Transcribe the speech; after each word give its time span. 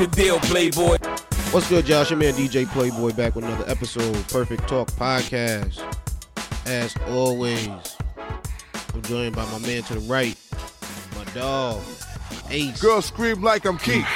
What 0.00 0.12
the 0.12 0.22
deal, 0.22 0.40
Playboy? 0.40 0.96
What's 1.50 1.68
good, 1.68 1.84
Josh? 1.84 2.08
Your 2.08 2.18
man 2.18 2.32
DJ 2.32 2.66
Playboy 2.66 3.12
back 3.12 3.34
with 3.34 3.44
another 3.44 3.68
episode, 3.68 4.14
Perfect 4.28 4.66
Talk 4.66 4.90
Podcast. 4.92 5.78
As 6.66 6.96
always, 7.08 7.68
I'm 8.94 9.02
joined 9.02 9.36
by 9.36 9.44
my 9.52 9.58
man 9.58 9.82
to 9.82 9.94
the 9.96 10.00
right, 10.00 10.38
my 11.18 11.24
dog, 11.34 11.82
Ace. 12.48 12.80
Girl 12.80 13.02
scream 13.02 13.42
like 13.42 13.66
I'm 13.66 13.76
Keith. 13.76 14.06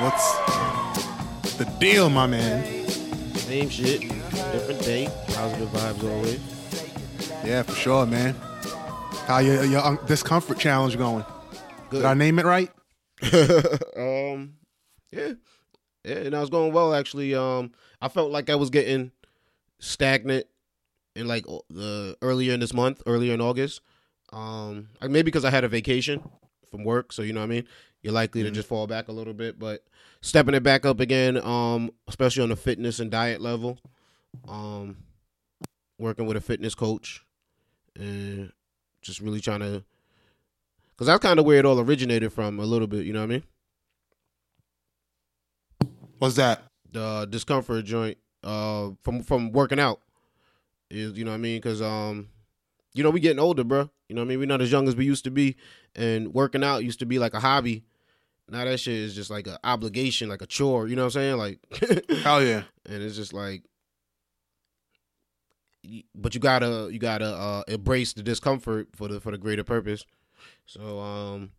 What's 0.00 0.34
the 1.58 1.72
deal, 1.78 2.10
my 2.10 2.26
man? 2.26 2.88
Same 3.36 3.68
shit, 3.68 4.00
different 4.00 4.80
day, 4.80 5.08
positive 5.28 5.68
vibes 5.68 6.10
always. 6.12 6.40
Yeah, 7.44 7.62
for 7.62 7.74
sure, 7.76 8.04
man. 8.04 8.34
How 9.28 9.38
your 9.38 9.64
your 9.64 9.86
um, 9.86 10.00
discomfort 10.08 10.58
challenge 10.58 10.98
going? 10.98 11.24
Good. 11.88 11.98
Did 11.98 12.04
I 12.04 12.14
name 12.14 12.40
it 12.40 12.44
right? 12.46 12.68
um, 13.96 14.55
yeah, 15.10 15.32
yeah, 16.04 16.16
and 16.16 16.34
I 16.34 16.40
was 16.40 16.50
going 16.50 16.72
well 16.72 16.94
actually. 16.94 17.34
Um, 17.34 17.72
I 18.00 18.08
felt 18.08 18.30
like 18.30 18.50
I 18.50 18.54
was 18.54 18.70
getting 18.70 19.12
stagnant 19.78 20.46
in 21.14 21.26
like 21.26 21.46
uh, 21.48 22.12
earlier 22.22 22.52
in 22.52 22.60
this 22.60 22.74
month, 22.74 23.02
earlier 23.06 23.34
in 23.34 23.40
August. 23.40 23.80
Um, 24.32 24.88
maybe 25.02 25.22
because 25.22 25.44
I 25.44 25.50
had 25.50 25.64
a 25.64 25.68
vacation 25.68 26.22
from 26.70 26.84
work, 26.84 27.12
so 27.12 27.22
you 27.22 27.32
know 27.32 27.40
what 27.40 27.46
I 27.46 27.50
mean. 27.50 27.64
You're 28.02 28.12
likely 28.12 28.42
to 28.44 28.50
just 28.50 28.68
fall 28.68 28.86
back 28.86 29.08
a 29.08 29.12
little 29.12 29.34
bit, 29.34 29.58
but 29.58 29.84
stepping 30.20 30.54
it 30.54 30.62
back 30.62 30.86
up 30.86 31.00
again, 31.00 31.42
um, 31.44 31.90
especially 32.06 32.42
on 32.44 32.50
the 32.50 32.56
fitness 32.56 33.00
and 33.00 33.10
diet 33.10 33.40
level. 33.40 33.78
Um, 34.46 34.98
working 35.98 36.26
with 36.26 36.36
a 36.36 36.40
fitness 36.40 36.74
coach 36.74 37.24
and 37.96 38.52
just 39.00 39.20
really 39.20 39.40
trying 39.40 39.60
to 39.60 39.82
because 40.90 41.06
that's 41.06 41.22
kind 41.22 41.38
of 41.38 41.44
where 41.44 41.58
it 41.58 41.64
all 41.64 41.80
originated 41.80 42.32
from 42.32 42.58
a 42.58 42.64
little 42.64 42.86
bit 42.86 43.06
you 43.06 43.12
know 43.12 43.20
what 43.20 43.30
i 43.30 43.34
mean 43.34 43.42
What's 46.18 46.36
that? 46.36 46.62
the 46.96 47.26
discomfort 47.28 47.84
joint 47.84 48.16
uh 48.42 48.90
from 49.02 49.22
from 49.22 49.52
working 49.52 49.78
out. 49.80 50.00
Is 50.90 51.18
you 51.18 51.24
know 51.24 51.32
what 51.32 51.36
i 51.36 51.38
mean? 51.38 51.58
Because 51.58 51.82
um 51.82 52.28
you 52.94 53.02
know 53.02 53.10
we 53.10 53.20
getting 53.20 53.38
older 53.38 53.64
bro 53.64 53.90
you 54.08 54.14
know 54.14 54.22
what 54.22 54.26
i 54.26 54.28
mean? 54.28 54.38
We're 54.38 54.46
not 54.46 54.62
as 54.62 54.72
young 54.72 54.88
as 54.88 54.96
we 54.96 55.04
used 55.04 55.24
to 55.24 55.30
be. 55.30 55.56
And 55.94 56.32
working 56.32 56.64
out 56.64 56.84
used 56.84 57.00
to 57.00 57.06
be 57.06 57.18
like 57.18 57.34
a 57.34 57.40
hobby. 57.40 57.84
Now 58.48 58.64
that 58.64 58.78
shit 58.78 58.94
is 58.94 59.14
just 59.14 59.30
like 59.30 59.46
an 59.46 59.58
obligation 59.64 60.28
like 60.28 60.42
a 60.42 60.46
chore. 60.46 60.88
You 60.88 60.96
know 60.96 61.02
what 61.04 61.16
i'm 61.16 61.36
saying? 61.36 61.36
Like 61.36 61.58
Hell 62.22 62.42
yeah. 62.42 62.62
and 62.86 63.02
it's 63.02 63.16
just 63.16 63.32
like 63.32 63.64
but 66.14 66.34
you 66.34 66.40
gotta 66.40 66.88
you 66.90 66.98
gotta 66.98 67.26
uh 67.26 67.62
embrace 67.68 68.12
the 68.12 68.22
discomfort 68.22 68.88
for 68.94 69.08
the 69.08 69.20
for 69.20 69.32
the 69.32 69.38
greater 69.38 69.64
purpose. 69.64 70.04
So 70.64 71.00
um 71.00 71.50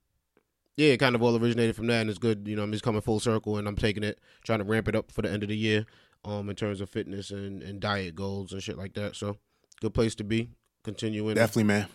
yeah 0.78 0.94
it 0.94 0.98
kind 0.98 1.16
of 1.16 1.22
all 1.22 1.36
originated 1.36 1.76
from 1.76 1.88
that 1.88 2.02
and 2.02 2.10
it's 2.10 2.20
good 2.20 2.48
you 2.48 2.56
know 2.56 2.64
i'm 2.64 2.72
just 2.72 2.84
coming 2.84 3.02
full 3.02 3.20
circle 3.20 3.58
and 3.58 3.68
i'm 3.68 3.76
taking 3.76 4.04
it 4.04 4.20
trying 4.46 4.60
to 4.60 4.66
ramp 4.66 4.88
it 4.88 4.96
up 4.96 5.12
for 5.12 5.22
the 5.22 5.30
end 5.30 5.44
of 5.44 5.50
the 5.50 5.58
year 5.58 5.86
um 6.24 6.50
in 6.50 6.56
terms 6.56 6.80
of 6.80 6.90
fitness 6.90 7.32
and 7.32 7.62
and 7.62 7.80
diet 7.82 8.16
goals 8.16 8.54
and 8.54 8.64
shit 8.64 8.78
like 8.78 8.94
that 8.94 9.16
so 9.16 9.38
good 9.82 9.94
place 9.94 10.16
to 10.16 10.24
be 10.24 10.50
continuing 10.88 11.36
Definitely, 11.36 11.66
man. 11.66 11.88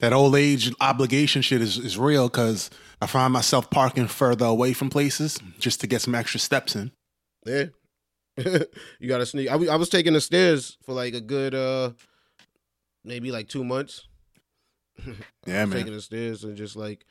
That 0.00 0.12
old 0.12 0.34
age 0.36 0.72
obligation 0.80 1.42
shit 1.42 1.60
is, 1.60 1.78
is 1.78 1.98
real 1.98 2.28
because 2.28 2.70
I 3.00 3.06
find 3.06 3.32
myself 3.32 3.70
parking 3.70 4.08
further 4.08 4.46
away 4.46 4.72
from 4.72 4.90
places 4.90 5.38
just 5.58 5.80
to 5.80 5.86
get 5.86 6.02
some 6.02 6.14
extra 6.14 6.38
steps 6.40 6.76
in. 6.76 6.92
Yeah. 7.44 7.66
you 9.00 9.08
gotta 9.08 9.26
sneak. 9.26 9.48
I 9.48 9.56
was, 9.56 9.68
I 9.68 9.76
was 9.76 9.88
taking 9.88 10.12
the 10.12 10.20
stairs 10.20 10.76
for 10.84 10.92
like 10.92 11.14
a 11.14 11.20
good 11.20 11.54
uh 11.54 11.92
maybe 13.04 13.30
like 13.30 13.48
two 13.48 13.64
months. 13.64 14.06
Yeah, 15.46 15.64
man. 15.64 15.78
Taking 15.78 15.92
the 15.92 16.00
stairs 16.00 16.42
and 16.42 16.56
just 16.56 16.74
like 16.74 17.06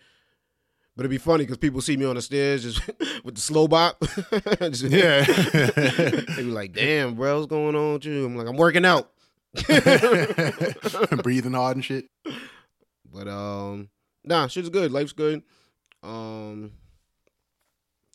but 0.96 1.02
it'd 1.02 1.12
be 1.12 1.18
funny 1.18 1.44
because 1.44 1.58
people 1.58 1.82
see 1.82 1.98
me 1.98 2.06
on 2.06 2.16
the 2.16 2.22
stairs 2.22 2.64
just 2.64 2.82
with 3.24 3.36
the 3.36 3.42
slow 3.42 3.68
bop. 3.68 4.00
Just- 4.62 4.84
Yeah. 4.84 5.24
they 5.26 6.22
be 6.38 6.44
like, 6.44 6.74
damn, 6.74 7.16
bro, 7.16 7.36
what's 7.36 7.48
going 7.50 7.76
on 7.76 7.94
with 7.94 8.06
you? 8.06 8.26
I'm 8.26 8.36
like, 8.36 8.48
I'm 8.48 8.56
working 8.58 8.86
out. 8.86 9.12
Breathing 11.24 11.54
hard 11.54 11.78
and 11.78 11.86
shit. 11.86 12.06
But 13.12 13.28
um 13.28 13.90
nah, 14.24 14.48
shit's 14.48 14.70
good. 14.70 14.92
Life's 14.92 15.14
good. 15.14 15.44
Um 16.04 16.72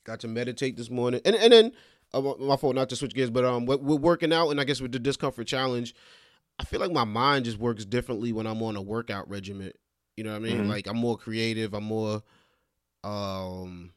got 0.05 0.21
to 0.21 0.29
meditate 0.29 0.77
this 0.77 0.91
morning. 0.91 1.21
And 1.25 1.35
and 1.37 1.53
then 1.53 1.73
uh, 2.13 2.21
my- 2.39 2.57
fault 2.57 2.75
not 2.75 2.89
to 2.91 2.97
switch 2.97 3.15
gears, 3.15 3.31
but 3.31 3.45
um 3.45 3.67
with, 3.67 3.81
with 3.81 4.01
working 4.01 4.33
out 4.33 4.51
and 4.51 4.61
I 4.61 4.65
guess 4.65 4.81
with 4.81 4.93
the 4.93 4.99
discomfort 4.99 5.47
challenge, 5.47 5.95
I 6.59 6.65
feel 6.65 6.81
like 6.81 6.93
my 6.93 7.05
mind 7.05 7.45
just 7.47 7.59
works 7.59 7.85
differently 7.85 8.33
when 8.33 8.47
I'm 8.47 8.63
on 8.63 8.77
a 8.77 8.83
workout 8.83 9.29
regimen. 9.29 9.73
You 10.17 10.25
know 10.25 10.31
what 10.33 10.37
I 10.37 10.41
mean? 10.41 10.65
Mhm. 10.65 10.69
Like 10.69 10.87
I'm 10.87 10.97
more 10.99 11.17
creative, 11.17 11.73
I'm 11.75 11.85
more 11.85 12.23
um 13.05 13.93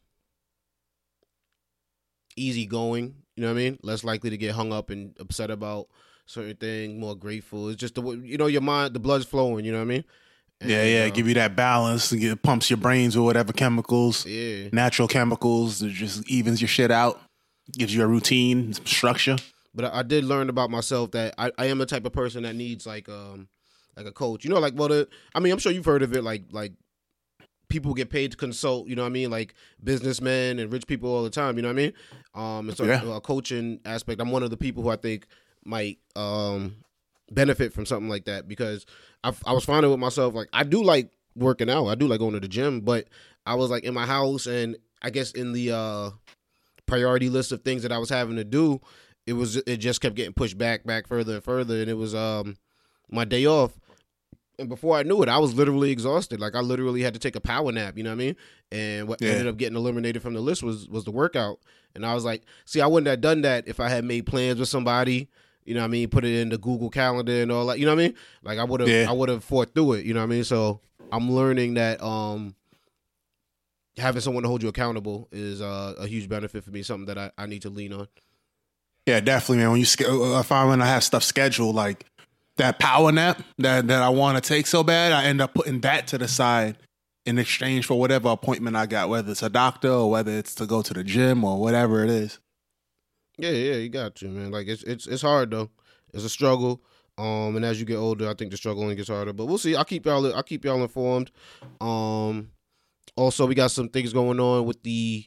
easygoing, 2.36 3.16
you 3.36 3.42
know 3.42 3.48
what 3.48 3.60
I 3.60 3.64
mean? 3.64 3.80
Less 3.84 4.04
likely 4.04 4.30
to 4.30 4.38
get 4.38 4.54
hung 4.56 4.74
up 4.74 4.90
and 4.90 5.16
upset 5.20 5.52
about 5.52 5.88
certain 6.26 6.56
things, 6.56 7.00
more 7.00 7.16
grateful. 7.16 7.70
It's 7.70 7.80
just 7.80 7.96
the 7.96 8.02
way 8.02 8.16
you 8.16 8.38
know 8.38 8.48
your 8.48 8.62
mind 8.62 8.94
the 8.94 9.00
blood's 9.00 9.26
flowing, 9.26 9.66
you 9.66 9.72
know 9.72 9.80
what 9.80 9.84
I 9.84 9.88
mean? 9.88 10.04
Yeah, 10.66 10.82
And, 10.82 10.90
yeah. 10.92 11.06
uh, 11.06 11.10
Give 11.10 11.28
you 11.28 11.34
that 11.36 11.56
balance. 11.56 12.12
and 12.12 12.24
It 12.24 12.42
pumps 12.42 12.70
your 12.70 12.78
brains 12.78 13.16
with 13.18 13.26
whatever 13.26 13.52
chemicals, 13.54 14.26
yeah. 14.26 14.70
natural 14.72 15.08
chemicals. 15.08 15.82
It 15.82 15.90
just 15.92 16.28
evens 16.30 16.62
your 16.62 16.70
shit 16.70 16.92
out. 16.92 17.20
Gives 17.72 17.94
you 17.96 18.04
a 18.04 18.08
routine, 18.08 18.74
some 18.74 18.86
structure. 18.86 19.38
but 19.74 19.86
I, 19.86 20.00
I 20.00 20.04
did 20.04 20.24
learn 20.26 20.50
about 20.50 20.70
myself 20.70 21.12
that 21.12 21.34
I, 21.38 21.50
I 21.58 21.66
am 21.68 21.78
the 21.78 21.86
type 21.86 22.06
of 22.06 22.12
person 22.14 22.44
that 22.44 22.56
needs 22.56 22.86
like 22.86 23.08
um 23.10 23.48
like 23.96 24.06
a 24.06 24.12
coach. 24.12 24.44
You 24.44 24.50
know, 24.50 24.60
like 24.60 24.74
well, 24.76 24.90
the, 24.90 25.08
I 25.36 25.40
mean, 25.40 25.54
I'm 25.54 25.60
sure 25.60 25.72
you've 25.72 25.86
heard 25.86 26.02
of 26.04 26.14
it. 26.14 26.24
Like 26.24 26.44
like 26.52 26.74
people 27.74 27.94
get 27.94 28.10
paid 28.10 28.32
to 28.32 28.38
consult. 28.38 28.88
You 28.88 28.96
know 28.96 29.02
what 29.02 29.08
I 29.10 29.12
mean? 29.12 29.30
Like 29.32 29.56
businessmen 29.84 30.60
and 30.60 30.72
rich 30.72 30.88
people 30.88 31.10
all 31.14 31.24
the 31.24 31.30
time. 31.30 31.58
You 31.58 31.64
know 31.64 31.70
what 31.70 31.74
I 31.74 31.84
mean? 31.84 31.94
Um, 32.36 32.70
and 32.70 32.78
so 32.78 32.86
Yeah. 32.86 33.16
a 33.18 33.20
coaching 33.20 33.80
aspect. 33.84 34.22
I'm 34.22 34.32
one 34.32 34.44
of 34.44 34.52
the 34.52 34.58
people 34.58 34.84
who 34.84 34.90
I 34.90 34.96
think 34.96 35.26
might 35.66 35.98
um 36.16 36.76
benefit 37.32 37.74
from 37.74 37.86
something 37.86 38.10
like 38.10 38.26
that 38.26 38.48
because 38.48 38.86
I 39.24 39.34
I 39.46 39.54
was 39.54 39.66
finding 39.66 39.90
with 39.92 40.00
myself 40.00 40.34
like 40.36 40.50
I 40.54 40.64
do 40.64 40.84
like 40.84 41.10
working 41.36 41.70
out. 41.70 41.88
I 41.88 41.96
do 41.96 42.08
like 42.08 42.20
going 42.20 42.34
to 42.34 42.40
the 42.40 42.48
gym, 42.48 42.82
but 42.82 43.08
I 43.46 43.56
was 43.56 43.70
like 43.72 43.84
in 43.84 43.94
my 43.94 44.06
house 44.06 44.46
and 44.46 44.78
I 45.02 45.10
guess 45.10 45.32
in 45.32 45.52
the 45.52 45.72
uh 45.72 46.10
priority 46.86 47.30
list 47.30 47.52
of 47.52 47.62
things 47.64 47.82
that 47.84 47.92
I 47.92 47.98
was 47.98 48.10
having 48.10 48.36
to 48.36 48.44
do, 48.44 48.80
it 49.26 49.34
was 49.34 49.58
it 49.58 49.78
just 49.78 50.00
kept 50.02 50.16
getting 50.16 50.34
pushed 50.34 50.58
back, 50.58 50.86
back 50.86 51.08
further 51.08 51.36
and 51.36 51.44
further, 51.44 51.82
and 51.82 51.90
it 51.90 51.98
was 51.98 52.14
um 52.14 52.56
my 53.10 53.26
day 53.26 53.46
off. 53.46 53.80
And 54.60 54.70
before 54.70 54.96
I 54.98 55.04
knew 55.04 55.22
it, 55.24 55.30
I 55.30 55.40
was 55.40 55.56
literally 55.56 55.90
exhausted. 55.92 56.40
Like 56.40 56.56
I 56.56 56.60
literally 56.60 57.02
had 57.02 57.14
to 57.16 57.20
take 57.20 57.36
a 57.36 57.42
power 57.42 57.72
nap. 57.72 57.98
You 57.98 58.04
know 58.04 58.12
what 58.12 58.16
I 58.22 58.26
mean? 58.26 58.36
And 58.72 59.08
what 59.08 59.20
Yeah. 59.22 59.30
ended 59.32 59.48
up 59.48 59.58
getting 59.58 59.76
eliminated 59.78 60.22
from 60.22 60.34
the 60.36 60.42
list 60.42 60.62
was 60.64 60.88
was 60.88 61.06
the 61.06 61.12
workout. 61.12 61.60
And 61.96 62.06
I 62.06 62.14
was 62.14 62.24
like, 62.24 62.44
see, 62.66 62.80
I 62.82 62.88
wouldn't 62.88 63.08
have 63.08 63.22
done 63.22 63.42
that 63.42 63.68
if 63.68 63.80
I 63.80 63.90
had 63.90 64.04
made 64.06 64.26
plans 64.26 64.60
with 64.60 64.70
somebody. 64.70 65.30
You 65.66 65.74
know 65.74 65.80
what 65.82 65.86
I 65.86 65.90
mean? 65.90 66.10
Put 66.10 66.26
it 66.26 66.36
in 66.40 66.50
the 66.50 66.58
Google 66.58 66.90
Calendar 66.90 67.42
and 67.42 67.52
all 67.52 67.66
that. 67.68 67.80
You 67.80 67.86
know 67.86 67.96
what 67.96 68.02
I 68.02 68.08
mean? 68.08 68.16
Like 68.44 68.60
I 68.60 68.64
would 68.64 68.82
have, 68.82 68.90
Yeah. 68.90 69.06
I 69.10 69.14
would 69.14 69.30
have 69.30 69.44
fought 69.44 69.74
through 69.74 69.94
it. 69.94 70.06
You 70.06 70.14
know 70.14 70.20
what 70.20 70.26
I 70.26 70.36
mean? 70.36 70.44
So 70.44 70.82
I'm 71.12 71.32
learning 71.32 71.76
that 71.76 72.04
um 72.04 72.56
having 73.98 74.22
someone 74.22 74.44
to 74.44 74.50
hold 74.50 74.64
you 74.64 74.70
accountable 74.70 75.28
is 75.32 75.62
uh, 75.62 75.94
a 76.00 76.08
huge 76.08 76.28
benefit 76.30 76.64
for 76.64 76.72
me. 76.72 76.84
Something 76.84 77.06
that 77.08 77.18
I, 77.18 77.32
I 77.38 77.46
need 77.46 77.62
to 77.64 77.70
lean 77.70 77.94
on. 77.94 78.08
Yeah, 79.06 79.20
definitely, 79.20 79.58
man. 79.58 79.72
When 79.72 79.80
you, 79.82 80.36
I 80.36 80.44
find 80.44 80.70
when 80.70 80.82
I 80.82 80.86
have 80.88 81.04
stuff 81.04 81.24
scheduled, 81.24 81.76
like 81.76 82.06
that 82.58 82.80
power 82.80 83.12
nap 83.12 83.42
that 83.58 83.88
that 83.88 84.02
I 84.02 84.10
want 84.10 84.42
to 84.42 84.48
take 84.48 84.68
so 84.68 84.84
bad, 84.84 85.12
I 85.12 85.26
end 85.26 85.42
up 85.42 85.54
putting 85.54 85.82
that 85.82 86.08
to 86.08 86.18
the 86.18 86.28
side 86.28 86.78
in 87.26 87.38
exchange 87.40 87.86
for 87.86 88.00
whatever 88.00 88.30
appointment 88.30 88.76
I 88.76 88.86
got, 88.86 89.10
whether 89.10 89.32
it's 89.32 89.44
a 89.44 89.50
doctor 89.50 89.90
or 89.90 90.10
whether 90.10 90.32
it's 90.32 90.56
to 90.56 90.66
go 90.66 90.82
to 90.82 90.94
the 90.94 91.04
gym 91.04 91.44
or 91.44 91.60
whatever 91.60 92.04
it 92.04 92.10
is. 92.10 92.40
Yeah, 93.38 93.52
yeah, 93.52 93.76
you 93.76 93.90
got 93.90 94.16
to, 94.16 94.28
man. 94.28 94.52
Like 94.52 94.68
it's 94.68 94.84
it's 94.84 95.08
it's 95.08 95.22
hard 95.22 95.52
though. 95.52 95.70
It's 96.14 96.24
a 96.24 96.30
struggle. 96.30 96.84
Um, 97.18 97.56
and 97.56 97.64
as 97.64 97.80
you 97.80 97.86
get 97.86 97.98
older, 97.98 98.30
I 98.30 98.34
think 98.34 98.52
the 98.52 98.58
struggle 98.58 98.84
only 98.84 98.96
gets 98.96 99.10
harder. 99.10 99.34
But 99.34 99.46
we'll 99.46 99.58
see. 99.58 99.76
I'll 99.76 99.86
keep 99.86 100.06
y'all. 100.06 100.34
I'll 100.34 100.44
keep 100.44 100.66
y'all 100.66 100.82
informed. 100.82 101.32
Um, 101.80 102.50
also, 103.16 103.46
we 103.46 103.56
got 103.56 103.72
some 103.72 103.90
things 103.90 104.14
going 104.14 104.40
on 104.40 104.66
with 104.66 104.82
the 104.84 105.26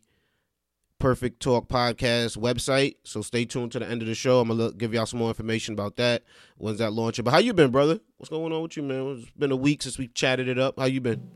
Perfect 1.06 1.38
Talk 1.38 1.68
Podcast 1.68 2.36
website. 2.36 2.96
So 3.04 3.22
stay 3.22 3.44
tuned 3.44 3.70
to 3.70 3.78
the 3.78 3.86
end 3.88 4.02
of 4.02 4.08
the 4.08 4.14
show. 4.16 4.40
I'm 4.40 4.48
gonna 4.48 4.60
look, 4.60 4.76
give 4.76 4.92
y'all 4.92 5.06
some 5.06 5.20
more 5.20 5.28
information 5.28 5.72
about 5.72 5.94
that. 5.98 6.24
When's 6.58 6.78
that 6.80 6.92
launching? 6.94 7.24
But 7.24 7.30
how 7.30 7.38
you 7.38 7.52
been, 7.52 7.70
brother? 7.70 8.00
What's 8.16 8.28
going 8.28 8.52
on 8.52 8.60
with 8.62 8.76
you, 8.76 8.82
man? 8.82 9.18
It's 9.20 9.30
been 9.38 9.52
a 9.52 9.56
week 9.56 9.82
since 9.82 9.98
we 9.98 10.08
chatted 10.08 10.48
it 10.48 10.58
up. 10.58 10.80
How 10.80 10.86
you 10.86 11.00
been? 11.00 11.30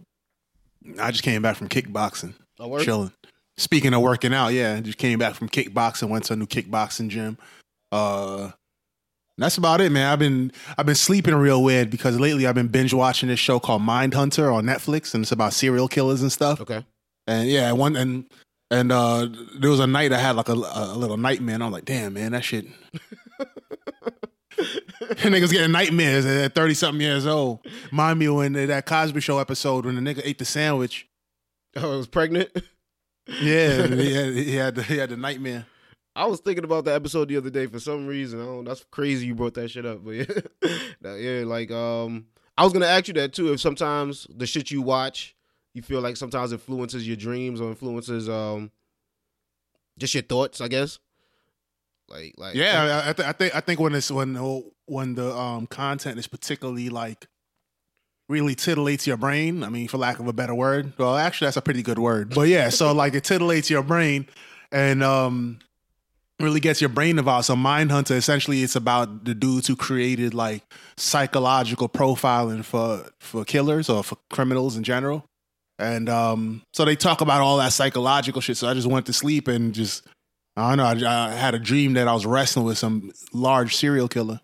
I 0.99 1.13
just 1.13 1.23
came 1.23 1.41
back 1.41 1.55
from 1.55 1.69
kickboxing, 1.69 2.35
Oh, 2.59 2.67
work? 2.67 2.83
chilling. 2.83 3.13
Speaking 3.59 3.95
of 3.95 4.03
working 4.03 4.35
out, 4.35 4.49
yeah, 4.49 4.81
just 4.81 4.99
came 4.99 5.21
back 5.21 5.35
from 5.35 5.49
kickboxing, 5.49 6.09
went 6.09 6.25
to 6.25 6.33
a 6.33 6.37
new 6.37 6.47
kickboxing 6.47 7.09
gym. 7.09 7.39
Uh 7.93 8.51
that's 9.39 9.57
about 9.57 9.81
it, 9.81 9.93
man. 9.93 10.11
I've 10.13 10.19
been 10.19 10.51
I've 10.79 10.87
been 10.87 10.97
sleeping 10.97 11.37
real 11.37 11.63
weird 11.63 11.91
because 11.91 12.19
lately 12.19 12.49
I've 12.49 12.57
been 12.57 12.67
binge 12.67 12.93
watching 12.93 13.29
this 13.29 13.39
show 13.39 13.61
called 13.61 13.83
Mindhunter 13.83 14.53
on 14.53 14.65
Netflix, 14.65 15.15
and 15.15 15.23
it's 15.23 15.31
about 15.31 15.53
serial 15.53 15.87
killers 15.87 16.23
and 16.23 16.33
stuff. 16.33 16.61
Okay. 16.61 16.85
And 17.29 17.49
yeah, 17.49 17.71
one 17.71 17.95
and 17.95 18.25
and 18.71 18.93
uh 18.93 19.29
there 19.59 19.71
was 19.71 19.81
a 19.81 19.87
night 19.87 20.13
I 20.13 20.19
had 20.19 20.37
like 20.37 20.49
a, 20.49 20.53
a 20.53 20.95
little 20.97 21.17
nightmare. 21.17 21.57
And 21.57 21.65
I'm 21.65 21.73
like, 21.73 21.85
damn, 21.85 22.15
man, 22.15 22.33
that 22.33 22.45
shit. 22.45 22.67
and 24.59 25.35
Niggas 25.35 25.51
getting 25.51 25.73
nightmares 25.73 26.27
at 26.27 26.55
thirty 26.55 26.75
something 26.75 27.01
years 27.01 27.27
old. 27.27 27.67
Mind 27.91 28.19
me 28.19 28.29
when 28.29 28.53
that 28.53 28.87
Cosby 28.87 29.21
Show 29.21 29.39
episode 29.39 29.87
when 29.87 30.03
the 30.03 30.15
nigga 30.15 30.23
ate 30.25 30.39
the 30.39 30.45
sandwich. 30.45 31.07
Oh, 31.77 31.95
I 31.95 31.97
was 31.99 32.09
pregnant. 32.09 32.51
Yeah, 33.29 33.87
he 33.95 34.13
had, 34.13 34.33
he 34.33 34.57
had 34.57 34.75
the, 34.75 34.83
he 34.83 34.97
had 34.97 35.11
the 35.11 35.17
nightmare. 35.17 35.67
I 36.17 36.27
was 36.27 36.41
thinking 36.41 36.65
about 36.65 36.85
that 36.87 36.97
episode 36.97 37.29
the 37.29 37.37
other 37.37 37.49
day 37.51 37.67
for 37.67 37.79
some 37.79 38.09
reason. 38.09 38.41
I 38.41 38.45
don't. 38.45 38.65
That's 38.65 38.85
crazy 38.91 39.27
you 39.27 39.37
brought 39.37 39.55
that 39.55 39.71
shit 39.71 39.87
up, 39.87 40.05
but 40.05 40.11
yeah, 40.11 41.15
yeah. 41.15 41.45
Like, 41.45 41.71
um, 41.71 42.27
I 42.59 42.65
was 42.65 42.73
gonna 42.73 42.87
ask 42.87 43.07
you 43.07 43.15
that 43.15 43.33
too. 43.33 43.53
If 43.53 43.61
sometimes 43.61 44.27
the 44.35 44.47
shit 44.47 44.73
you 44.73 44.83
watch, 44.83 45.37
you 45.75 45.83
feel 45.83 46.01
like 46.01 46.17
sometimes 46.17 46.53
influences 46.53 47.07
your 47.07 47.17
dreams 47.17 47.61
or 47.61 47.71
influences 47.71 48.29
um, 48.29 48.71
just 49.99 50.15
your 50.15 50.23
thoughts. 50.23 50.61
I 50.61 50.69
guess. 50.69 50.99
Like, 52.09 52.35
like 52.37 52.57
Yeah, 52.57 53.03
I, 53.05 53.11
I, 53.11 53.13
th- 53.13 53.29
I 53.29 53.33
think 53.33 53.57
I 53.57 53.61
think 53.61 53.81
when 53.81 53.95
it's 53.95 54.11
when 54.11 54.33
the 54.33 54.71
when 54.87 55.15
the 55.15 55.35
um 55.35 55.67
content 55.67 56.19
is 56.19 56.27
particularly 56.27 56.89
like 56.89 57.29
really 58.29 58.55
titillates 58.55 59.07
your 59.07 59.17
brain. 59.17 59.63
I 59.63 59.69
mean, 59.69 59.89
for 59.89 59.99
lack 59.99 60.19
of 60.19 60.27
a 60.27 60.33
better 60.33 60.55
word. 60.55 60.93
Well, 60.99 61.17
actually, 61.17 61.47
that's 61.47 61.57
a 61.57 61.63
pretty 61.63 61.83
good 61.83 61.99
word. 61.99 62.35
But 62.35 62.49
yeah, 62.49 62.71
so 62.71 62.93
like 62.95 63.15
it 63.15 63.25
titillates 63.25 63.71
your 63.71 63.83
brain 63.83 64.27
and 64.73 65.03
um 65.03 65.61
really 66.41 66.61
gets 66.61 66.81
your 66.81 66.89
brain 66.89 67.19
involved. 67.19 67.47
So 67.47 67.55
Mindhunter 67.55 68.17
essentially 68.17 68.63
it's 68.63 68.77
about 68.77 69.25
the 69.25 69.35
dudes 69.35 69.69
who 69.69 69.77
created 69.77 70.35
like 70.35 70.63
psychological 70.97 71.89
profiling 71.89 72.65
for 72.65 73.07
for 73.21 73.45
killers 73.45 73.89
or 73.89 74.03
for 74.03 74.17
criminals 74.31 74.77
in 74.77 74.83
general. 74.83 75.27
And 75.81 76.11
um 76.11 76.63
so 76.75 76.85
they 76.85 76.95
talk 76.95 77.23
about 77.23 77.41
all 77.41 77.57
that 77.57 77.73
psychological 77.73 78.41
shit. 78.41 78.59
So 78.59 78.69
I 78.69 78.75
just 78.75 78.87
went 78.87 79.07
to 79.07 79.13
sleep 79.13 79.49
and 79.49 79.75
just 79.75 80.07
I 80.57 80.75
don't 80.75 81.03
know. 81.03 81.09
I, 81.09 81.29
I 81.29 81.33
had 81.33 81.55
a 81.55 81.59
dream 81.59 81.95
that 81.95 82.07
I 82.07 82.13
was 82.13 82.27
wrestling 82.27 82.67
with 82.67 82.77
some 82.77 83.13
large 83.33 83.75
serial 83.75 84.09
killer. 84.09 84.41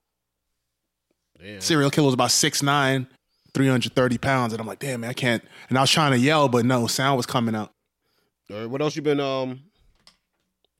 Damn. 1.38 1.60
Serial 1.60 1.90
killer 1.90 2.06
was 2.06 2.14
about 2.14 2.30
6'9", 2.30 3.06
330 3.52 4.18
pounds, 4.18 4.52
and 4.54 4.60
I'm 4.60 4.66
like, 4.66 4.78
damn 4.78 5.00
man, 5.02 5.10
I 5.10 5.12
can't. 5.12 5.44
And 5.68 5.76
I 5.76 5.82
was 5.82 5.90
trying 5.90 6.12
to 6.12 6.18
yell, 6.18 6.48
but 6.48 6.64
no 6.64 6.86
sound 6.86 7.18
was 7.18 7.26
coming 7.26 7.54
out. 7.54 7.72
All 8.50 8.60
right, 8.60 8.66
what 8.70 8.80
else 8.80 8.96
you 8.96 9.02
been 9.02 9.20
um? 9.20 9.60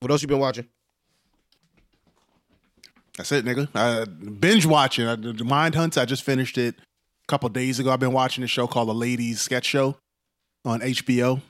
What 0.01 0.11
else 0.11 0.23
you 0.23 0.29
been 0.29 0.39
watching? 0.39 0.67
That's 3.19 3.33
it, 3.33 3.45
nigga. 3.45 3.69
I, 3.75 4.05
binge 4.05 4.65
watching. 4.65 5.07
I, 5.07 5.17
the 5.17 5.45
Mind 5.45 5.75
Hunts. 5.75 5.99
I 5.99 6.05
just 6.05 6.23
finished 6.23 6.57
it 6.57 6.77
a 6.77 7.27
couple 7.27 7.49
days 7.51 7.79
ago. 7.79 7.91
I've 7.91 8.01
been 8.01 8.13
watching 8.13 8.45
a 8.45 8.47
show 8.47 8.67
called 8.67 8.89
The 8.89 8.95
Ladies 8.95 9.41
Sketch 9.41 9.67
Show 9.67 9.97
on 10.67 10.81
HBO. 10.81 11.41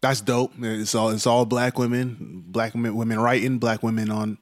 That's 0.00 0.20
dope. 0.20 0.52
It's 0.60 0.94
all 0.94 1.10
it's 1.10 1.26
all 1.26 1.44
black 1.44 1.78
women, 1.78 2.44
black 2.46 2.74
women, 2.74 2.96
women 2.96 3.20
writing, 3.20 3.58
black 3.58 3.82
women 3.82 4.10
on 4.10 4.38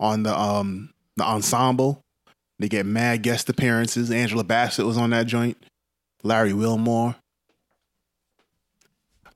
on 0.00 0.22
the 0.22 0.38
um 0.38 0.94
the 1.16 1.24
ensemble. 1.24 2.00
They 2.58 2.68
get 2.68 2.86
mad 2.86 3.22
guest 3.22 3.50
appearances. 3.50 4.10
Angela 4.10 4.44
Bassett 4.44 4.86
was 4.86 4.96
on 4.96 5.10
that 5.10 5.26
joint. 5.26 5.58
Larry 6.22 6.52
Wilmore. 6.54 7.16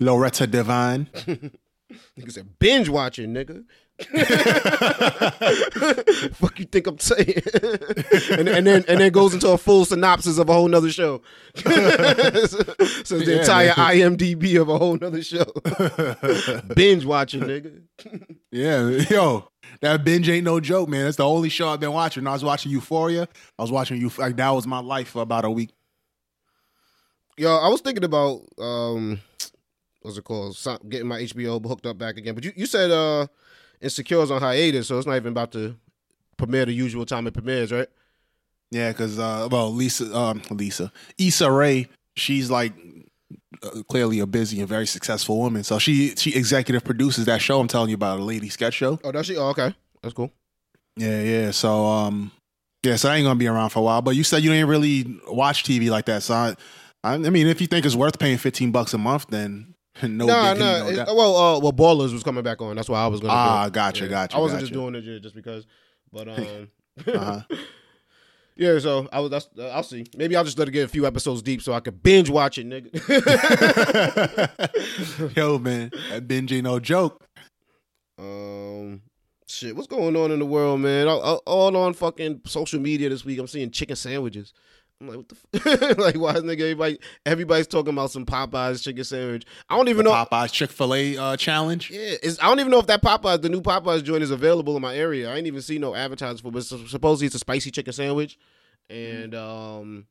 Loretta 0.00 0.47
Devine. 0.47 1.09
Nigga 2.19 2.32
said 2.32 2.58
binge 2.58 2.88
watching, 2.88 3.32
nigga. 3.32 3.64
Fuck 6.35 6.58
you 6.61 6.67
think 6.67 6.87
I'm 6.87 6.99
saying? 6.99 7.43
and, 8.31 8.49
and 8.49 8.67
then 8.67 8.85
and 8.87 9.00
then 9.00 9.11
goes 9.11 9.35
into 9.35 9.50
a 9.50 9.58
full 9.58 9.85
synopsis 9.85 10.38
of 10.38 10.49
a 10.49 10.52
whole 10.52 10.69
nother 10.69 10.90
show. 10.90 11.23
so 11.56 11.62
the 11.64 13.25
Yeah, 13.26 13.40
entire 13.40 13.75
man. 13.76 14.17
IMDb 14.17 14.61
of 14.61 14.69
a 14.69 14.79
whole 14.79 14.96
nother 14.99 15.23
show. 15.23 15.44
binge 16.75 17.05
watching, 17.05 17.43
nigga. 17.43 17.82
Yeah, 18.52 18.88
yo, 19.11 19.49
that 19.81 20.05
binge 20.05 20.29
ain't 20.29 20.44
no 20.44 20.61
joke, 20.61 20.88
man. 20.88 21.05
That's 21.05 21.17
the 21.17 21.26
only 21.26 21.49
show 21.49 21.70
I've 21.70 21.81
been 21.81 21.93
watching. 21.93 22.26
I 22.26 22.32
was 22.32 22.44
watching 22.44 22.70
Euphoria. 22.70 23.26
I 23.58 23.62
was 23.62 23.73
watching 23.73 24.00
you 24.00 24.11
like 24.19 24.37
that 24.37 24.50
was 24.50 24.67
my 24.67 24.81
life 24.81 25.08
for 25.08 25.23
about 25.23 25.44
a 25.44 25.50
week. 25.50 25.70
Yo, 27.37 27.56
I 27.56 27.69
was 27.69 27.81
thinking 27.81 28.05
about 28.05 28.43
um, 28.58 29.20
what's 30.08 30.19
it 30.19 30.25
called? 30.25 30.56
So- 30.56 30.78
Getting 30.88 31.06
my 31.06 31.20
HBO 31.20 31.64
hooked 31.64 31.87
up 31.87 31.99
back 31.99 32.16
again. 32.16 32.34
But 32.34 32.44
you, 32.44 32.52
you 32.56 32.66
said 32.66 32.90
uh, 32.90 33.26
Insecure's 33.81 34.31
on 34.31 34.40
hiatus, 34.40 34.88
so 34.88 34.99
it's 34.99 35.06
not 35.06 35.16
even 35.16 35.32
about 35.32 35.52
to 35.52 35.76
premiere 36.37 36.64
the 36.64 36.72
usual 36.72 37.05
time 37.06 37.26
it 37.26 37.34
premieres, 37.34 37.70
right? 37.70 37.88
Yeah, 38.70 38.90
because 38.90 39.19
uh, 39.19 39.49
well, 39.50 39.72
Lisa, 39.72 40.14
um, 40.14 40.43
Lisa, 40.50 40.93
Issa 41.19 41.50
Rae, 41.50 41.88
she's 42.16 42.50
like 42.50 42.72
uh, 43.62 43.82
clearly 43.88 44.19
a 44.20 44.26
busy 44.26 44.60
and 44.60 44.69
very 44.69 44.87
successful 44.87 45.38
woman. 45.38 45.64
So 45.64 45.78
she 45.78 46.14
she 46.16 46.34
executive 46.34 46.84
produces 46.84 47.25
that 47.26 47.40
show 47.40 47.61
I'm 47.61 47.69
telling 47.69 47.88
you 47.90 47.94
about, 47.94 48.19
a 48.19 48.25
lady 48.25 48.49
sketch 48.49 48.75
show. 48.75 48.99
Oh, 49.04 49.12
does 49.12 49.26
she? 49.26 49.37
Oh, 49.37 49.49
okay, 49.49 49.75
that's 50.02 50.14
cool. 50.14 50.31
Yeah, 50.96 51.22
yeah. 51.22 51.50
So 51.52 51.87
um, 51.87 52.31
yeah, 52.82 52.96
so 52.96 53.08
I 53.08 53.16
ain't 53.16 53.25
gonna 53.25 53.38
be 53.38 53.46
around 53.46 53.70
for 53.70 53.78
a 53.78 53.82
while. 53.82 54.02
But 54.02 54.16
you 54.16 54.25
said 54.25 54.43
you 54.43 54.52
ain't 54.52 54.69
really 54.69 55.19
watch 55.28 55.64
TV 55.64 55.88
like 55.90 56.04
that, 56.06 56.22
so 56.22 56.34
I, 56.34 56.54
I, 57.04 57.14
I 57.14 57.19
mean, 57.19 57.46
if 57.46 57.61
you 57.61 57.66
think 57.66 57.87
it's 57.87 57.94
worth 57.96 58.19
paying 58.19 58.38
15 58.38 58.70
bucks 58.70 58.93
a 58.93 58.99
month, 58.99 59.28
then 59.28 59.75
no, 60.09 60.27
No, 60.27 60.53
big, 60.55 60.59
no. 60.61 60.77
you 60.87 60.93
it- 60.93 60.97
that- 60.97 61.15
well, 61.17 61.37
uh, 61.37 61.59
well, 61.61 61.73
Ballers 61.73 62.12
was 62.12 62.23
coming 62.23 62.43
back 62.45 62.61
on. 62.62 62.77
That's 62.77 62.89
why 62.89 63.00
I 63.03 63.06
was 63.06 63.21
gonna. 63.21 63.33
do 63.33 63.37
Ah, 63.37 63.67
it. 63.67 63.73
gotcha, 63.73 64.09
gotcha, 64.09 64.37
I 64.37 64.41
wasn't 64.41 64.61
gotcha. 64.61 64.73
just 64.73 64.81
doing 64.81 64.95
it 64.95 65.03
ju- 65.03 65.21
just 65.21 65.35
because, 65.35 65.67
but 66.12 66.29
um, 66.39 66.69
Uh-huh. 67.06 67.41
yeah. 68.56 68.79
So 68.79 69.09
I 69.12 69.21
was. 69.21 69.31
That's. 69.31 69.49
Uh, 69.59 69.69
I'll 69.69 69.83
see. 69.83 70.05
Maybe 70.17 70.35
I'll 70.37 70.45
just 70.45 70.59
let 70.59 70.69
it 70.69 70.73
get 70.73 70.85
a 70.85 70.89
few 70.89 71.06
episodes 71.06 71.43
deep 71.43 71.62
so 71.62 71.73
I 71.73 71.81
could 71.81 72.03
binge 72.03 72.29
watch 72.31 72.59
it, 72.59 72.67
nigga. 72.69 72.91
Yo, 75.37 75.59
man, 75.59 75.91
that 76.11 76.27
binge 76.29 76.53
ain't 76.53 76.65
no 76.65 76.81
joke. 76.81 77.25
um, 78.19 79.03
shit. 79.47 79.75
What's 79.77 79.87
going 79.89 80.17
on 80.17 80.31
in 80.33 80.39
the 80.39 80.45
world, 80.47 80.81
man? 80.81 81.09
All- 81.09 81.43
all 81.47 81.77
on 81.77 81.95
fucking 81.95 82.41
social 82.47 82.81
media 82.81 83.09
this 83.09 83.25
week. 83.25 83.39
I'm 83.39 83.47
seeing 83.47 83.71
chicken 83.71 83.97
sandwiches. 83.97 84.53
I'm 85.00 85.09
like, 85.09 85.17
what 85.17 85.29
the? 85.29 85.37
F-? 85.55 85.99
like, 85.99 86.17
why 86.17 86.33
is 86.33 86.43
nigga 86.43 86.61
everybody? 86.61 86.99
Everybody's 87.25 87.69
talking 87.69 87.93
about 87.93 88.11
some 88.11 88.27
Popeyes 88.27 88.83
chicken 88.83 89.05
sandwich. 89.05 89.47
I 89.69 89.77
don't 89.77 89.89
even 89.89 90.05
know. 90.05 90.12
Popeyes 90.12 90.53
Chick 90.53 90.71
Fil 90.71 90.95
A 90.95 91.17
uh, 91.17 91.37
challenge. 91.37 91.91
Yeah, 91.91 92.17
I 92.43 92.49
don't 92.49 92.59
even 92.59 92.73
know 92.73 92.81
if 92.81 92.87
that 92.89 93.03
Popeyes, 93.03 93.43
the 93.43 93.49
new 93.49 93.61
Popeyes 93.61 94.03
joint, 94.03 94.25
is 94.25 94.33
available 94.33 94.75
in 94.75 94.83
my 94.83 94.97
area. 94.97 95.31
I 95.31 95.37
ain't 95.37 95.47
even 95.47 95.62
see 95.62 95.79
no 95.79 95.95
advertising 95.95 96.43
for, 96.43 96.49
it, 96.49 96.53
but 96.53 96.65
su- 96.65 96.89
supposedly 96.89 97.27
it's 97.27 97.37
a 97.37 97.39
spicy 97.39 97.71
chicken 97.71 97.93
sandwich, 97.93 98.39
and 98.91 99.37
um, 99.37 100.06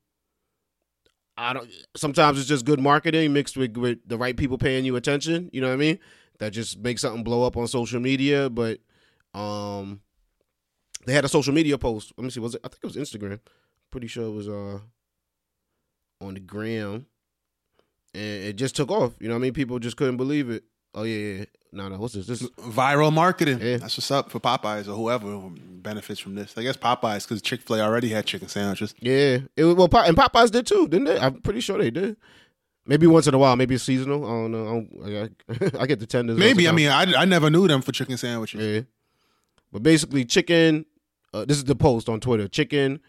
I 1.36 1.52
don't. 1.52 1.70
Sometimes 1.94 2.38
it's 2.38 2.48
just 2.48 2.64
good 2.64 2.80
marketing 2.80 3.32
mixed 3.34 3.58
with 3.58 3.76
with 3.76 3.98
the 4.06 4.16
right 4.16 4.36
people 4.36 4.56
paying 4.56 4.86
you 4.86 4.96
attention. 4.96 5.50
You 5.52 5.60
know 5.60 5.68
what 5.68 5.74
I 5.74 5.78
mean? 5.78 5.98
That 6.38 6.50
just 6.50 6.78
makes 6.78 7.02
something 7.02 7.24
blow 7.24 7.44
up 7.44 7.58
on 7.58 7.68
social 7.68 8.00
media. 8.00 8.48
But 8.48 8.78
um, 9.34 10.00
they 11.04 11.12
had 11.12 11.26
a 11.26 11.28
social 11.28 11.52
media 11.52 11.76
post. 11.76 12.12
Let 12.16 12.24
me 12.24 12.30
see. 12.30 12.40
Was 12.40 12.54
it? 12.54 12.62
I 12.64 12.68
think 12.68 12.80
it 12.82 12.86
was 12.86 12.96
Instagram. 12.96 13.40
Pretty 13.90 14.06
sure 14.06 14.24
it 14.24 14.30
was 14.32 14.48
uh 14.48 14.78
on 16.20 16.34
the 16.34 16.40
gram, 16.40 17.06
and 18.14 18.44
it 18.44 18.56
just 18.56 18.76
took 18.76 18.90
off. 18.90 19.12
You 19.20 19.28
know 19.28 19.34
what 19.34 19.40
I 19.40 19.42
mean? 19.42 19.54
People 19.54 19.78
just 19.78 19.96
couldn't 19.96 20.16
believe 20.16 20.50
it. 20.50 20.64
Oh 20.94 21.04
yeah, 21.04 21.38
yeah. 21.38 21.44
No, 21.72 21.88
no. 21.88 21.98
What's 21.98 22.14
this? 22.14 22.26
This 22.26 22.42
Viral 22.42 23.12
marketing. 23.12 23.60
Yeah. 23.60 23.76
That's 23.76 23.96
what's 23.98 24.10
up 24.10 24.30
for 24.30 24.40
Popeyes 24.40 24.88
or 24.88 24.94
whoever 24.94 25.38
benefits 25.50 26.18
from 26.18 26.34
this. 26.34 26.54
I 26.56 26.62
guess 26.62 26.76
Popeyes 26.76 27.24
because 27.24 27.42
Chick 27.42 27.60
Fil 27.62 27.76
A 27.76 27.80
already 27.80 28.08
had 28.08 28.24
chicken 28.26 28.48
sandwiches. 28.48 28.94
yeah. 29.00 29.38
It 29.56 29.64
was, 29.64 29.74
well, 29.74 29.88
and 30.04 30.16
Popeyes 30.16 30.50
did 30.50 30.66
too, 30.66 30.88
didn't 30.88 31.04
they? 31.06 31.18
I'm 31.18 31.40
pretty 31.42 31.60
sure 31.60 31.78
they 31.78 31.90
did. 31.90 32.16
Maybe 32.86 33.06
once 33.06 33.26
in 33.26 33.34
a 33.34 33.38
while. 33.38 33.54
Maybe 33.54 33.74
it's 33.74 33.84
seasonal. 33.84 34.24
I 34.24 34.28
don't 34.28 34.50
know. 34.50 34.86
I, 35.04 35.10
don't, 35.10 35.74
I, 35.78 35.82
I 35.82 35.86
get 35.86 36.00
the 36.00 36.06
tenders. 36.06 36.38
Maybe 36.38 36.66
I 36.66 36.72
mean 36.72 36.88
I 36.88 37.02
I 37.14 37.24
never 37.26 37.50
knew 37.50 37.68
them 37.68 37.82
for 37.82 37.92
chicken 37.92 38.16
sandwiches. 38.16 38.60
Yeah. 38.60 38.80
But 39.70 39.82
basically, 39.82 40.24
chicken. 40.24 40.86
Uh, 41.34 41.44
this 41.44 41.58
is 41.58 41.64
the 41.64 41.76
post 41.76 42.08
on 42.08 42.20
Twitter. 42.20 42.48
Chicken, 42.48 43.00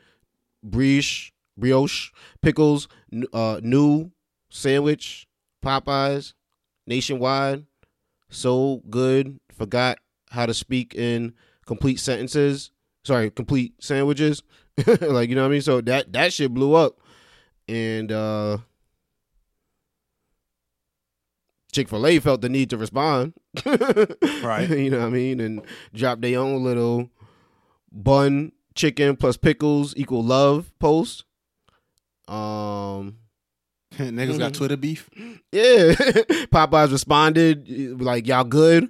brioche, 0.63 1.31
brioche, 1.57 2.11
pickles, 2.41 2.87
uh, 3.33 3.59
new 3.63 4.11
sandwich, 4.49 5.27
Popeyes, 5.63 6.33
nationwide, 6.87 7.65
so 8.29 8.81
good. 8.89 9.39
Forgot 9.53 9.99
how 10.29 10.45
to 10.45 10.53
speak 10.53 10.93
in 10.95 11.33
complete 11.65 11.99
sentences. 11.99 12.71
Sorry, 13.03 13.29
complete 13.29 13.73
sandwiches. 13.79 14.43
like 15.01 15.29
you 15.29 15.35
know 15.35 15.41
what 15.41 15.47
I 15.49 15.51
mean. 15.51 15.61
So 15.61 15.81
that 15.81 16.13
that 16.13 16.31
shit 16.33 16.53
blew 16.53 16.73
up, 16.75 16.99
and 17.67 18.11
uh 18.11 18.57
Chick 21.71 21.87
Fil 21.89 22.07
A 22.07 22.19
felt 22.19 22.41
the 22.41 22.49
need 22.49 22.69
to 22.71 22.77
respond. 22.77 23.33
Right. 24.41 24.69
you 24.69 24.89
know 24.89 24.99
what 24.99 25.07
I 25.07 25.09
mean, 25.09 25.39
and 25.39 25.61
drop 25.93 26.21
their 26.21 26.39
own 26.39 26.63
little 26.63 27.09
bun 27.91 28.51
chicken 28.75 29.15
plus 29.15 29.38
pickles 29.38 29.93
equal 29.97 30.23
love 30.23 30.71
post. 30.79 31.23
Um. 32.27 33.17
Niggas 33.97 34.38
got 34.38 34.53
Mhm. 34.53 34.57
Twitter 34.57 34.77
beef. 34.77 35.09
Yeah, 35.51 35.93
Popeyes 36.53 36.91
responded 36.91 37.99
like 38.01 38.27
y'all 38.27 38.43
good. 38.43 38.89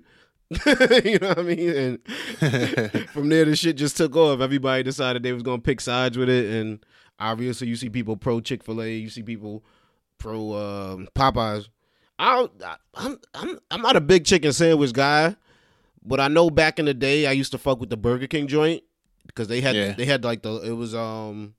you 1.05 1.19
know 1.19 1.29
what 1.29 1.39
I 1.39 1.43
mean? 1.43 1.69
And 1.69 3.09
from 3.09 3.29
there, 3.29 3.45
the 3.45 3.55
shit 3.55 3.77
just 3.77 3.95
took 3.95 4.15
off. 4.17 4.41
Everybody 4.41 4.83
decided 4.83 5.23
they 5.23 5.31
was 5.31 5.43
gonna 5.43 5.61
pick 5.61 5.79
sides 5.79 6.17
with 6.17 6.27
it, 6.27 6.53
and 6.53 6.83
obviously, 7.19 7.67
you 7.69 7.75
see 7.77 7.89
people 7.89 8.17
pro 8.17 8.41
Chick 8.41 8.63
Fil 8.63 8.81
A, 8.81 8.91
you 8.93 9.09
see 9.09 9.23
people 9.23 9.63
pro 10.17 10.53
um, 10.53 11.07
Popeyes. 11.15 11.69
I, 12.17 12.49
I'm 12.95 13.19
I'm 13.33 13.59
I'm 13.71 13.81
not 13.81 13.95
a 13.95 14.01
big 14.01 14.25
chicken 14.25 14.51
sandwich 14.51 14.91
guy, 14.91 15.35
but 16.03 16.19
I 16.19 16.27
know 16.27 16.49
back 16.49 16.77
in 16.77 16.83
the 16.85 16.93
day 16.93 17.25
I 17.25 17.31
used 17.31 17.51
to 17.53 17.57
fuck 17.57 17.79
with 17.79 17.89
the 17.89 17.95
Burger 17.97 18.27
King 18.27 18.47
joint 18.47 18.83
because 19.29 19.47
they 19.47 19.61
had 19.61 19.75
Yeah. 19.75 19.93
they 19.93 20.05
had 20.05 20.23
like 20.23 20.41
the 20.41 20.55
it 20.61 20.71
was 20.73 20.93
um 20.93 21.53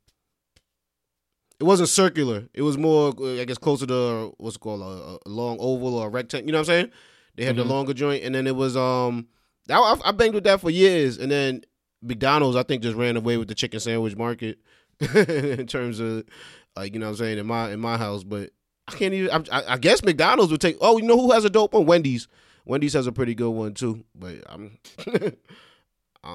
it 1.58 1.64
wasn't 1.64 1.88
circular. 1.90 2.48
It 2.54 2.62
was 2.62 2.78
more, 2.78 3.12
I 3.22 3.44
guess, 3.44 3.58
closer 3.58 3.86
to 3.86 4.32
what's 4.38 4.56
it 4.56 4.60
called 4.60 4.80
a, 4.80 5.18
a 5.26 5.28
long 5.28 5.58
oval 5.60 5.94
or 5.98 6.06
a 6.06 6.10
rectangle. 6.10 6.46
You 6.46 6.52
know 6.52 6.58
what 6.58 6.68
I'm 6.70 6.74
saying? 6.82 6.90
They 7.36 7.44
had 7.44 7.54
Mhm. 7.56 7.58
the 7.58 7.64
longer 7.64 7.92
joint, 7.94 8.24
and 8.24 8.34
then 8.34 8.46
it 8.46 8.56
was 8.56 8.76
um. 8.76 9.28
I, 9.68 9.74
I, 9.74 10.08
I 10.08 10.12
banged 10.12 10.34
with 10.34 10.44
that 10.44 10.60
for 10.60 10.70
years, 10.70 11.18
and 11.18 11.30
then 11.30 11.62
McDonald's 12.02 12.56
I 12.56 12.62
think 12.62 12.82
just 12.82 12.96
ran 12.96 13.16
away 13.16 13.36
with 13.36 13.48
the 13.48 13.54
chicken 13.54 13.78
sandwich 13.78 14.16
market 14.16 14.58
in 15.14 15.66
terms 15.66 16.00
of 16.00 16.24
like 16.76 16.94
you 16.94 16.98
know 16.98 17.06
what 17.06 17.10
I'm 17.12 17.16
saying 17.18 17.38
in 17.38 17.46
my 17.46 17.70
in 17.72 17.78
my 17.80 17.96
house, 17.98 18.24
but 18.24 18.50
I 18.88 18.92
can't 18.92 19.12
even. 19.14 19.30
I, 19.52 19.58
I, 19.60 19.74
I 19.74 19.78
guess 19.78 20.02
McDonald's 20.02 20.50
would 20.50 20.60
take. 20.62 20.76
Oh, 20.80 20.96
you 20.98 21.04
know 21.06 21.18
who 21.18 21.30
has 21.32 21.44
a 21.44 21.50
dope 21.50 21.74
one? 21.74 21.86
Wendy's. 21.86 22.26
Wendy's 22.64 22.94
has 22.94 23.06
a 23.06 23.12
pretty 23.12 23.34
good 23.34 23.50
one 23.50 23.74
too, 23.74 24.02
but 24.14 24.36
I'm. 24.48 24.78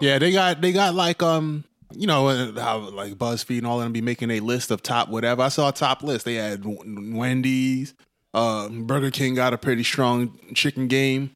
Yeah, 0.02 0.20
they 0.20 0.32
got 0.32 0.62
they 0.62 0.72
got 0.72 0.96
like 0.96 1.22
um 1.22 1.64
you 1.94 2.08
know 2.08 2.28
uh, 2.28 2.60
how 2.60 2.80
like 2.90 3.16
BuzzFeed 3.16 3.60
and 3.60 3.68
all 3.68 3.80
of 3.80 3.86
them 3.86 3.94
be 3.94 4.02
making 4.02 4.32
a 4.32 4.40
list 4.40 4.72
of 4.72 4.82
top 4.82 5.10
whatever. 5.10 5.42
I 5.44 5.50
saw 5.50 5.70
a 5.70 5.72
top 5.72 6.04
list. 6.04 6.26
They 6.26 6.36
had 6.36 6.64
Wendy's, 6.66 7.94
uh, 8.34 8.70
Burger 8.70 9.12
King 9.12 9.36
got 9.36 9.54
a 9.54 9.58
pretty 9.58 9.84
strong 9.84 10.38
chicken 10.54 10.88
game. 10.88 11.32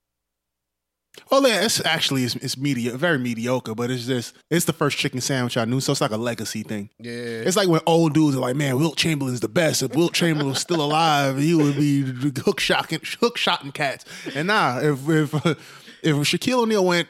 Well, 1.31 1.45
yeah, 1.47 1.65
it's 1.65 1.83
actually 1.85 2.23
it's, 2.23 2.35
it's 2.37 2.57
media, 2.57 2.95
very 2.95 3.17
mediocre, 3.17 3.75
but 3.75 3.91
it's 3.91 4.05
just 4.05 4.35
it's 4.49 4.65
the 4.65 4.73
first 4.73 4.97
chicken 4.97 5.21
sandwich 5.21 5.57
I 5.57 5.65
knew, 5.65 5.79
so 5.81 5.91
it's 5.91 6.01
like 6.01 6.11
a 6.11 6.17
legacy 6.17 6.63
thing. 6.63 6.89
yeah, 6.99 7.11
It's 7.11 7.57
like 7.57 7.67
when 7.67 7.81
old 7.85 8.13
dudes 8.13 8.37
are 8.37 8.39
like, 8.39 8.55
"Man, 8.55 8.77
Wilt 8.77 8.95
Chamberlain's 8.97 9.39
the 9.41 9.49
best. 9.49 9.83
If 9.83 9.95
Wilt 9.95 10.13
Chamberlain 10.13 10.49
was 10.49 10.59
still 10.59 10.81
alive, 10.81 11.37
he 11.37 11.53
would 11.53 11.75
be 11.75 12.01
hook 12.41 12.59
shotting, 12.59 13.01
hook 13.19 13.37
shotting 13.37 13.71
cats." 13.71 14.05
And 14.33 14.47
nah, 14.47 14.79
if 14.79 15.07
if 15.09 15.33
if 16.03 16.15
Shaquille 16.15 16.63
O'Neal 16.63 16.85
went 16.85 17.09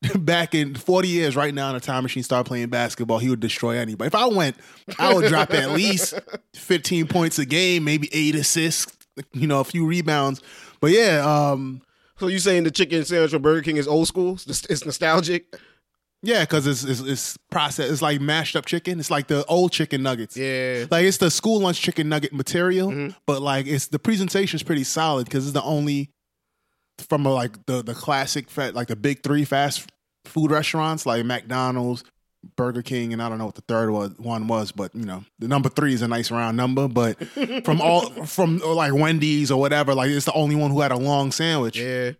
back 0.18 0.54
in 0.54 0.74
forty 0.74 1.08
years 1.08 1.34
right 1.34 1.52
now 1.52 1.70
in 1.70 1.76
a 1.76 1.80
time 1.80 2.02
machine, 2.04 2.22
start 2.22 2.46
playing 2.46 2.68
basketball, 2.68 3.18
he 3.18 3.28
would 3.30 3.40
destroy 3.40 3.76
anybody. 3.76 4.06
If 4.06 4.14
I 4.14 4.26
went, 4.26 4.56
I 4.98 5.12
would 5.12 5.26
drop 5.26 5.52
at 5.52 5.72
least 5.72 6.14
fifteen 6.54 7.06
points 7.08 7.38
a 7.38 7.44
game, 7.46 7.84
maybe 7.84 8.08
eight 8.12 8.34
assists, 8.36 8.96
you 9.32 9.46
know, 9.46 9.60
a 9.60 9.64
few 9.64 9.86
rebounds. 9.86 10.40
But 10.80 10.92
yeah, 10.92 11.24
um, 11.26 11.82
So 12.18 12.28
you 12.28 12.38
saying 12.38 12.62
the 12.64 12.70
chicken 12.70 13.04
sandwich 13.04 13.32
from 13.32 13.42
Burger 13.42 13.62
King 13.62 13.76
is 13.76 13.88
old 13.88 14.06
school? 14.06 14.34
It's, 14.46 14.84
nostalgic. 14.84 15.56
yeah, 16.22 16.42
because 16.44 16.66
it's, 16.68 16.84
it's 16.84 17.00
it's 17.00 17.36
processed. 17.50 17.90
It's 17.90 18.02
like 18.02 18.20
mashed 18.20 18.54
up 18.54 18.66
chicken. 18.66 19.00
It's 19.00 19.10
like 19.10 19.26
the 19.26 19.44
old 19.46 19.72
chicken 19.72 20.04
nuggets. 20.04 20.36
Yeah, 20.36 20.84
Like 20.92 21.06
it's 21.06 21.16
the 21.16 21.30
school 21.32 21.58
lunch 21.60 21.80
chicken 21.80 22.08
nugget 22.08 22.32
material, 22.32 22.90
Mhm. 22.90 23.16
but 23.26 23.42
like 23.42 23.66
it's 23.66 23.88
the 23.88 23.98
presentation 23.98 24.56
is 24.56 24.62
pretty 24.62 24.84
solid 24.84 25.24
because 25.24 25.44
it's 25.44 25.54
the 25.54 25.62
only 25.64 26.10
from 27.02 27.26
a, 27.26 27.32
like 27.32 27.66
the 27.66 27.82
the 27.82 27.94
classic 27.94 28.50
fat 28.50 28.74
like 28.74 28.88
the 28.88 28.96
big 28.96 29.22
three 29.22 29.44
fast 29.44 29.90
food 30.24 30.50
restaurants 30.50 31.06
like 31.06 31.24
McDonald's, 31.24 32.04
Burger 32.56 32.82
King, 32.82 33.12
and 33.12 33.22
I 33.22 33.28
don't 33.28 33.38
know 33.38 33.46
what 33.46 33.54
the 33.54 33.62
third 33.62 33.90
one 33.90 34.46
was, 34.46 34.72
but 34.72 34.94
you 34.94 35.04
know 35.04 35.24
the 35.38 35.48
number 35.48 35.68
three 35.68 35.94
is 35.94 36.02
a 36.02 36.08
nice 36.08 36.30
round 36.30 36.56
number. 36.56 36.88
But 36.88 37.22
from 37.64 37.80
all 37.80 38.10
from 38.24 38.60
uh, 38.62 38.74
like 38.74 38.94
Wendy's 38.94 39.50
or 39.50 39.58
whatever, 39.58 39.94
like 39.94 40.10
it's 40.10 40.26
the 40.26 40.32
only 40.32 40.54
one 40.54 40.70
who 40.70 40.80
had 40.80 40.92
a 40.92 40.96
long 40.96 41.32
sandwich, 41.32 41.78
yeah. 41.78 42.12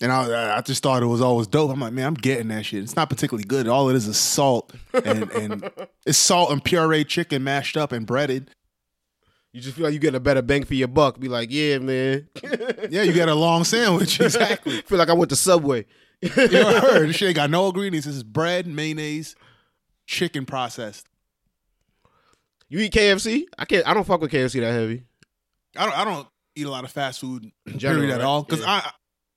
and 0.00 0.10
I 0.10 0.56
I 0.56 0.60
just 0.62 0.82
thought 0.82 1.02
it 1.02 1.06
was 1.06 1.20
always 1.20 1.46
dope. 1.46 1.70
I'm 1.70 1.80
like, 1.80 1.92
man, 1.92 2.06
I'm 2.06 2.14
getting 2.14 2.48
that 2.48 2.64
shit. 2.64 2.82
It's 2.82 2.96
not 2.96 3.10
particularly 3.10 3.44
good. 3.44 3.68
All 3.68 3.88
it 3.90 3.96
is 3.96 4.06
is 4.06 4.16
salt 4.16 4.72
and 4.92 5.30
and 5.32 5.70
it's 6.06 6.18
salt 6.18 6.50
and 6.50 6.64
pureed 6.64 7.08
chicken 7.08 7.44
mashed 7.44 7.76
up 7.76 7.92
and 7.92 8.06
breaded. 8.06 8.50
You 9.54 9.60
just 9.60 9.76
feel 9.76 9.84
like 9.84 9.94
you 9.94 10.00
getting 10.00 10.16
a 10.16 10.20
better 10.20 10.42
bang 10.42 10.64
for 10.64 10.74
your 10.74 10.88
buck. 10.88 11.20
Be 11.20 11.28
like, 11.28 11.48
yeah, 11.50 11.78
man. 11.78 12.28
Yeah, 12.90 13.02
you 13.02 13.12
get 13.12 13.28
a 13.28 13.34
long 13.34 13.62
sandwich. 13.64 14.20
Exactly. 14.20 14.82
feel 14.82 14.98
like 14.98 15.08
I 15.08 15.12
went 15.14 15.30
to 15.30 15.36
Subway. 15.36 15.86
you 16.22 16.28
heard? 16.28 17.08
This 17.08 17.16
shit 17.16 17.28
ain't 17.28 17.36
got 17.36 17.50
no 17.50 17.68
ingredients. 17.68 18.06
This 18.06 18.16
is 18.16 18.24
bread, 18.24 18.66
mayonnaise, 18.66 19.36
chicken 20.06 20.44
processed. 20.44 21.06
You 22.68 22.80
eat 22.80 22.92
KFC? 22.92 23.44
I 23.56 23.64
can't. 23.64 23.86
I 23.88 23.94
don't 23.94 24.04
fuck 24.04 24.20
with 24.20 24.32
KFC 24.32 24.60
that 24.60 24.72
heavy. 24.72 25.04
I 25.76 25.84
don't. 25.86 25.98
I 25.98 26.04
don't 26.04 26.26
eat 26.56 26.66
a 26.66 26.70
lot 26.70 26.84
of 26.84 26.90
fast 26.90 27.20
food 27.20 27.50
in 27.66 27.78
general, 27.78 28.00
period 28.02 28.14
at 28.14 28.18
right? 28.18 28.26
all. 28.26 28.42
Because 28.42 28.60
Yeah. 28.60 28.70
I, 28.84 28.90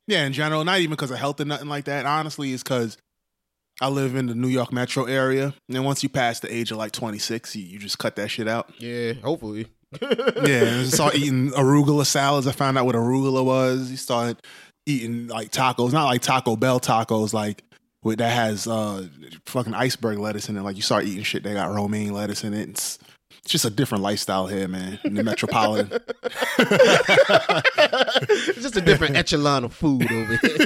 yeah, 0.07 0.25
in 0.25 0.33
general, 0.33 0.63
not 0.63 0.79
even 0.79 0.91
because 0.91 1.11
of 1.11 1.17
health 1.19 1.39
or 1.39 1.45
nothing 1.45 1.67
like 1.69 1.85
that. 1.85 2.05
Honestly, 2.05 2.53
it's 2.53 2.63
because 2.63 2.97
I 3.81 3.89
live 3.89 4.15
in 4.15 4.25
the 4.25 4.35
New 4.35 4.47
York 4.47 4.71
metro 4.73 5.05
area, 5.05 5.53
and 5.69 5.85
once 5.85 6.01
you 6.01 6.09
pass 6.09 6.39
the 6.39 6.53
age 6.53 6.71
of 6.71 6.77
like 6.77 6.91
26, 6.91 7.55
you, 7.55 7.63
you 7.63 7.77
just 7.79 7.99
cut 7.99 8.15
that 8.15 8.29
shit 8.29 8.47
out. 8.47 8.71
Yeah, 8.79 9.13
hopefully. 9.13 9.67
Yeah, 10.01 10.63
and 10.63 10.81
I 10.81 10.83
start 10.83 11.15
eating 11.15 11.51
arugula 11.51 12.05
salads. 12.05 12.47
I 12.47 12.51
found 12.51 12.77
out 12.77 12.85
what 12.85 12.95
arugula 12.95 13.43
was. 13.43 13.89
You 13.89 13.97
start 13.97 14.41
eating 14.85 15.27
like 15.27 15.51
tacos, 15.51 15.93
not 15.93 16.05
like 16.05 16.21
Taco 16.21 16.55
Bell 16.55 16.79
tacos, 16.79 17.33
like 17.33 17.63
with 18.03 18.19
that 18.19 18.31
has 18.31 18.67
uh 18.67 19.07
fucking 19.45 19.73
iceberg 19.73 20.19
lettuce 20.19 20.49
in 20.49 20.57
it. 20.57 20.61
Like 20.61 20.75
you 20.75 20.81
start 20.81 21.05
eating 21.05 21.23
shit 21.23 21.43
that 21.43 21.53
got 21.53 21.73
romaine 21.73 22.13
lettuce 22.13 22.43
in 22.43 22.53
it. 22.53 22.69
It's, 22.69 22.99
it's 23.39 23.51
just 23.51 23.65
a 23.65 23.69
different 23.69 24.03
lifestyle 24.03 24.47
here, 24.47 24.67
man. 24.67 24.99
In 25.03 25.15
the 25.15 25.23
metropolitan. 25.23 25.91
it's 26.59 28.61
just 28.61 28.75
a 28.75 28.81
different 28.81 29.15
echelon 29.15 29.63
of 29.63 29.73
food 29.73 30.11
over 30.11 30.37
here. 30.37 30.57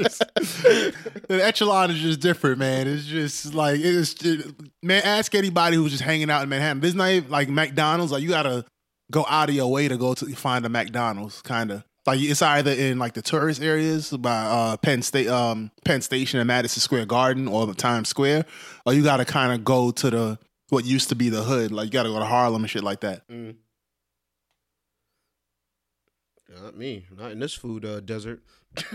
the 1.28 1.40
echelon 1.42 1.90
is 1.90 1.98
just 1.98 2.20
different, 2.20 2.58
man. 2.58 2.88
It's 2.88 3.04
just 3.04 3.54
like 3.54 3.80
it's 3.80 4.14
just, 4.14 4.48
man. 4.82 5.02
Ask 5.04 5.34
anybody 5.34 5.76
who's 5.76 5.92
just 5.92 6.02
hanging 6.02 6.30
out 6.30 6.42
in 6.42 6.48
Manhattan. 6.48 6.96
Not 6.96 7.10
even 7.10 7.30
like 7.30 7.48
McDonald's. 7.48 8.12
Like 8.12 8.22
you 8.22 8.28
gotta 8.28 8.64
go 9.10 9.24
out 9.28 9.48
of 9.48 9.54
your 9.54 9.70
way 9.70 9.88
to 9.88 9.96
go 9.96 10.14
to 10.14 10.26
find 10.34 10.64
a 10.64 10.68
McDonald's, 10.68 11.42
kind 11.42 11.70
of. 11.70 11.84
Like 12.06 12.20
it's 12.20 12.42
either 12.42 12.72
in 12.72 12.98
like 12.98 13.12
the 13.12 13.22
tourist 13.22 13.62
areas 13.62 14.10
by 14.10 14.30
uh, 14.30 14.76
Penn 14.78 15.02
State, 15.02 15.28
um, 15.28 15.70
Penn 15.84 16.00
Station 16.00 16.40
and 16.40 16.46
Madison 16.46 16.80
Square 16.80 17.06
Garden, 17.06 17.46
or 17.46 17.66
the 17.66 17.74
Times 17.74 18.08
Square, 18.08 18.46
or 18.86 18.94
you 18.94 19.02
gotta 19.02 19.24
kind 19.24 19.52
of 19.52 19.64
go 19.64 19.90
to 19.90 20.10
the 20.10 20.38
what 20.70 20.84
used 20.84 21.10
to 21.10 21.14
be 21.14 21.28
the 21.28 21.42
hood. 21.42 21.72
Like 21.72 21.86
you 21.86 21.90
gotta 21.90 22.08
go 22.08 22.18
to 22.18 22.24
Harlem 22.24 22.62
and 22.62 22.70
shit 22.70 22.82
like 22.82 23.00
that. 23.00 23.28
Mm. 23.28 23.56
Not 26.62 26.76
me. 26.76 27.06
Not 27.16 27.32
in 27.32 27.38
this 27.38 27.54
food 27.54 27.84
uh, 27.84 28.00
desert. 28.00 28.42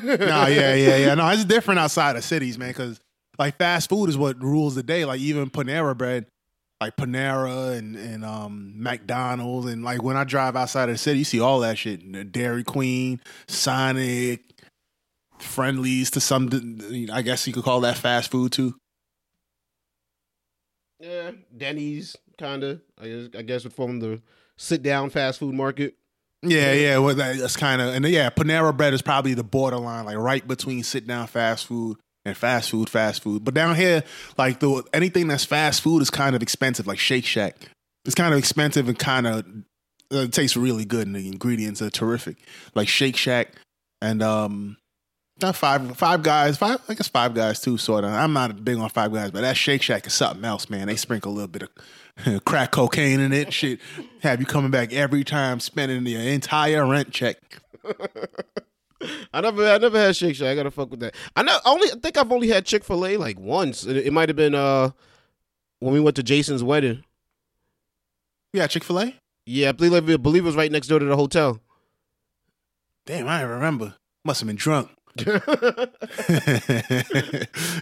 No, 0.04 0.16
yeah, 0.48 0.74
yeah, 0.76 0.98
yeah. 0.98 1.16
No, 1.16 1.28
it's 1.30 1.46
different 1.46 1.80
outside 1.80 2.16
of 2.16 2.24
cities, 2.24 2.58
man. 2.58 2.70
Because 2.70 3.00
like 3.38 3.58
fast 3.58 3.90
food 3.90 4.10
is 4.10 4.18
what 4.18 4.42
rules 4.42 4.76
the 4.76 4.84
day. 4.84 5.06
Like 5.06 5.20
even 5.20 5.50
Panera 5.50 5.98
Bread, 5.98 6.26
like 6.82 6.96
Panera 6.96 7.78
and 7.78 7.96
and 7.96 8.24
um 8.24 8.74
McDonald's, 8.76 9.72
and 9.72 9.84
like 9.84 10.02
when 10.02 10.18
I 10.18 10.24
drive 10.24 10.56
outside 10.56 10.90
of 10.90 10.96
the 10.96 11.00
city, 11.00 11.20
you 11.20 11.26
see 11.26 11.40
all 11.40 11.60
that 11.62 11.78
shit. 11.78 12.32
Dairy 12.32 12.64
Queen, 12.64 13.20
Sonic, 13.48 14.42
Friendlies 15.40 16.12
to 16.12 16.22
some. 16.22 16.50
I 17.12 17.22
guess 17.22 17.46
you 17.46 17.54
could 17.54 17.64
call 17.64 17.82
that 17.82 17.98
fast 17.98 18.32
food 18.32 18.54
too. 18.54 18.76
Yeah, 21.00 21.32
Denny's 21.56 22.16
kind 22.38 22.64
of. 22.64 22.82
I 23.00 23.08
guess 23.08 23.30
I 23.38 23.42
guess 23.42 23.64
would 23.66 23.74
form 23.74 24.00
the 24.00 24.22
sit 24.58 24.82
down 24.82 25.10
fast 25.10 25.40
food 25.40 25.54
market. 25.54 25.96
Yeah, 26.42 26.74
yeah. 26.74 26.98
Well, 27.00 27.16
that's 27.16 27.58
kind 27.58 27.82
of 27.82 27.94
and 27.94 28.06
yeah, 28.06 28.30
Panera 28.30 28.76
Bread 28.76 28.94
is 28.94 29.02
probably 29.02 29.34
the 29.34 29.44
borderline, 29.44 30.06
like 30.06 30.18
right 30.18 30.48
between 30.48 30.84
sit 30.84 31.08
down 31.08 31.28
fast 31.28 31.66
food 31.66 31.98
and 32.26 32.36
fast 32.36 32.70
food, 32.70 32.90
fast 32.90 33.24
food. 33.24 33.44
But 33.44 33.54
down 33.54 33.76
here, 33.76 34.04
like 34.38 34.60
the 34.60 34.84
anything 34.94 35.28
that's 35.28 35.46
fast 35.46 35.82
food 35.82 36.02
is 36.02 36.10
kind 36.10 36.36
of 36.36 36.42
expensive, 36.42 36.88
like 36.88 37.00
Shake 37.00 37.26
Shack. 37.26 37.56
It's 38.06 38.16
kind 38.16 38.34
of 38.34 38.38
expensive 38.38 38.88
and 38.88 38.98
kind 39.00 39.26
of 39.28 39.46
uh, 40.14 40.18
it 40.18 40.34
tastes 40.34 40.56
really 40.56 40.86
good, 40.86 41.08
and 41.08 41.16
the 41.16 41.28
ingredients 41.28 41.82
are 41.82 41.90
terrific. 41.90 42.38
Like 42.76 42.88
Shake 42.88 43.18
Shack 43.18 43.54
and 44.02 44.22
um, 44.22 44.78
not 45.42 45.56
five 45.56 45.98
five 45.98 46.24
guys, 46.24 46.58
five 46.58 46.80
I 46.88 46.94
guess 46.94 47.08
five 47.08 47.34
guys 47.34 47.60
too. 47.60 47.78
Sort 47.78 48.04
of. 48.04 48.12
I'm 48.12 48.34
not 48.34 48.64
big 48.64 48.78
on 48.78 48.90
five 48.90 49.14
guys, 49.14 49.32
but 49.32 49.42
that 49.42 49.58
Shake 49.58 49.82
Shack 49.82 50.08
is 50.08 50.14
something 50.14 50.46
else, 50.46 50.70
man. 50.70 50.88
They 50.88 50.96
sprinkle 50.96 51.32
a 51.32 51.36
little 51.36 51.48
bit 51.48 51.64
of 52.26 52.44
crack 52.46 52.72
cocaine 52.72 53.20
in 53.20 53.34
it. 53.34 53.54
Shit, 53.54 53.80
have 54.22 54.40
you 54.40 54.46
coming 54.46 54.72
back 54.72 54.94
every 54.94 55.24
time, 55.24 55.60
spending 55.60 56.04
the 56.04 56.16
entire 56.16 56.86
rent 56.88 57.12
check. 57.12 57.38
I 59.34 59.42
never, 59.42 59.68
I 59.68 59.78
never 59.78 60.00
had 60.00 60.16
Shake 60.16 60.36
Shack. 60.36 60.48
I 60.48 60.56
gotta 60.56 60.72
fuck 60.72 60.90
with 60.90 61.02
that. 61.02 61.16
I 61.36 61.44
know. 61.44 61.58
Only, 61.66 61.92
I 61.92 61.96
think 61.96 62.18
I've 62.18 62.32
only 62.32 62.48
had 62.48 62.66
Chick 62.66 62.84
Fil 62.84 63.06
A 63.06 63.18
like 63.18 63.40
once. 63.40 63.86
It, 63.86 63.98
it 63.98 64.14
might 64.14 64.30
have 64.30 64.36
been 64.36 64.56
uh 64.56 64.92
when 65.80 65.94
we 65.94 66.00
went 66.00 66.16
to 66.16 66.24
Jason's 66.24 66.64
wedding. 66.64 67.04
Yeah, 68.54 68.68
Chick 68.68 68.84
Fil 68.84 69.02
A. 69.02 69.16
Yeah, 69.46 69.70
I 69.70 69.72
believe, 69.74 69.94
I 69.94 70.18
believe 70.18 70.44
it 70.44 70.48
was 70.48 70.56
right 70.56 70.72
next 70.72 70.88
door 70.88 70.98
to 70.98 71.06
the 71.06 71.16
hotel. 71.16 71.60
Damn, 73.06 73.28
I 73.28 73.42
remember. 73.42 73.96
Must 74.24 74.40
have 74.40 74.48
been 74.48 74.56
drunk. 74.56 74.90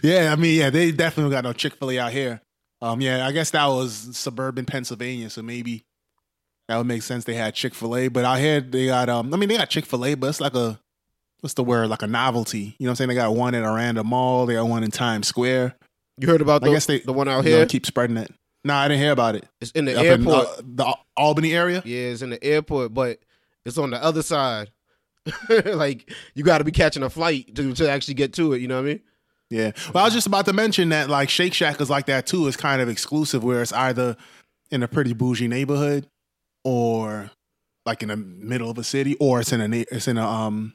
yeah, 0.02 0.32
I 0.32 0.36
mean, 0.36 0.58
yeah, 0.58 0.70
they 0.70 0.92
definitely 0.92 1.32
got 1.32 1.44
no 1.44 1.52
Chick 1.52 1.74
Fil 1.74 1.90
A 1.92 1.98
out 1.98 2.12
here. 2.12 2.40
Um, 2.80 3.00
yeah, 3.00 3.26
I 3.26 3.32
guess 3.32 3.50
that 3.50 3.66
was 3.66 4.16
suburban 4.16 4.64
Pennsylvania, 4.66 5.30
so 5.30 5.42
maybe 5.42 5.84
that 6.68 6.76
would 6.76 6.86
make 6.86 7.02
sense. 7.02 7.24
They 7.24 7.34
had 7.34 7.54
Chick 7.54 7.74
Fil 7.74 7.96
A, 7.96 8.08
but 8.08 8.24
out 8.24 8.38
here 8.38 8.60
they 8.60 8.86
got 8.86 9.08
um, 9.08 9.32
I 9.32 9.36
mean, 9.36 9.48
they 9.48 9.56
got 9.56 9.70
Chick 9.70 9.86
Fil 9.86 10.04
A, 10.04 10.14
but 10.14 10.28
it's 10.28 10.40
like 10.40 10.54
a 10.54 10.78
what's 11.40 11.54
the 11.54 11.64
word? 11.64 11.88
Like 11.88 12.02
a 12.02 12.06
novelty. 12.06 12.76
You 12.78 12.86
know 12.86 12.88
what 12.88 12.90
I'm 12.92 12.96
saying? 12.96 13.08
They 13.08 13.14
got 13.14 13.34
one 13.34 13.54
at 13.54 13.62
Aranda 13.64 14.04
Mall. 14.04 14.46
They 14.46 14.54
got 14.54 14.66
one 14.66 14.84
in 14.84 14.90
Times 14.90 15.28
Square. 15.28 15.76
You 16.18 16.28
heard 16.28 16.40
about 16.40 16.62
I 16.62 16.68
the, 16.68 16.72
guess 16.74 16.86
they 16.86 17.00
the 17.00 17.12
one 17.12 17.28
out 17.28 17.44
You 17.44 17.50
know, 17.50 17.56
here? 17.58 17.66
keep 17.66 17.86
spreading 17.86 18.16
it. 18.16 18.32
No, 18.66 18.74
I 18.74 18.88
didn't 18.88 19.00
hear 19.02 19.12
about 19.12 19.34
it. 19.34 19.46
It's 19.60 19.72
in 19.72 19.84
the 19.84 19.94
Up 19.98 20.04
in 20.04 20.26
airport. 20.26 20.46
uh, 20.46 20.62
the 20.64 20.96
Albany 21.16 21.54
area. 21.54 21.82
Yeah, 21.84 22.08
it's 22.08 22.22
in 22.22 22.30
the 22.30 22.42
airport, 22.42 22.94
but 22.94 23.18
it's 23.66 23.76
on 23.76 23.90
the 23.90 24.02
other 24.02 24.22
side. 24.22 24.70
like 25.66 26.12
you 26.34 26.44
got 26.44 26.58
to 26.58 26.64
be 26.64 26.72
catching 26.72 27.02
a 27.02 27.10
flight 27.10 27.54
to, 27.54 27.72
to 27.74 27.90
actually 27.90 28.14
get 28.14 28.32
to 28.34 28.52
it. 28.52 28.60
You 28.60 28.68
know 28.68 28.76
what 28.76 28.88
I 28.88 28.88
mean? 28.88 29.00
Yeah. 29.50 29.72
Well, 29.92 30.02
I 30.02 30.06
was 30.06 30.14
just 30.14 30.26
about 30.26 30.46
to 30.46 30.52
mention 30.52 30.88
that 30.90 31.08
like 31.08 31.28
Shake 31.28 31.54
Shack 31.54 31.80
is 31.80 31.90
like 31.90 32.06
that 32.06 32.26
too. 32.26 32.46
It's 32.48 32.56
kind 32.56 32.80
of 32.80 32.88
exclusive 32.88 33.44
where 33.44 33.62
it's 33.62 33.72
either 33.72 34.16
in 34.70 34.82
a 34.82 34.88
pretty 34.88 35.12
bougie 35.12 35.48
neighborhood, 35.48 36.08
or 36.64 37.30
like 37.86 38.02
in 38.02 38.08
the 38.08 38.16
middle 38.16 38.70
of 38.70 38.78
a 38.78 38.84
city, 38.84 39.16
or 39.20 39.40
it's 39.40 39.52
in 39.52 39.60
a 39.60 39.84
it's 39.90 40.08
in 40.08 40.18
a 40.18 40.26
um 40.26 40.74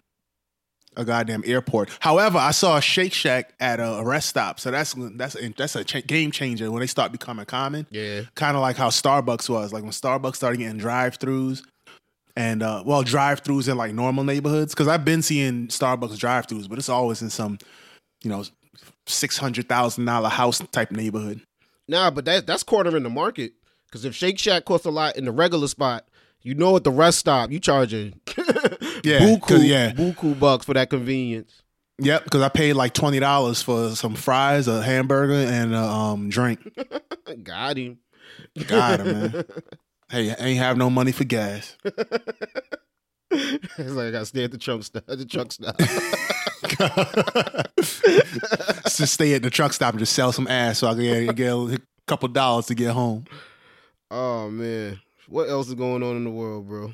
a 0.95 1.05
goddamn 1.05 1.43
airport. 1.45 1.89
However, 1.99 2.37
I 2.37 2.51
saw 2.51 2.77
a 2.77 2.81
Shake 2.81 3.13
Shack 3.13 3.53
at 3.59 3.79
a 3.79 4.01
rest 4.03 4.29
stop, 4.29 4.59
so 4.59 4.71
that's 4.71 4.93
that's 5.15 5.35
that's 5.57 5.75
a 5.75 5.83
cha- 5.83 6.01
game 6.01 6.31
changer 6.31 6.71
when 6.71 6.81
they 6.81 6.87
start 6.87 7.11
becoming 7.11 7.45
common. 7.45 7.87
Yeah. 7.89 8.21
Kind 8.35 8.55
of 8.55 8.61
like 8.61 8.75
how 8.75 8.89
Starbucks 8.89 9.49
was, 9.49 9.73
like 9.73 9.83
when 9.83 9.91
Starbucks 9.91 10.35
started 10.35 10.57
getting 10.57 10.77
drive-throughs. 10.77 11.63
And 12.39 12.63
uh, 12.63 12.83
well, 12.85 13.03
drive-throughs 13.03 13.67
in 13.69 13.75
like 13.75 13.93
normal 13.93 14.23
neighborhoods 14.23 14.73
because 14.73 14.87
I've 14.87 15.03
been 15.03 15.21
seeing 15.21 15.67
Starbucks 15.67 16.17
drive-throughs, 16.17 16.69
but 16.69 16.77
it's 16.77 16.87
always 16.87 17.21
in 17.21 17.29
some, 17.29 17.57
you 18.23 18.29
know, 18.29 18.45
six 19.07 19.37
hundred 19.37 19.67
thousand 19.67 20.05
dollar 20.05 20.29
house 20.29 20.59
type 20.71 20.89
neighborhood. 20.91 21.41
Nah, 21.89 22.09
but 22.11 22.23
that 22.25 22.47
that's 22.47 22.63
cornering 22.63 23.03
the 23.03 23.09
market. 23.09 23.51
Because 23.87 24.05
if 24.05 24.15
Shake 24.15 24.39
Shack 24.39 24.63
costs 24.63 24.85
a 24.85 24.89
lot 24.89 25.17
in 25.17 25.25
the 25.25 25.33
regular 25.33 25.67
spot, 25.67 26.05
you 26.41 26.55
know 26.55 26.77
at 26.77 26.85
the 26.85 26.91
rest 26.91 27.19
stop 27.19 27.51
you 27.51 27.59
charging 27.59 28.21
Yeah, 29.03 29.19
buku, 29.19 29.67
yeah. 29.67 29.91
buku 29.91 30.39
bucks 30.39 30.65
for 30.65 30.73
that 30.75 30.89
convenience. 30.89 31.61
Yep, 31.99 32.23
because 32.23 32.41
I 32.41 32.47
paid 32.47 32.73
like 32.73 32.93
twenty 32.93 33.19
dollars 33.19 33.61
for 33.61 33.89
some 33.95 34.15
fries, 34.15 34.69
a 34.69 34.81
hamburger, 34.81 35.33
and 35.33 35.75
a 35.75 35.83
um, 35.83 36.29
drink. 36.29 36.61
Got 37.43 37.75
him. 37.75 37.97
God, 38.67 39.05
man. 39.05 39.43
Hey, 40.09 40.31
I 40.31 40.43
ain't 40.43 40.59
have 40.59 40.77
no 40.77 40.89
money 40.89 41.11
for 41.11 41.23
gas. 41.23 41.77
it's 41.83 41.99
like 43.77 44.07
I 44.07 44.11
gotta 44.11 44.25
stay 44.25 44.43
at 44.43 44.51
the 44.51 44.57
trunk 44.57 44.83
stop. 44.83 45.05
The 45.05 45.25
truck 45.25 45.51
stop. 45.51 45.77
Just 48.89 49.13
stay 49.13 49.33
at 49.35 49.43
the 49.43 49.49
truck 49.49 49.73
stop 49.73 49.93
and 49.93 49.99
just 49.99 50.13
sell 50.13 50.31
some 50.31 50.47
ass 50.47 50.79
so 50.79 50.87
I 50.87 50.93
can 50.95 51.03
get, 51.03 51.35
get 51.35 51.53
a 51.53 51.81
couple 52.07 52.27
dollars 52.29 52.65
to 52.67 52.75
get 52.75 52.91
home. 52.91 53.25
oh 54.09 54.49
man, 54.49 54.99
what 55.27 55.49
else 55.49 55.67
is 55.67 55.75
going 55.75 56.01
on 56.03 56.15
in 56.17 56.23
the 56.23 56.31
world, 56.31 56.67
bro? 56.67 56.93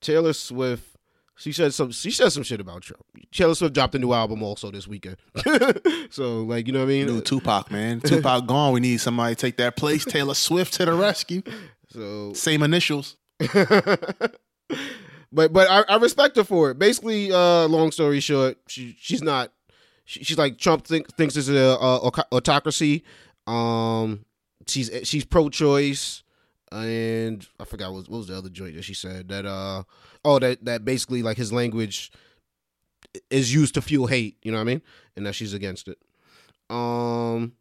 Taylor 0.00 0.32
Swift. 0.32 0.93
She 1.36 1.52
said 1.52 1.74
some. 1.74 1.90
She 1.90 2.10
said 2.10 2.30
some 2.30 2.44
shit 2.44 2.60
about 2.60 2.82
Trump. 2.82 3.04
Taylor 3.32 3.54
Swift 3.54 3.74
dropped 3.74 3.94
a 3.94 3.98
new 3.98 4.12
album 4.12 4.42
also 4.42 4.70
this 4.70 4.86
weekend. 4.86 5.16
so 6.10 6.42
like 6.42 6.66
you 6.66 6.72
know 6.72 6.80
what 6.80 6.86
I 6.86 6.88
mean. 6.88 7.06
New 7.06 7.20
Tupac, 7.20 7.70
man. 7.70 8.00
Tupac 8.00 8.46
gone. 8.46 8.72
We 8.72 8.80
need 8.80 9.00
somebody 9.00 9.34
to 9.34 9.40
take 9.40 9.56
that 9.56 9.76
place. 9.76 10.04
Taylor 10.04 10.34
Swift 10.34 10.74
to 10.74 10.84
the 10.84 10.94
rescue. 10.94 11.42
So 11.90 12.32
Same 12.34 12.62
initials. 12.62 13.16
but 13.38 14.38
but 15.32 15.70
I, 15.70 15.84
I 15.88 15.96
respect 15.96 16.36
her 16.36 16.44
for 16.44 16.70
it. 16.70 16.78
Basically, 16.78 17.32
uh, 17.32 17.66
long 17.66 17.90
story 17.90 18.20
short, 18.20 18.58
she 18.68 18.96
she's 19.00 19.22
not. 19.22 19.52
She, 20.04 20.22
she's 20.22 20.38
like 20.38 20.58
Trump 20.58 20.86
think, 20.86 21.12
thinks 21.16 21.36
it's 21.36 21.48
a, 21.48 21.54
a, 21.54 22.10
autocracy. 22.30 23.04
Um, 23.46 24.24
she's 24.66 24.90
she's 25.04 25.24
pro-choice, 25.24 26.23
and 26.74 27.46
I 27.60 27.64
forgot 27.64 27.92
what, 27.92 28.08
what 28.08 28.18
was 28.18 28.26
the 28.28 28.36
other 28.36 28.48
joint 28.50 28.74
that 28.76 28.82
she 28.82 28.94
said 28.94 29.28
that 29.28 29.46
uh 29.46 29.84
oh 30.24 30.38
that 30.38 30.64
that 30.64 30.84
basically 30.84 31.22
like 31.22 31.36
his 31.36 31.52
language 31.52 32.10
is 33.30 33.54
used 33.54 33.74
to 33.74 33.82
fuel 33.82 34.06
hate. 34.08 34.36
You 34.42 34.50
know 34.52 34.58
what 34.58 34.62
I 34.62 34.64
mean? 34.64 34.82
And 35.16 35.26
that 35.26 35.34
she's 35.34 35.54
against 35.54 35.88
it. 35.88 35.98
Um, 36.70 37.52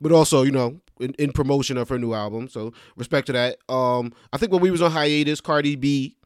but 0.00 0.12
also 0.12 0.42
you 0.42 0.52
know 0.52 0.80
in, 1.00 1.12
in 1.18 1.32
promotion 1.32 1.76
of 1.76 1.88
her 1.88 1.98
new 1.98 2.14
album. 2.14 2.48
So 2.48 2.72
respect 2.96 3.26
to 3.26 3.32
that. 3.34 3.58
Um, 3.68 4.12
I 4.32 4.38
think 4.38 4.52
when 4.52 4.62
we 4.62 4.70
was 4.70 4.80
on 4.82 4.90
hiatus, 4.92 5.40
Cardi 5.40 5.76
B 5.76 6.16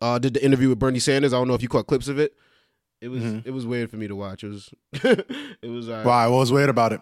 uh, 0.00 0.18
did 0.18 0.34
the 0.34 0.44
interview 0.44 0.68
with 0.68 0.78
Bernie 0.78 0.98
Sanders. 0.98 1.32
I 1.32 1.38
don't 1.38 1.48
know 1.48 1.54
if 1.54 1.62
you 1.62 1.68
caught 1.68 1.86
clips 1.86 2.08
of 2.08 2.18
it. 2.18 2.34
It 3.00 3.08
was 3.08 3.22
Mhm. 3.22 3.46
it 3.46 3.50
was 3.52 3.66
weird 3.66 3.90
for 3.90 3.96
me 3.96 4.08
to 4.08 4.16
watch. 4.16 4.42
It 4.44 4.48
was 4.48 4.70
it 4.92 5.68
was. 5.70 5.88
Uh, 5.88 6.02
Why? 6.02 6.26
What 6.26 6.38
was 6.38 6.52
weird 6.52 6.68
about 6.70 6.92
it? 6.92 7.00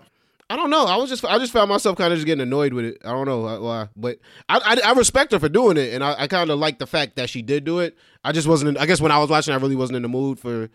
I 0.51 0.57
don't 0.57 0.71
know. 0.71 0.85
I 0.85 0.97
was 0.97 1.09
just 1.09 1.25
I 1.25 1.39
just 1.39 1.53
found 1.53 1.71
myself 1.71 1.97
kind 1.97 2.13
of 2.13 2.19
just 2.19 2.27
getting 2.27 2.43
annoyed 2.43 2.75
with 2.75 2.85
it. 2.85 2.99
I 3.05 3.11
don't 3.11 3.27
know 3.27 3.41
why, 3.63 3.89
but 3.97 4.19
I 4.49 4.59
I, 4.85 4.91
I 4.91 4.93
respect 4.93 5.33
her 5.33 5.39
for 5.39 5.49
doing 5.49 5.77
it, 5.77 5.95
and 5.95 6.05
I, 6.05 6.15
I 6.19 6.27
kind 6.27 6.51
of 6.51 6.59
like 6.59 6.79
the 6.79 6.87
fact 6.87 7.17
that 7.17 7.31
she 7.31 7.41
did 7.41 7.65
do 7.65 7.79
it. 7.81 7.97
I 8.23 8.33
just 8.33 8.47
wasn't. 8.47 8.71
In, 8.71 8.77
I 8.77 8.87
guess 8.87 9.01
when 9.01 9.11
I 9.11 9.19
was 9.19 9.31
watching, 9.31 9.55
I 9.55 9.57
really 9.57 9.77
wasn't 9.77 9.97
in 9.97 10.03
the 10.03 10.09
mood 10.09 10.39
for 10.39 10.69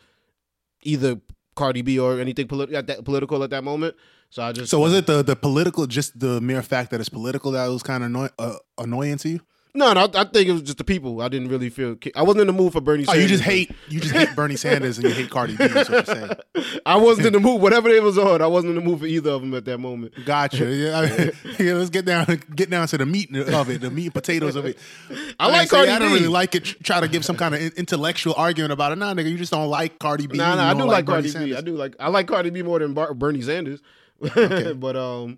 either 0.81 1.19
Cardi 1.55 1.81
B 1.83 1.99
or 1.99 2.19
anything 2.19 2.47
politi- 2.47 2.73
at 2.73 2.87
that, 2.87 3.05
political 3.05 3.43
at 3.43 3.51
that 3.51 3.63
moment. 3.63 3.95
So 4.31 4.43
I 4.43 4.51
just 4.51 4.71
So 4.71 4.79
was 4.79 4.93
it 4.93 5.05
the 5.05 5.21
the 5.23 5.35
political, 5.35 5.85
just 5.87 6.19
the 6.19 6.41
mere 6.41 6.61
fact 6.63 6.89
that 6.91 6.99
it's 6.99 7.09
political 7.09 7.51
that 7.51 7.67
was 7.67 7.83
kind 7.83 8.03
of 8.03 8.09
annoy, 8.09 8.29
uh, 8.39 8.55
annoying 8.77 9.17
to 9.19 9.29
you? 9.29 9.39
No, 9.75 9.93
no, 9.93 10.09
I 10.15 10.23
think 10.23 10.47
it 10.47 10.51
was 10.51 10.63
just 10.63 10.79
the 10.79 10.83
people. 10.83 11.21
I 11.21 11.27
didn't 11.29 11.49
really 11.49 11.69
feel. 11.69 11.95
I 12.15 12.23
wasn't 12.23 12.41
in 12.41 12.47
the 12.47 12.53
mood 12.53 12.73
for 12.73 12.81
Bernie. 12.81 13.03
Oh, 13.03 13.11
Sanders. 13.13 13.21
you 13.23 13.29
just 13.29 13.43
hate 13.43 13.71
you 13.87 13.99
just 13.99 14.15
hate 14.15 14.35
Bernie 14.35 14.55
Sanders 14.57 14.97
and 14.97 15.07
you 15.07 15.13
hate 15.13 15.29
Cardi 15.29 15.55
B. 15.55 15.63
Is 15.63 15.75
what 15.89 16.07
you're 16.07 16.15
saying. 16.15 16.31
I 16.87 16.97
wasn't 16.97 17.27
in 17.27 17.33
the 17.33 17.39
mood. 17.39 17.61
Whatever 17.61 17.87
they 17.89 17.99
was 17.99 18.17
on, 18.17 18.41
I 18.41 18.47
wasn't 18.47 18.71
in 18.77 18.83
the 18.83 18.89
mood 18.89 18.99
for 18.99 19.05
either 19.05 19.29
of 19.29 19.41
them 19.41 19.53
at 19.53 19.65
that 19.65 19.77
moment. 19.77 20.13
Gotcha. 20.25 20.65
Yeah, 20.79 20.97
I 20.99 21.01
mean, 21.09 21.31
yeah, 21.59 21.73
let's 21.73 21.89
get 21.89 22.05
down 22.05 22.25
get 22.55 22.69
down 22.69 22.87
to 22.87 22.97
the 22.97 23.05
meat 23.05 23.35
of 23.35 23.69
it, 23.69 23.81
the 23.81 23.91
meat 23.91 24.05
and 24.05 24.13
potatoes 24.13 24.55
of 24.55 24.65
it. 24.65 24.77
I 25.39 25.47
like 25.47 25.69
say, 25.69 25.75
Cardi 25.77 25.91
I 25.91 25.99
don't 25.99 26.13
really 26.13 26.27
like 26.27 26.55
it. 26.55 26.63
Try 26.83 26.99
to 27.01 27.07
give 27.07 27.23
some 27.25 27.35
kind 27.37 27.53
of 27.53 27.61
intellectual 27.73 28.33
argument 28.37 28.71
about 28.71 28.91
it. 28.91 28.95
Nah, 28.97 29.13
nigga, 29.13 29.29
you 29.29 29.37
just 29.37 29.51
don't 29.51 29.67
like 29.67 29.99
Cardi 29.99 30.27
B. 30.27 30.37
Nah, 30.37 30.55
nah, 30.55 30.69
I 30.69 30.73
do 30.73 30.83
like 30.85 31.05
Bernie 31.05 31.15
Cardi 31.15 31.27
B. 31.27 31.31
Sanders. 31.31 31.57
I 31.57 31.61
do 31.61 31.75
like. 31.75 31.95
I 31.99 32.07
like 32.09 32.27
Cardi 32.27 32.49
B 32.49 32.61
more 32.63 32.79
than 32.79 32.93
Bar- 32.93 33.13
Bernie 33.13 33.41
Sanders. 33.41 33.81
but 34.19 34.95
um, 34.95 35.37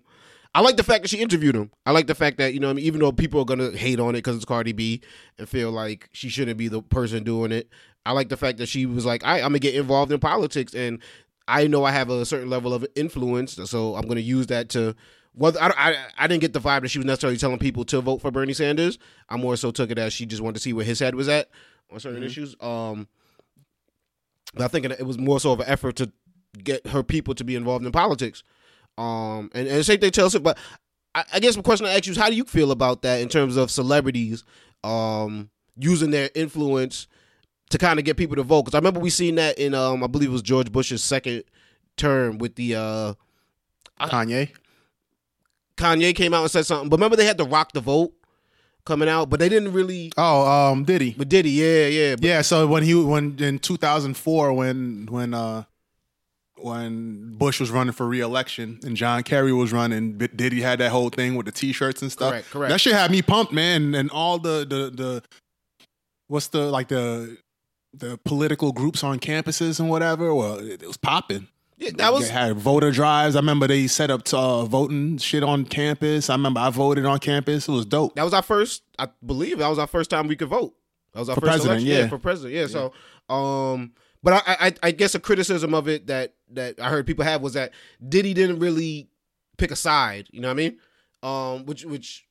I 0.54 0.60
like 0.60 0.76
the 0.76 0.82
fact 0.82 1.02
that 1.02 1.08
she 1.08 1.18
interviewed 1.18 1.54
him. 1.54 1.70
I 1.86 1.92
like 1.92 2.06
the 2.06 2.14
fact 2.14 2.36
that 2.38 2.52
you 2.52 2.60
know, 2.60 2.66
what 2.66 2.72
I 2.72 2.76
mean, 2.76 2.84
even 2.84 3.00
though 3.00 3.12
people 3.12 3.40
are 3.40 3.46
gonna 3.46 3.70
hate 3.70 3.98
on 3.98 4.10
it 4.10 4.18
because 4.18 4.36
it's 4.36 4.44
Cardi 4.44 4.72
B 4.72 5.00
and 5.38 5.48
feel 5.48 5.70
like 5.70 6.08
she 6.12 6.28
shouldn't 6.28 6.58
be 6.58 6.68
the 6.68 6.82
person 6.82 7.24
doing 7.24 7.52
it. 7.52 7.68
I 8.04 8.12
like 8.12 8.28
the 8.28 8.36
fact 8.36 8.58
that 8.58 8.66
she 8.66 8.84
was 8.84 9.06
like, 9.06 9.24
I, 9.24 9.36
I'm 9.36 9.48
gonna 9.48 9.60
get 9.60 9.74
involved 9.74 10.12
in 10.12 10.20
politics, 10.20 10.74
and 10.74 11.00
I 11.48 11.66
know 11.66 11.84
I 11.84 11.92
have 11.92 12.10
a 12.10 12.26
certain 12.26 12.50
level 12.50 12.74
of 12.74 12.86
influence, 12.94 13.58
so 13.64 13.94
I'm 13.94 14.06
gonna 14.06 14.20
use 14.20 14.48
that 14.48 14.68
to. 14.70 14.94
Well, 15.34 15.56
I, 15.58 15.68
I 15.68 15.96
I 16.18 16.26
didn't 16.26 16.42
get 16.42 16.52
the 16.52 16.60
vibe 16.60 16.82
that 16.82 16.90
she 16.90 16.98
was 16.98 17.06
necessarily 17.06 17.38
telling 17.38 17.58
people 17.58 17.84
to 17.86 18.02
vote 18.02 18.20
for 18.20 18.30
Bernie 18.30 18.52
Sanders. 18.52 18.98
I 19.30 19.38
more 19.38 19.56
so 19.56 19.70
took 19.70 19.90
it 19.90 19.98
as 19.98 20.12
she 20.12 20.26
just 20.26 20.42
wanted 20.42 20.54
to 20.54 20.60
see 20.60 20.74
where 20.74 20.84
his 20.84 20.98
head 20.98 21.14
was 21.14 21.28
at 21.28 21.48
on 21.90 22.00
certain 22.00 22.22
issues. 22.22 22.54
Um, 22.60 23.08
but 24.54 24.64
I 24.64 24.68
think 24.68 24.84
it 24.84 25.06
was 25.06 25.16
more 25.16 25.40
so 25.40 25.52
of 25.52 25.60
an 25.60 25.68
effort 25.68 25.96
to 25.96 26.12
get 26.62 26.88
her 26.88 27.02
people 27.02 27.34
to 27.36 27.44
be 27.44 27.56
involved 27.56 27.86
in 27.86 27.92
politics. 27.92 28.42
Um, 28.98 29.50
and, 29.54 29.66
and 29.68 29.84
same 29.84 30.00
thing 30.00 30.12
it, 30.14 30.42
but 30.42 30.58
I, 31.14 31.24
I 31.34 31.40
guess 31.40 31.56
the 31.56 31.62
question 31.62 31.86
I 31.86 31.94
ask 31.94 32.06
you 32.06 32.12
is 32.12 32.18
how 32.18 32.28
do 32.28 32.36
you 32.36 32.44
feel 32.44 32.70
about 32.70 33.02
that 33.02 33.20
in 33.20 33.28
terms 33.28 33.56
of 33.56 33.70
celebrities 33.70 34.44
um, 34.84 35.50
using 35.76 36.10
their 36.10 36.30
influence 36.34 37.06
to 37.70 37.78
kind 37.78 37.98
of 37.98 38.04
get 38.04 38.16
people 38.16 38.36
to 38.36 38.42
vote? 38.42 38.62
Because 38.64 38.74
I 38.74 38.78
remember 38.78 39.00
we 39.00 39.10
seen 39.10 39.36
that 39.36 39.58
in 39.58 39.74
um, 39.74 40.04
I 40.04 40.06
believe 40.06 40.28
it 40.28 40.32
was 40.32 40.42
George 40.42 40.70
Bush's 40.70 41.02
second 41.02 41.44
term 41.96 42.38
with 42.38 42.56
the 42.56 42.76
uh, 42.76 43.14
Kanye. 44.00 44.50
Kanye 45.76 46.14
came 46.14 46.34
out 46.34 46.42
and 46.42 46.50
said 46.50 46.66
something. 46.66 46.88
But 46.88 46.96
remember 46.96 47.16
they 47.16 47.26
had 47.26 47.38
to 47.38 47.44
rock 47.44 47.72
the 47.72 47.80
vote 47.80 48.12
coming 48.84 49.08
out, 49.08 49.30
but 49.30 49.40
they 49.40 49.48
didn't 49.48 49.72
really. 49.72 50.12
Oh, 50.16 50.46
um, 50.46 50.84
Diddy. 50.84 51.14
But 51.16 51.28
Diddy, 51.28 51.50
yeah, 51.50 51.86
yeah, 51.86 52.14
but, 52.16 52.24
Yeah, 52.24 52.42
so 52.42 52.66
when 52.66 52.82
he 52.82 52.94
when 52.94 53.38
in 53.38 53.58
2004 53.58 54.52
when 54.52 55.06
when 55.10 55.34
uh 55.34 55.64
when 56.64 57.36
Bush 57.36 57.60
was 57.60 57.70
running 57.70 57.92
for 57.92 58.06
re-election 58.06 58.80
and 58.84 58.96
John 58.96 59.22
Kerry 59.22 59.52
was 59.52 59.72
running, 59.72 60.18
Diddy 60.18 60.60
had 60.60 60.78
that 60.80 60.90
whole 60.90 61.08
thing 61.10 61.34
with 61.34 61.46
the 61.46 61.52
t-shirts 61.52 62.02
and 62.02 62.10
stuff. 62.12 62.30
Correct, 62.32 62.50
correct. 62.50 62.70
That 62.70 62.80
shit 62.80 62.92
had 62.94 63.10
me 63.10 63.22
pumped, 63.22 63.52
man, 63.52 63.94
and 63.94 64.10
all 64.10 64.38
the 64.38 64.60
the 64.68 64.90
the 64.90 65.22
what's 66.28 66.48
the 66.48 66.70
like 66.70 66.88
the 66.88 67.36
the 67.94 68.18
political 68.24 68.72
groups 68.72 69.04
on 69.04 69.18
campuses 69.18 69.78
and 69.80 69.88
whatever. 69.90 70.34
Well, 70.34 70.58
it, 70.58 70.82
it 70.82 70.86
was 70.86 70.96
popping. 70.96 71.48
yeah, 71.76 71.90
that 71.96 72.12
was 72.12 72.26
They 72.28 72.32
had 72.32 72.56
voter 72.56 72.90
drives. 72.90 73.36
I 73.36 73.40
remember 73.40 73.66
they 73.66 73.86
set 73.86 74.10
up 74.10 74.22
uh, 74.32 74.64
voting 74.64 75.18
shit 75.18 75.42
on 75.42 75.64
campus. 75.64 76.30
I 76.30 76.34
remember 76.34 76.60
I 76.60 76.70
voted 76.70 77.04
on 77.04 77.18
campus. 77.18 77.68
It 77.68 77.72
was 77.72 77.84
dope. 77.86 78.14
that 78.16 78.22
was 78.24 78.32
our 78.34 78.42
first. 78.42 78.82
I 78.98 79.08
believe 79.24 79.58
that 79.58 79.68
was 79.68 79.78
our 79.78 79.86
first 79.86 80.08
time 80.10 80.26
we 80.28 80.36
could 80.36 80.48
vote. 80.48 80.74
That 81.12 81.20
was 81.20 81.28
our 81.28 81.34
For 81.34 81.42
first 81.42 81.66
election. 81.66 81.86
yeah. 81.86 82.08
for 82.08 82.16
president. 82.18 82.54
Yeah, 82.54 82.66
So, 82.68 82.92
um, 83.34 83.92
but 84.22 84.34
I, 84.46 84.66
I, 84.68 84.74
I 84.82 84.90
guess 84.90 85.14
a 85.14 85.20
criticism 85.20 85.74
of 85.74 85.88
it 85.88 86.06
that 86.06 86.34
that 86.50 86.80
I 86.80 86.88
heard 86.90 87.06
people 87.06 87.24
have 87.24 87.42
was 87.42 87.54
that 87.54 87.72
Diddy 88.06 88.34
didn't 88.34 88.58
really 88.58 89.08
pick 89.58 89.70
a 89.70 89.76
side. 89.76 90.28
You 90.30 90.40
know 90.40 90.48
what 90.48 90.52
I 90.52 90.56
mean? 90.56 90.78
Um, 91.22 91.66
which 91.66 91.84
which 91.84 92.26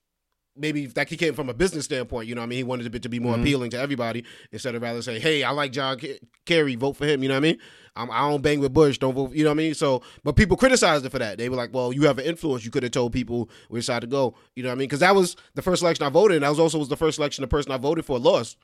maybe 0.58 0.86
that 0.86 1.08
came 1.08 1.34
from 1.34 1.49
a 1.49 1.54
business 1.54 1.86
standpoint. 1.86 2.27
You 2.27 2.36
know 2.36 2.41
what 2.41 2.45
I 2.45 2.49
mean? 2.49 2.58
He 2.58 2.63
wanted 2.63 2.93
it 2.93 3.01
to 3.04 3.10
be 3.10 3.19
more 3.19 3.36
Mhm. 3.36 3.41
appealing 3.41 3.71
to 3.71 3.80
everybody 3.80 4.25
instead 4.51 4.75
of 4.75 4.82
rather 4.82 5.01
say, 5.01 5.19
"Hey, 5.19 5.43
I 5.43 5.51
like 5.51 5.71
John 5.71 5.97
Ke- 5.97 6.19
Kerry, 6.45 6.75
vote 6.75 6.97
for 6.97 7.06
him." 7.06 7.23
You 7.23 7.30
know 7.30 7.36
what 7.36 7.45
I 7.45 7.51
mean? 7.51 7.58
Um, 7.95 8.10
I 8.12 8.30
don't 8.30 8.41
bang 8.41 8.60
with 8.60 8.73
Bush, 8.73 8.97
don't 8.97 9.13
vote. 9.13 9.34
You 9.34 9.43
know 9.43 9.49
what 9.49 9.56
I 9.56 9.63
mean? 9.63 9.73
So, 9.73 10.01
but 10.23 10.36
people 10.36 10.56
criticized 10.58 11.06
it 11.06 11.10
for 11.12 11.19
that. 11.19 11.38
They 11.38 11.49
were 11.49 11.56
like, 11.58 11.73
"Well, 11.73 11.91
you 11.93 12.04
have 12.04 12.19
an 12.19 12.25
influence. 12.25 12.63
You 12.65 12.71
could 12.71 12.84
have 12.84 12.91
told 12.91 13.12
people 13.13 13.49
which 13.69 13.86
side 13.86 14.01
to 14.01 14.08
go." 14.08 14.36
You 14.56 14.63
know 14.63 14.69
what 14.69 14.73
I 14.75 14.80
mean? 14.80 14.88
Because 14.88 14.99
that 14.99 15.15
was 15.15 15.36
the 15.56 15.62
first 15.62 15.82
election 15.84 16.06
I 16.06 16.10
voted, 16.10 16.36
and 16.36 16.43
that 16.43 16.49
was 16.49 16.60
also 16.60 16.77
was 16.80 16.89
the 16.89 16.97
first 16.97 17.17
election 17.17 17.41
the 17.43 17.47
person 17.47 17.71
I 17.71 17.77
voted 17.77 18.06
for 18.06 18.19
lost. 18.19 18.58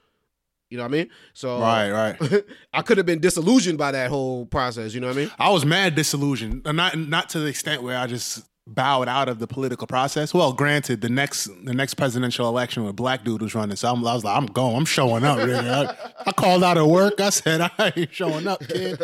You 0.69 0.77
know 0.77 0.83
what 0.83 0.89
I 0.89 0.97
mean? 0.97 1.09
So, 1.33 1.59
Right, 1.59 1.91
right. 1.91 2.43
I 2.73 2.81
could 2.81 2.97
have 2.97 3.05
been 3.05 3.19
disillusioned 3.19 3.77
by 3.77 3.91
that 3.91 4.09
whole 4.09 4.45
process. 4.45 4.93
You 4.93 4.99
know 5.01 5.07
what 5.07 5.15
I 5.15 5.19
mean? 5.19 5.31
I 5.39 5.49
was 5.49 5.65
mad 5.65 5.95
disillusioned, 5.95 6.67
Uh, 6.67 6.71
not 6.73 6.97
not 6.97 7.29
to 7.29 7.39
the 7.39 7.47
extent 7.47 7.83
where 7.83 7.97
I 7.97 8.07
just 8.07 8.43
bowed 8.67 9.07
out 9.07 9.29
of 9.29 9.39
the 9.39 9.47
political 9.47 9.87
process. 9.87 10.33
Well, 10.33 10.51
granted, 10.51 10.99
the 10.99 11.07
next 11.09 11.45
the 11.63 11.73
next 11.73 11.93
presidential 11.93 12.49
election 12.49 12.83
with 12.83 12.95
black 12.97 13.23
dude 13.23 13.41
was 13.41 13.55
running, 13.55 13.77
so 13.77 13.91
I'm, 13.91 14.05
I 14.05 14.13
was 14.13 14.25
like, 14.25 14.35
I'm 14.35 14.45
going, 14.47 14.75
I'm 14.75 14.85
showing 14.85 15.23
up. 15.23 15.37
Really. 15.37 15.69
I, 15.69 15.95
I 16.25 16.31
called 16.33 16.63
out 16.63 16.77
of 16.77 16.87
work. 16.87 17.21
I 17.21 17.29
said 17.29 17.61
I 17.77 17.93
ain't 17.95 18.13
showing 18.13 18.45
up, 18.47 18.59
kid. 18.67 19.01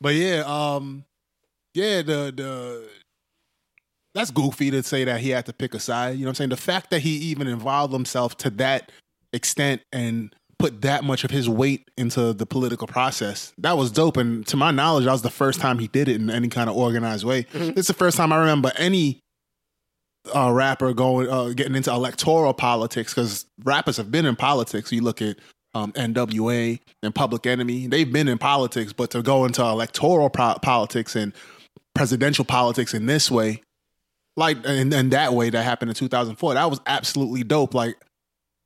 But 0.00 0.14
yeah, 0.14 0.42
um, 0.46 1.04
yeah, 1.74 2.02
the 2.02 2.32
the 2.36 2.88
that's 4.14 4.30
goofy 4.30 4.70
to 4.72 4.82
say 4.82 5.04
that 5.04 5.20
he 5.20 5.30
had 5.30 5.46
to 5.46 5.52
pick 5.52 5.74
a 5.74 5.80
side. 5.80 6.16
You 6.16 6.20
know 6.20 6.26
what 6.26 6.30
I'm 6.30 6.34
saying? 6.34 6.50
The 6.50 6.56
fact 6.56 6.90
that 6.90 7.00
he 7.00 7.10
even 7.16 7.46
involved 7.46 7.92
himself 7.92 8.36
to 8.38 8.50
that 8.50 8.90
extent 9.32 9.82
and 9.92 10.34
put 10.58 10.82
that 10.82 11.04
much 11.04 11.24
of 11.24 11.30
his 11.30 11.48
weight 11.48 11.88
into 11.96 12.32
the 12.32 12.44
political 12.46 12.86
process. 12.86 13.52
That 13.58 13.76
was 13.76 13.90
dope. 13.90 14.16
And 14.16 14.46
to 14.48 14.56
my 14.56 14.70
knowledge, 14.70 15.04
that 15.04 15.12
was 15.12 15.22
the 15.22 15.30
first 15.30 15.60
time 15.60 15.78
he 15.78 15.86
did 15.88 16.08
it 16.08 16.16
in 16.16 16.30
any 16.30 16.48
kind 16.48 16.68
of 16.68 16.76
organized 16.76 17.24
way. 17.24 17.46
It's 17.54 17.88
the 17.88 17.94
first 17.94 18.16
time 18.16 18.32
I 18.32 18.38
remember 18.38 18.72
any 18.76 19.20
uh, 20.34 20.50
rapper 20.52 20.92
going 20.92 21.28
uh, 21.28 21.50
getting 21.50 21.74
into 21.74 21.90
electoral 21.90 22.52
politics 22.52 23.14
because 23.14 23.46
rappers 23.64 23.96
have 23.96 24.10
been 24.10 24.26
in 24.26 24.36
politics. 24.36 24.92
You 24.92 25.02
look 25.02 25.22
at 25.22 25.38
um, 25.74 25.92
NWA 25.92 26.80
and 27.02 27.14
Public 27.14 27.46
Enemy; 27.46 27.86
they've 27.86 28.12
been 28.12 28.28
in 28.28 28.38
politics, 28.38 28.92
but 28.92 29.10
to 29.12 29.22
go 29.22 29.44
into 29.44 29.62
electoral 29.62 30.28
pro- 30.28 30.58
politics 30.60 31.14
and 31.14 31.32
presidential 31.94 32.44
politics 32.44 32.94
in 32.94 33.06
this 33.06 33.30
way, 33.30 33.62
like 34.36 34.64
in, 34.64 34.92
in 34.92 35.10
that 35.10 35.34
way 35.34 35.50
that 35.50 35.62
happened 35.62 35.90
in 35.90 35.94
2004, 35.94 36.54
that 36.54 36.70
was 36.70 36.80
absolutely 36.86 37.44
dope. 37.44 37.74
Like 37.74 37.96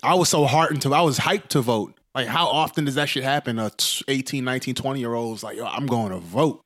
I 0.02 0.14
was 0.14 0.28
so 0.28 0.44
heartened 0.46 0.82
to, 0.82 0.94
I 0.94 1.02
was 1.02 1.18
hyped 1.18 1.48
to 1.48 1.60
vote. 1.60 1.98
Like 2.14 2.26
how 2.26 2.46
often 2.46 2.84
does 2.84 2.96
that 2.96 3.08
shit 3.08 3.24
happen? 3.24 3.58
A 3.58 3.70
18, 4.08 4.44
19, 4.44 4.74
20 4.74 5.00
year 5.00 5.14
olds 5.14 5.42
like, 5.42 5.56
yo, 5.56 5.64
I'm 5.66 5.86
going 5.86 6.10
to 6.10 6.18
vote. 6.18 6.62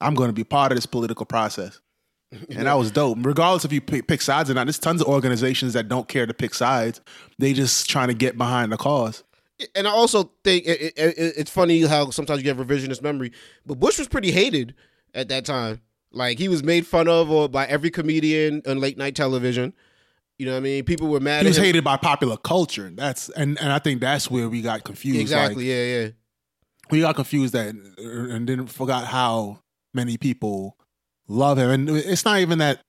I'm 0.00 0.14
going 0.14 0.28
to 0.28 0.34
be 0.34 0.44
part 0.44 0.72
of 0.72 0.76
this 0.76 0.86
political 0.86 1.26
process. 1.26 1.80
And 2.50 2.66
that 2.66 2.74
was 2.74 2.90
dope. 2.90 3.18
Regardless 3.20 3.64
if 3.64 3.72
you 3.72 3.80
pick, 3.80 4.20
sides 4.20 4.50
or 4.50 4.54
not, 4.54 4.66
there's 4.66 4.78
tons 4.78 5.00
of 5.00 5.06
organizations 5.06 5.74
that 5.74 5.88
don't 5.88 6.08
care 6.08 6.26
to 6.26 6.34
pick 6.34 6.54
sides. 6.54 7.00
They 7.38 7.52
just 7.52 7.88
trying 7.88 8.08
to 8.08 8.14
get 8.14 8.36
behind 8.36 8.72
the 8.72 8.76
cause. 8.76 9.22
And 9.74 9.86
I 9.86 9.90
also 9.90 10.30
think 10.44 10.66
it, 10.66 10.80
it, 10.80 10.98
it, 10.98 11.34
it's 11.36 11.50
funny 11.50 11.82
how 11.82 12.10
sometimes 12.10 12.42
you 12.42 12.44
get 12.44 12.58
revisionist 12.58 13.00
memory, 13.00 13.32
but 13.64 13.80
Bush 13.80 13.98
was 13.98 14.08
pretty 14.08 14.30
hated 14.30 14.74
at 15.14 15.28
that 15.28 15.46
time. 15.46 15.80
Like 16.12 16.38
he 16.38 16.48
was 16.48 16.62
made 16.62 16.86
fun 16.86 17.08
of 17.08 17.30
or 17.30 17.48
by 17.48 17.66
every 17.66 17.90
comedian 17.90 18.62
on 18.66 18.80
late 18.80 18.98
night 18.98 19.14
television. 19.14 19.72
You 20.38 20.46
know 20.46 20.52
what 20.52 20.58
I 20.58 20.60
mean? 20.60 20.84
People 20.84 21.08
were 21.08 21.20
mad. 21.20 21.42
He 21.42 21.48
was 21.48 21.56
hated 21.56 21.82
by 21.82 21.96
popular 21.96 22.36
culture. 22.36 22.90
That's 22.94 23.30
and 23.30 23.58
and 23.58 23.72
I 23.72 23.78
think 23.78 24.00
that's 24.00 24.30
where 24.30 24.48
we 24.48 24.60
got 24.60 24.84
confused. 24.84 25.20
Exactly. 25.20 25.64
Like, 25.64 25.66
yeah. 25.66 25.84
Yeah. 25.84 26.08
we 26.90 27.00
got 27.00 27.16
confused 27.16 27.54
that 27.54 27.74
and 27.74 28.46
then 28.46 28.66
forgot 28.66 29.06
how 29.06 29.60
many 29.94 30.18
people 30.18 30.76
love 31.28 31.58
him. 31.58 31.70
And 31.70 31.90
it's 31.90 32.24
not 32.24 32.40
even 32.40 32.58
that 32.58 32.80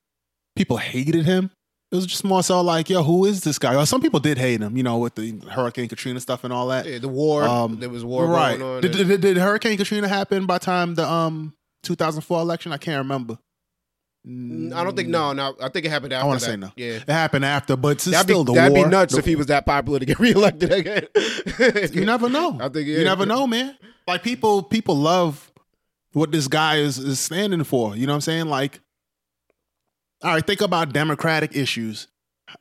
people 0.55 0.77
hated 0.77 1.25
him. 1.25 1.51
It 1.89 1.95
was 1.95 2.05
just 2.05 2.25
more 2.25 2.43
so 2.43 2.59
like, 2.59 2.89
yo, 2.89 3.01
who 3.01 3.23
is 3.23 3.41
this 3.41 3.57
guy? 3.57 3.81
Some 3.85 4.01
people 4.01 4.19
did 4.19 4.37
hate 4.37 4.59
him, 4.59 4.75
you 4.75 4.83
know, 4.83 4.97
with 4.97 5.15
the 5.15 5.39
Hurricane 5.49 5.87
Katrina 5.87 6.19
stuff 6.19 6.43
and 6.43 6.51
all 6.51 6.67
that. 6.67 6.85
Yeah, 6.85 6.97
the 6.97 7.07
war. 7.07 7.45
Um, 7.45 7.79
there 7.79 7.89
was 7.89 8.03
war 8.03 8.27
right. 8.27 8.59
going 8.59 8.75
on. 8.75 8.81
Did, 8.81 9.07
did, 9.07 9.21
did 9.21 9.37
Hurricane 9.37 9.77
Katrina 9.77 10.09
happen 10.09 10.45
by 10.45 10.57
time 10.57 10.95
the 10.95 11.09
um 11.09 11.53
2004 11.83 12.41
election? 12.41 12.73
I 12.73 12.77
can't 12.77 12.97
remember. 12.97 13.37
I 14.29 14.83
don't 14.83 14.95
think 14.95 15.07
no, 15.09 15.31
no. 15.31 15.55
I 15.61 15.69
think 15.69 15.85
it 15.85 15.89
happened 15.89 16.11
after. 16.11 16.23
I 16.23 16.27
wanna 16.27 16.39
say 16.41 16.57
no. 16.57 16.71
Yeah. 16.75 16.95
It 16.95 17.07
happened 17.09 17.45
after, 17.45 17.77
but 17.77 17.89
it's 17.93 18.05
That'd 18.05 18.25
still 18.27 18.43
be, 18.43 18.51
the 18.51 18.55
that'd 18.55 18.75
war. 18.75 18.85
be 18.85 18.91
nuts 18.91 19.13
The- 19.13 19.19
if 19.19 19.25
he 19.25 19.35
was 19.37 19.45
that 19.47 19.65
popular 19.65 19.99
to 19.99 20.05
get 20.05 20.19
reelected 20.27 20.71
again. 20.73 21.07
you 21.93 22.03
never 22.05 22.27
know. 22.29 22.57
I 22.59 22.67
think 22.69 22.87
yeah. 22.87 22.97
You 22.99 23.03
never 23.05 23.25
know, 23.25 23.47
man. 23.47 23.77
Like 24.05 24.23
people, 24.23 24.63
people 24.63 24.95
love 24.95 25.51
what 26.13 26.31
this 26.31 26.47
guy 26.47 26.77
is 26.77 26.97
is 26.97 27.19
standing 27.19 27.63
for. 27.63 27.95
You 27.95 28.05
know 28.07 28.13
what 28.13 28.17
I'm 28.17 28.21
saying? 28.21 28.47
Like, 28.47 28.79
all 30.23 30.33
right, 30.33 30.45
think 30.45 30.61
about 30.61 30.91
democratic 30.93 31.55
issues. 31.55 32.07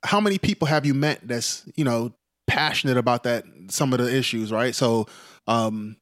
How 0.04 0.20
many 0.20 0.38
people 0.38 0.66
have 0.68 0.84
you 0.84 0.94
met 0.94 1.26
that's 1.26 1.64
you 1.74 1.84
know 1.84 2.12
passionate 2.46 2.96
about 2.96 3.22
that? 3.24 3.44
Some 3.70 3.92
of 3.92 3.98
the 3.98 4.14
issues, 4.14 4.52
right? 4.52 4.74
So, 4.74 5.06
um, 5.46 5.96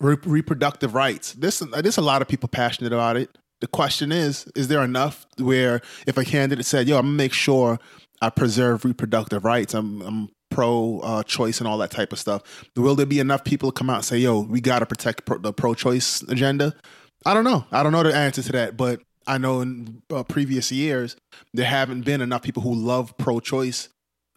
re- 0.00 0.16
reproductive 0.24 0.94
rights. 0.94 1.32
This 1.34 1.60
there's 1.60 1.98
a 1.98 2.02
lot 2.02 2.22
of 2.22 2.28
people 2.28 2.48
passionate 2.48 2.92
about 2.92 3.16
it. 3.16 3.30
The 3.60 3.66
question 3.66 4.10
is, 4.10 4.46
is 4.54 4.68
there 4.68 4.82
enough 4.82 5.26
where 5.38 5.80
if 6.06 6.16
a 6.16 6.24
candidate 6.24 6.64
said, 6.66 6.88
"Yo, 6.88 6.96
I'm 6.96 7.06
gonna 7.06 7.16
make 7.16 7.32
sure 7.32 7.78
I 8.22 8.30
preserve 8.30 8.84
reproductive 8.84 9.44
rights. 9.44 9.74
I'm, 9.74 10.02
I'm 10.02 10.28
pro 10.50 11.00
uh, 11.00 11.22
choice 11.22 11.60
and 11.60 11.68
all 11.68 11.78
that 11.78 11.90
type 11.90 12.12
of 12.12 12.18
stuff. 12.18 12.42
Will 12.76 12.94
there 12.94 13.06
be 13.06 13.18
enough 13.20 13.44
people 13.44 13.70
to 13.70 13.78
come 13.78 13.88
out 13.88 13.96
and 13.96 14.04
say, 14.04 14.18
"Yo, 14.18 14.40
we 14.40 14.60
got 14.60 14.80
to 14.80 14.86
protect 14.86 15.24
pro- 15.24 15.38
the 15.38 15.52
pro 15.52 15.74
choice 15.74 16.22
agenda"? 16.22 16.74
I 17.24 17.34
don't 17.34 17.44
know. 17.44 17.64
I 17.70 17.82
don't 17.82 17.92
know 17.92 18.02
the 18.02 18.14
answer 18.14 18.42
to 18.42 18.52
that, 18.52 18.76
but 18.76 19.00
I 19.26 19.38
know 19.38 19.60
in 19.60 20.02
uh, 20.10 20.22
previous 20.22 20.72
years 20.72 21.16
there 21.52 21.66
haven't 21.66 22.02
been 22.02 22.20
enough 22.20 22.42
people 22.42 22.62
who 22.62 22.74
love 22.74 23.16
pro 23.18 23.40
choice 23.40 23.88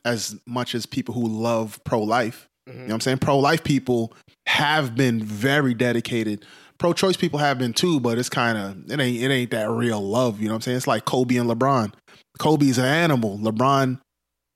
as 0.06 0.40
much 0.46 0.76
as 0.76 0.86
people 0.86 1.14
who 1.14 1.28
love 1.28 1.80
pro 1.86 2.02
life. 2.02 2.48
You 2.68 2.74
know 2.74 2.84
what 2.86 2.94
I'm 2.94 3.00
saying? 3.02 3.18
Pro 3.20 3.40
life 3.40 3.64
people 3.64 4.14
have 4.48 4.96
been 4.96 5.22
very 5.22 5.74
dedicated. 5.74 6.46
Pro 6.84 6.92
choice 6.92 7.16
people 7.16 7.40
have 7.40 7.58
been 7.58 7.72
too, 7.72 8.02
but 8.02 8.18
it's 8.18 8.28
kind 8.28 8.58
of 8.58 8.92
it 8.92 9.00
ain't 9.00 9.24
it 9.24 9.32
ain't 9.32 9.52
that 9.52 9.70
real 9.70 10.02
love. 10.02 10.42
You 10.42 10.50
know 10.50 10.52
what 10.52 10.56
I'm 10.56 10.62
saying? 10.64 10.76
It's 10.76 10.86
like 10.86 11.06
Kobe 11.06 11.38
and 11.38 11.50
LeBron. 11.50 11.94
Kobe's 12.40 12.78
an 12.78 12.84
animal. 12.84 13.38
LeBron 13.38 14.02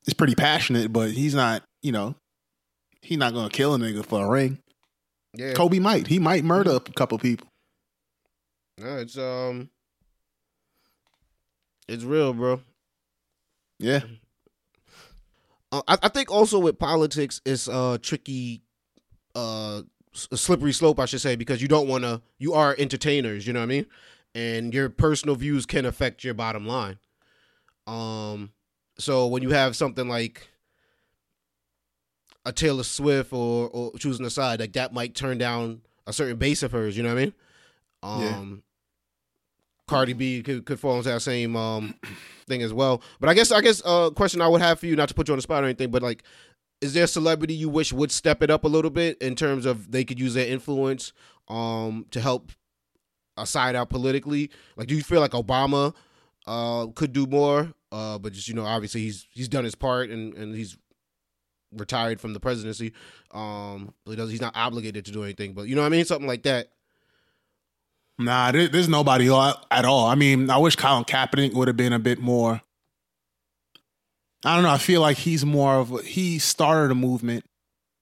is 0.05 0.13
pretty 0.13 0.35
passionate, 0.35 0.91
but 0.91 1.11
he's 1.11 1.33
not. 1.33 1.63
You 1.81 1.93
know, 1.93 2.15
he's 3.01 3.17
not 3.17 3.33
gonna 3.33 3.49
kill 3.49 3.75
a 3.75 3.77
nigga 3.77 4.05
for 4.05 4.25
a 4.25 4.29
ring. 4.29 4.59
Yeah. 5.35 5.53
Kobe 5.53 5.79
might. 5.79 6.07
He 6.07 6.19
might 6.19 6.43
murder 6.43 6.71
a 6.71 6.79
couple 6.81 7.17
people. 7.17 7.47
No, 8.77 8.97
it's 8.97 9.17
um, 9.17 9.69
it's 11.87 12.03
real, 12.03 12.33
bro. 12.33 12.59
Yeah. 13.79 14.01
Uh, 15.71 15.81
I, 15.87 15.97
I 16.03 16.09
think 16.09 16.29
also 16.29 16.59
with 16.59 16.77
politics, 16.77 17.39
it's 17.45 17.69
uh 17.69 17.97
tricky, 18.01 18.63
uh, 19.33 19.83
a 20.31 20.37
slippery 20.37 20.73
slope, 20.73 20.99
I 20.99 21.05
should 21.05 21.21
say, 21.21 21.35
because 21.35 21.61
you 21.61 21.67
don't 21.67 21.87
want 21.87 22.03
to. 22.03 22.21
You 22.39 22.53
are 22.53 22.75
entertainers, 22.77 23.45
you 23.45 23.53
know 23.53 23.59
what 23.59 23.65
I 23.65 23.67
mean, 23.67 23.85
and 24.33 24.73
your 24.73 24.89
personal 24.89 25.35
views 25.35 25.65
can 25.65 25.85
affect 25.85 26.23
your 26.23 26.33
bottom 26.33 26.65
line. 26.65 26.97
Um, 27.85 28.51
so 28.97 29.27
when 29.27 29.43
you 29.43 29.49
have 29.51 29.75
something 29.75 30.07
like 30.07 30.49
a 32.45 32.51
Taylor 32.51 32.83
Swift 32.83 33.33
or 33.33 33.69
or 33.69 33.91
choosing 33.99 34.25
a 34.25 34.29
side, 34.29 34.59
like 34.59 34.73
that 34.73 34.93
might 34.93 35.15
turn 35.15 35.37
down 35.37 35.81
a 36.05 36.13
certain 36.13 36.37
base 36.37 36.63
of 36.63 36.71
hers, 36.71 36.95
you 36.97 37.03
know 37.03 37.13
what 37.13 37.21
I 37.21 37.25
mean? 37.25 37.33
Um, 38.03 38.21
Yeah. 38.21 38.55
Cardi 39.87 40.13
B 40.13 40.43
could, 40.43 40.65
could 40.65 40.79
fall 40.79 40.97
into 40.97 41.09
that 41.09 41.21
same 41.21 41.55
um 41.55 41.95
thing 42.47 42.61
as 42.61 42.73
well. 42.73 43.01
But 43.19 43.29
I 43.29 43.33
guess 43.33 43.51
I 43.51 43.61
guess 43.61 43.81
a 43.81 43.87
uh, 43.87 44.09
question 44.09 44.41
I 44.41 44.47
would 44.47 44.61
have 44.61 44.79
for 44.79 44.85
you, 44.85 44.95
not 44.95 45.07
to 45.09 45.13
put 45.13 45.27
you 45.27 45.33
on 45.33 45.37
the 45.37 45.41
spot 45.41 45.63
or 45.63 45.65
anything, 45.67 45.91
but 45.91 46.01
like, 46.01 46.23
is 46.81 46.93
there 46.93 47.05
a 47.05 47.07
celebrity 47.07 47.53
you 47.53 47.69
wish 47.69 47.91
would 47.91 48.11
step 48.11 48.43
it 48.43 48.49
up 48.49 48.63
a 48.63 48.67
little 48.67 48.91
bit 48.91 49.17
in 49.21 49.35
terms 49.35 49.65
of 49.65 49.91
they 49.91 50.03
could 50.03 50.19
use 50.19 50.33
their 50.33 50.47
influence 50.47 51.13
um 51.47 52.05
to 52.11 52.19
help 52.19 52.51
a 53.37 53.45
side 53.45 53.75
out 53.75 53.89
politically? 53.89 54.49
Like, 54.75 54.87
do 54.87 54.95
you 54.95 55.03
feel 55.03 55.21
like 55.21 55.31
Obama 55.31 55.93
uh 56.45 56.87
could 56.87 57.13
do 57.13 57.25
more? 57.25 57.73
Uh, 57.91 58.17
but 58.17 58.33
just 58.33 58.47
you 58.47 58.53
know, 58.53 58.65
obviously 58.65 59.01
he's 59.01 59.27
he's 59.31 59.47
done 59.47 59.63
his 59.63 59.75
part 59.75 60.09
and 60.09 60.33
and 60.33 60.55
he's 60.55 60.77
retired 61.71 62.19
from 62.19 62.33
the 62.33 62.39
presidency. 62.39 62.93
Um, 63.31 63.93
he 64.05 64.15
does 64.15 64.29
he's 64.29 64.41
not 64.41 64.55
obligated 64.55 65.05
to 65.05 65.11
do 65.11 65.23
anything, 65.23 65.53
but 65.53 65.67
you 65.67 65.75
know 65.75 65.81
what 65.81 65.87
I 65.87 65.91
mean, 65.91 66.05
something 66.05 66.27
like 66.27 66.43
that. 66.43 66.71
Nah, 68.19 68.51
there, 68.51 68.67
there's 68.67 68.89
nobody 68.89 69.27
at 69.27 69.85
all. 69.85 70.07
I 70.07 70.15
mean, 70.15 70.49
I 70.49 70.57
wish 70.57 70.75
Colin 70.75 71.03
Kaepernick 71.03 71.53
would 71.53 71.67
have 71.67 71.77
been 71.77 71.93
a 71.93 71.99
bit 71.99 72.19
more. 72.19 72.61
I 74.45 74.55
don't 74.55 74.63
know. 74.63 74.71
I 74.71 74.77
feel 74.77 75.01
like 75.01 75.17
he's 75.17 75.45
more 75.45 75.75
of 75.75 75.91
a, 75.91 76.01
he 76.01 76.39
started 76.39 76.91
a 76.91 76.95
movement, 76.95 77.45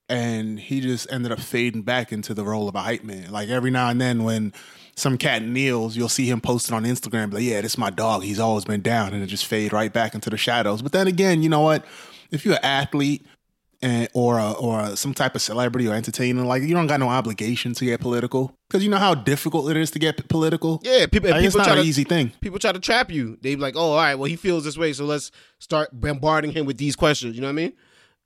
and 0.08 0.60
he 0.60 0.80
just 0.80 1.10
ended 1.10 1.32
up 1.32 1.40
fading 1.40 1.82
back 1.82 2.12
into 2.12 2.34
the 2.34 2.44
role 2.44 2.68
of 2.68 2.74
a 2.74 2.80
hype 2.80 3.04
man. 3.04 3.30
Like 3.32 3.48
every 3.48 3.70
now 3.70 3.88
and 3.88 4.00
then, 4.00 4.22
when 4.22 4.52
some 4.96 5.18
cat 5.18 5.42
kneels, 5.42 5.96
you'll 5.96 6.08
see 6.08 6.28
him 6.28 6.40
posting 6.40 6.74
on 6.74 6.84
Instagram, 6.84 7.32
like, 7.32 7.42
"Yeah, 7.42 7.60
this 7.60 7.72
is 7.72 7.78
my 7.78 7.90
dog. 7.90 8.22
He's 8.22 8.38
always 8.38 8.64
been 8.64 8.82
down," 8.82 9.14
and 9.14 9.22
it 9.22 9.26
just 9.26 9.46
fade 9.46 9.72
right 9.72 9.92
back 9.92 10.14
into 10.14 10.30
the 10.30 10.36
shadows. 10.36 10.82
But 10.82 10.92
then 10.92 11.06
again, 11.06 11.42
you 11.42 11.48
know 11.48 11.62
what? 11.62 11.84
If 12.30 12.44
you're 12.44 12.54
an 12.54 12.64
athlete 12.64 13.26
and 13.82 14.08
or 14.14 14.38
a, 14.38 14.52
or 14.52 14.96
some 14.96 15.12
type 15.14 15.34
of 15.34 15.42
celebrity 15.42 15.86
or 15.88 15.94
entertainer, 15.94 16.42
like 16.42 16.62
you 16.62 16.74
don't 16.74 16.86
got 16.86 17.00
no 17.00 17.08
obligation 17.08 17.74
to 17.74 17.84
get 17.84 18.00
political 18.00 18.56
because 18.68 18.82
you 18.82 18.90
know 18.90 18.96
how 18.98 19.14
difficult 19.14 19.70
it 19.70 19.76
is 19.76 19.90
to 19.92 19.98
get 19.98 20.16
p- 20.16 20.22
political. 20.28 20.80
Yeah, 20.84 21.06
people 21.06 21.30
Like, 21.30 21.44
it's 21.44 21.54
not 21.56 21.64
try 21.66 21.74
an 21.76 21.82
to 21.82 21.88
easy 21.88 22.04
thing. 22.04 22.32
people 22.40 22.58
try 22.58 22.72
to 22.72 22.80
trap 22.80 23.10
you. 23.10 23.38
They 23.42 23.54
be 23.54 23.60
like, 23.60 23.76
oh, 23.76 23.90
all 23.92 23.96
right, 23.96 24.14
well 24.14 24.24
he 24.28 24.36
feels 24.36 24.64
this 24.64 24.76
way, 24.78 24.92
so 24.92 25.04
let's 25.04 25.30
start 25.58 25.90
bombarding 25.92 26.52
him 26.52 26.66
with 26.66 26.78
these 26.78 26.96
questions. 26.96 27.34
You 27.34 27.42
know 27.42 27.48
what 27.48 27.52
I 27.52 27.54
mean? 27.54 27.72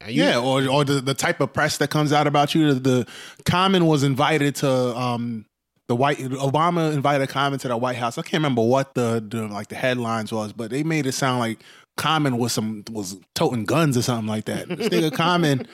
You- 0.06 0.22
Yeah, 0.24 0.38
or 0.38 0.66
or 0.68 0.84
the, 0.84 1.00
the 1.00 1.14
type 1.14 1.40
of 1.40 1.52
press 1.52 1.76
that 1.78 1.90
comes 1.90 2.12
out 2.12 2.26
about 2.26 2.54
you. 2.54 2.72
The, 2.74 2.80
the 2.80 3.06
Common 3.44 3.86
was 3.86 4.02
invited 4.02 4.54
to 4.56 4.70
um 4.96 5.44
the 5.88 5.96
white 5.96 6.18
Obama 6.18 6.92
invited 6.94 7.22
a 7.24 7.26
Common 7.26 7.58
to 7.58 7.66
the 7.68 7.76
White 7.76 7.96
House. 7.96 8.16
I 8.16 8.22
can't 8.22 8.34
remember 8.34 8.62
what 8.62 8.94
the, 8.94 9.22
the 9.28 9.48
like 9.48 9.66
the 9.68 9.74
headlines 9.74 10.30
was, 10.32 10.52
but 10.52 10.70
they 10.70 10.84
made 10.84 11.04
it 11.06 11.12
sound 11.12 11.40
like 11.40 11.58
Common 11.96 12.38
was 12.38 12.52
some 12.52 12.84
was 12.90 13.16
toting 13.34 13.64
guns 13.64 13.96
or 13.96 14.02
something 14.02 14.26
like 14.28 14.46
that. 14.46 14.68
This 14.68 14.88
nigga 14.88 15.12
Common, 15.12 15.66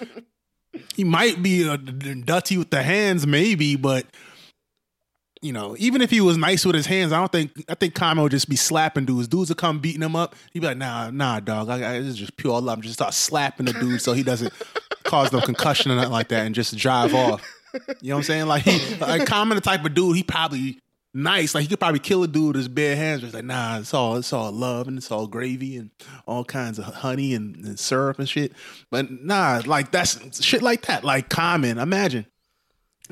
he 0.95 1.05
might 1.05 1.43
be 1.43 1.67
a 1.67 1.77
dutty 1.77 2.59
with 2.59 2.71
the 2.71 2.83
hands, 2.83 3.27
maybe, 3.27 3.77
but 3.77 4.07
you 5.43 5.53
know, 5.53 5.77
even 5.79 6.01
if 6.03 6.11
he 6.11 6.21
was 6.21 6.37
nice 6.37 6.65
with 6.65 6.75
his 6.75 6.87
hands, 6.87 7.13
I 7.13 7.19
don't 7.19 7.31
think 7.31 7.65
I 7.69 7.75
think 7.75 7.95
Common 7.95 8.23
would 8.23 8.33
just 8.33 8.49
be 8.49 8.57
slapping 8.57 9.05
dudes. 9.05 9.29
Dudes 9.29 9.51
would 9.51 9.59
come 9.59 9.79
beating 9.79 10.03
him 10.03 10.17
up. 10.17 10.35
He'd 10.53 10.61
be 10.61 10.67
like, 10.67 10.79
"Nah, 10.79 11.11
nah, 11.11 11.41
dog. 11.41 11.69
I, 11.69 11.75
I, 11.77 11.99
this 12.01 12.09
is 12.09 12.17
just 12.17 12.37
pure 12.37 12.61
love. 12.61 12.81
Just 12.81 12.95
start 12.95 13.15
slapping 13.15 13.67
the 13.67 13.73
dude 13.75 14.01
so 14.01 14.13
he 14.13 14.23
doesn't 14.23 14.53
cause 15.05 15.33
no 15.33 15.41
concussion 15.41 15.93
or 15.93 15.97
nothing 15.97 16.13
like 16.13 16.29
that, 16.29 16.47
and 16.47 16.55
just 16.55 16.77
drive 16.77 17.15
off." 17.15 17.43
You 18.01 18.09
know 18.11 18.17
what 18.17 18.21
I'm 18.21 18.23
saying? 18.25 18.47
Like 18.47 18.63
he, 18.63 18.97
like 18.97 19.27
Common, 19.27 19.57
the 19.57 19.61
type 19.61 19.85
of 19.85 19.95
dude, 19.95 20.17
he 20.17 20.23
probably 20.23 20.81
nice. 21.17 21.55
Like 21.55 21.63
he 21.63 21.69
could 21.69 21.81
probably 21.81 21.99
kill 21.99 22.23
a 22.23 22.29
dude 22.29 22.49
with 22.49 22.57
his 22.57 22.69
bare 22.69 22.95
hands. 22.95 23.23
But 23.23 23.27
it's 23.29 23.35
like, 23.35 23.45
nah, 23.45 23.79
it's 23.79 23.95
all 23.95 24.17
it's 24.17 24.33
all 24.33 24.53
love 24.53 24.87
and 24.87 24.99
it's 24.99 25.11
all 25.11 25.27
gravy 25.27 25.77
and 25.77 25.91
all 26.27 26.45
kinds 26.45 26.79
of 26.79 26.85
honey 26.85 27.35
and, 27.35 27.57
and 27.65 27.79
syrup 27.79 28.19
and 28.19 28.29
shit. 28.29 28.53
But 28.91 29.11
nah, 29.11 29.63
like 29.67 29.91
that's 29.91 30.43
shit 30.45 30.63
like 30.63 30.83
that. 30.87 31.03
Like 31.05 31.29
Common, 31.29 31.79
imagine. 31.79 32.27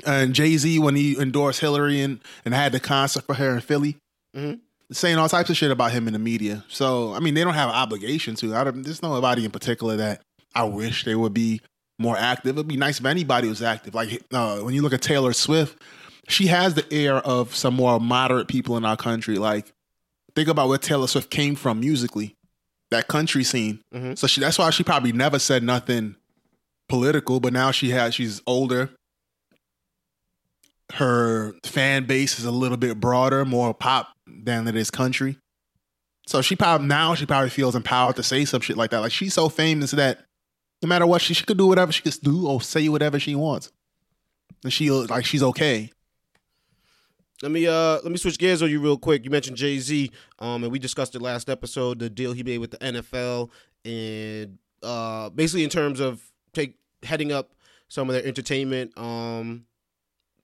And 0.05 0.33
Jay 0.35 0.55
Z 0.57 0.79
when 0.79 0.95
he 0.95 1.17
endorsed 1.19 1.61
Hillary 1.61 2.01
and, 2.01 2.19
and 2.43 2.53
had 2.53 2.71
the 2.73 2.79
concert 2.79 3.23
for 3.25 3.33
her 3.33 3.55
in 3.55 3.61
Philly, 3.61 3.97
Mhm. 4.35 4.59
saying 4.91 5.17
all 5.17 5.29
types 5.29 5.49
of 5.49 5.55
shit 5.57 5.71
about 5.71 5.91
him 5.93 6.05
in 6.07 6.13
the 6.13 6.19
media. 6.19 6.63
So 6.67 7.13
I 7.13 7.19
mean, 7.19 7.33
they 7.33 7.43
don't 7.43 7.53
have 7.53 7.69
an 7.69 7.75
obligation 7.75 8.35
to. 8.35 8.55
I 8.55 8.63
don't, 8.65 8.83
there's 8.83 9.01
nobody 9.01 9.45
in 9.45 9.51
particular 9.51 9.95
that 9.97 10.21
I 10.53 10.63
wish 10.65 11.05
they 11.05 11.15
would 11.15 11.33
be 11.33 11.61
more 11.97 12.17
active. 12.17 12.57
It'd 12.57 12.67
be 12.67 12.75
nice 12.75 12.99
if 12.99 13.05
anybody 13.05 13.47
was 13.47 13.61
active. 13.61 13.95
Like 13.95 14.21
uh, 14.33 14.59
when 14.59 14.73
you 14.73 14.81
look 14.81 14.91
at 14.93 15.01
Taylor 15.01 15.31
Swift, 15.31 15.81
she 16.27 16.47
has 16.47 16.73
the 16.73 16.85
air 16.91 17.17
of 17.17 17.55
some 17.55 17.73
more 17.75 17.99
moderate 17.99 18.47
people 18.47 18.77
in 18.77 18.85
our 18.85 18.97
country. 18.97 19.37
Like 19.37 19.71
think 20.35 20.47
about 20.47 20.67
where 20.69 20.77
Taylor 20.77 21.07
Swift 21.07 21.29
came 21.29 21.55
from 21.55 21.79
musically, 21.79 22.35
that 22.91 23.07
country 23.07 23.43
scene. 23.43 23.81
Mhm. 23.93 24.17
So 24.17 24.27
she 24.27 24.41
that's 24.41 24.57
why 24.57 24.69
she 24.71 24.83
probably 24.83 25.11
never 25.11 25.39
said 25.39 25.63
nothing 25.63 26.15
political. 26.89 27.39
But 27.39 27.53
now 27.53 27.71
she 27.71 27.89
has 27.91 28.15
she's 28.15 28.41
older. 28.47 28.89
Her 30.93 31.53
fan 31.63 32.05
base 32.05 32.37
is 32.37 32.45
a 32.45 32.51
little 32.51 32.77
bit 32.77 32.99
broader, 32.99 33.43
more 33.43 33.73
pop 33.73 34.09
than 34.27 34.67
it 34.67 34.75
is 34.75 34.91
country. 34.91 35.37
So 36.27 36.41
she 36.41 36.55
probably 36.55 36.87
now 36.87 37.15
she 37.15 37.25
probably 37.25 37.49
feels 37.49 37.75
empowered 37.75 38.15
to 38.17 38.23
say 38.23 38.45
some 38.45 38.61
shit 38.61 38.77
like 38.77 38.91
that. 38.91 38.99
Like 38.99 39.11
she's 39.11 39.33
so 39.33 39.49
famous 39.49 39.91
that 39.91 40.19
no 40.81 40.87
matter 40.87 41.07
what 41.07 41.21
she, 41.21 41.33
she 41.33 41.45
could 41.45 41.57
do 41.57 41.67
whatever 41.67 41.91
she 41.91 42.01
could 42.03 42.17
do 42.21 42.47
or 42.47 42.61
say 42.61 42.87
whatever 42.89 43.19
she 43.19 43.33
wants, 43.35 43.71
and 44.63 44.71
she 44.71 44.89
like 44.91 45.25
she's 45.25 45.41
okay. 45.43 45.91
Let 47.41 47.51
me 47.51 47.67
uh 47.67 47.99
let 48.01 48.05
me 48.05 48.17
switch 48.17 48.37
gears 48.37 48.61
on 48.61 48.69
you 48.69 48.79
real 48.79 48.97
quick. 48.97 49.25
You 49.25 49.31
mentioned 49.31 49.57
Jay 49.57 49.77
Z, 49.79 50.09
um, 50.39 50.63
and 50.63 50.71
we 50.71 50.79
discussed 50.79 51.15
it 51.15 51.21
last 51.21 51.49
episode, 51.49 51.99
the 51.99 52.09
deal 52.09 52.31
he 52.31 52.43
made 52.43 52.59
with 52.59 52.71
the 52.71 52.77
NFL, 52.77 53.49
and 53.83 54.57
uh, 54.81 55.29
basically 55.29 55.63
in 55.63 55.69
terms 55.69 55.99
of 55.99 56.21
take 56.53 56.75
heading 57.03 57.31
up 57.31 57.53
some 57.87 58.09
of 58.09 58.15
their 58.15 58.25
entertainment 58.25 58.97
um 58.97 59.65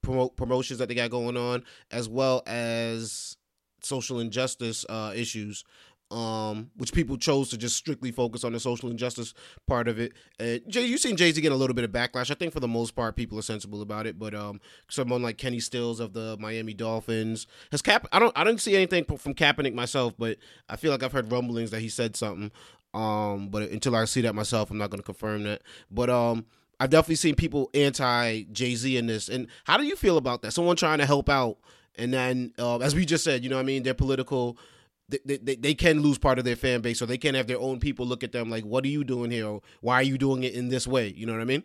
promote 0.02 0.36
promotions 0.36 0.80
that 0.80 0.90
they 0.90 0.96
got 0.96 1.10
going 1.10 1.38
on, 1.38 1.64
as 1.92 2.10
well 2.10 2.44
as 2.46 3.38
social 3.82 4.20
injustice 4.20 4.86
uh 4.90 5.14
issues. 5.16 5.64
Um, 6.12 6.72
which 6.76 6.92
people 6.92 7.16
chose 7.16 7.50
to 7.52 7.58
just 7.58 7.78
strictly 7.78 8.12
focus 8.12 8.44
on 8.44 8.52
the 8.52 8.60
social 8.60 8.90
injustice 8.90 9.34
part 9.66 9.88
of 9.88 9.98
it. 9.98 10.12
Uh, 10.42 10.58
Jay, 10.68 10.86
you've 10.86 11.00
seen 11.00 11.16
Jay 11.16 11.32
Z 11.32 11.40
get 11.40 11.54
a 11.54 11.56
little 11.56 11.74
bit 11.74 11.86
of 11.86 11.92
backlash. 11.92 12.30
I 12.30 12.34
think 12.34 12.52
for 12.52 12.60
the 12.60 12.68
most 12.68 12.98
part, 12.98 13.16
people 13.16 13.40
are 13.40 13.44
sensible 13.44 13.82
about 13.82 14.06
it. 14.06 14.20
But 14.20 14.36
um, 14.36 14.60
someone 14.90 15.22
like 15.22 15.38
Kenny 15.38 15.62
Stills 15.62 16.02
of 16.02 16.12
the 16.12 16.36
Miami 16.38 16.74
Dolphins 16.74 17.48
has 17.72 17.82
Cap. 17.82 18.08
I 18.12 18.20
don't. 18.20 18.38
I 18.38 18.44
didn't 18.44 18.60
see 18.60 18.76
anything 18.76 19.06
from 19.06 19.34
Kaepernick 19.34 19.74
myself, 19.74 20.14
but 20.18 20.38
I 20.68 20.76
feel 20.76 20.92
like 20.92 21.02
I've 21.02 21.14
heard 21.14 21.32
rumblings 21.32 21.72
that 21.72 21.80
he 21.80 21.88
said 21.88 22.18
something. 22.18 22.52
Um, 22.94 23.48
but 23.48 23.70
until 23.70 23.96
I 23.96 24.06
see 24.06 24.22
that 24.22 24.36
myself, 24.36 24.70
I'm 24.70 24.78
not 24.78 24.90
going 24.90 25.00
to 25.00 25.06
confirm 25.06 25.44
that. 25.44 25.62
But 25.90 26.10
um, 26.10 26.46
I've 26.80 26.90
definitely 26.90 27.16
seen 27.16 27.36
people 27.36 27.70
anti 27.74 28.44
Jay 28.52 28.76
Z 28.76 28.98
in 28.98 29.08
this. 29.08 29.30
And 29.30 29.48
how 29.66 29.78
do 29.78 29.84
you 29.84 29.96
feel 29.96 30.18
about 30.18 30.42
that? 30.42 30.52
Someone 30.52 30.76
trying 30.76 30.98
to 30.98 31.06
help 31.06 31.30
out, 31.30 31.58
and 31.96 32.14
then 32.14 32.54
uh, 32.60 32.80
as 32.80 32.96
we 32.96 33.06
just 33.06 33.24
said, 33.24 33.44
you 33.44 33.50
know, 33.50 33.58
what 33.58 33.62
I 33.62 33.66
mean, 33.66 33.84
they're 33.84 33.94
political. 33.94 34.58
They, 35.26 35.38
they, 35.38 35.56
they 35.56 35.74
can 35.74 36.02
lose 36.02 36.18
part 36.18 36.40
of 36.40 36.46
their 36.46 36.56
fan 36.56 36.82
base, 36.82 37.02
or 37.02 37.06
they 37.06 37.18
can 37.18 37.36
have 37.36 37.48
their 37.48 37.60
own 37.60 37.80
people 37.80 38.06
look 38.06 38.24
at 38.24 38.32
them 38.32 38.50
like, 38.50 38.64
"What 38.64 38.86
are 38.86 38.90
you 38.90 39.04
doing 39.04 39.32
here? 39.32 39.48
Or 39.48 39.62
why 39.82 39.96
are 39.96 40.04
you 40.04 40.18
doing 40.18 40.44
it 40.44 40.54
in 40.54 40.70
this 40.70 40.88
way?" 40.88 41.14
You 41.16 41.26
know 41.26 41.34
what 41.34 41.42
I 41.42 41.46
mean? 41.46 41.64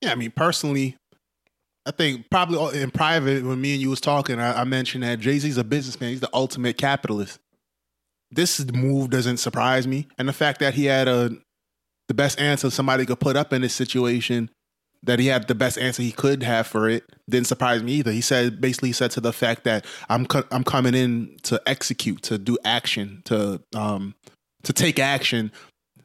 Yeah, 0.00 0.12
I 0.12 0.14
mean 0.14 0.30
personally, 0.30 0.96
I 1.86 1.90
think 1.90 2.28
probably 2.30 2.80
in 2.80 2.90
private 2.90 3.44
when 3.44 3.60
me 3.60 3.72
and 3.72 3.82
you 3.82 3.90
was 3.90 4.00
talking, 4.00 4.38
I, 4.38 4.60
I 4.60 4.64
mentioned 4.64 5.04
that 5.04 5.20
Jay 5.20 5.38
Z's 5.38 5.56
a 5.56 5.64
businessman. 5.64 6.10
He's 6.10 6.20
the 6.20 6.30
ultimate 6.32 6.76
capitalist. 6.78 7.38
This 8.30 8.64
move 8.72 9.10
doesn't 9.10 9.38
surprise 9.38 9.86
me, 9.86 10.06
and 10.18 10.28
the 10.28 10.32
fact 10.32 10.60
that 10.60 10.74
he 10.74 10.86
had 10.86 11.08
a 11.08 11.30
the 12.08 12.14
best 12.14 12.38
answer 12.38 12.70
somebody 12.70 13.06
could 13.06 13.20
put 13.20 13.36
up 13.36 13.52
in 13.52 13.62
this 13.62 13.74
situation, 13.74 14.50
that 15.04 15.18
he 15.18 15.26
had 15.26 15.48
the 15.48 15.54
best 15.54 15.78
answer 15.78 16.02
he 16.02 16.12
could 16.12 16.42
have 16.42 16.66
for 16.66 16.88
it, 16.88 17.04
didn't 17.28 17.46
surprise 17.46 17.82
me 17.82 17.92
either. 17.92 18.12
He 18.12 18.20
said 18.20 18.60
basically 18.60 18.92
said 18.92 19.10
to 19.12 19.20
the 19.20 19.32
fact 19.32 19.64
that 19.64 19.84
I'm 20.08 20.26
co- 20.26 20.44
I'm 20.50 20.64
coming 20.64 20.94
in 20.94 21.36
to 21.44 21.60
execute, 21.66 22.22
to 22.24 22.38
do 22.38 22.58
action, 22.64 23.22
to 23.26 23.62
um 23.74 24.14
to 24.64 24.72
take 24.72 24.98
action 24.98 25.52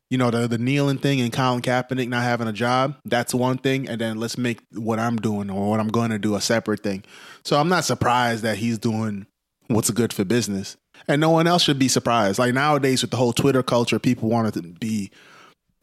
you 0.10 0.18
know, 0.18 0.32
the 0.32 0.48
the 0.48 0.58
kneeling 0.58 0.98
thing 0.98 1.22
and 1.22 1.32
Colin 1.32 1.62
Kaepernick 1.62 2.10
not 2.10 2.24
having 2.24 2.48
a 2.48 2.54
job, 2.54 2.96
that's 3.06 3.34
one 3.34 3.58
thing. 3.58 3.88
And 3.88 4.02
then 4.02 4.20
let's 4.20 4.38
make 4.38 4.60
what 4.74 5.00
I'm 5.00 5.18
doing 5.18 5.50
or 5.50 5.70
what 5.70 5.80
I'm 5.80 5.90
going 5.90 6.10
to 6.10 6.20
do 6.20 6.36
a 6.36 6.42
separate 6.42 6.82
thing. 6.82 7.04
So 7.44 7.60
I'm 7.60 7.70
not 7.70 7.86
surprised 7.86 8.44
that 8.44 8.58
he's 8.58 8.80
doing 8.80 9.28
what's 9.68 9.92
good 9.92 10.12
for 10.12 10.26
business. 10.26 10.78
And 11.08 11.22
no 11.22 11.30
one 11.30 11.48
else 11.48 11.64
should 11.64 11.80
be 11.80 11.88
surprised. 11.88 12.40
Like 12.40 12.54
nowadays 12.54 13.02
with 13.02 13.12
the 13.12 13.18
whole 13.18 13.34
Twitter 13.34 13.62
culture, 13.62 14.00
people 14.00 14.30
want 14.30 14.54
to 14.54 14.62
be 14.62 15.12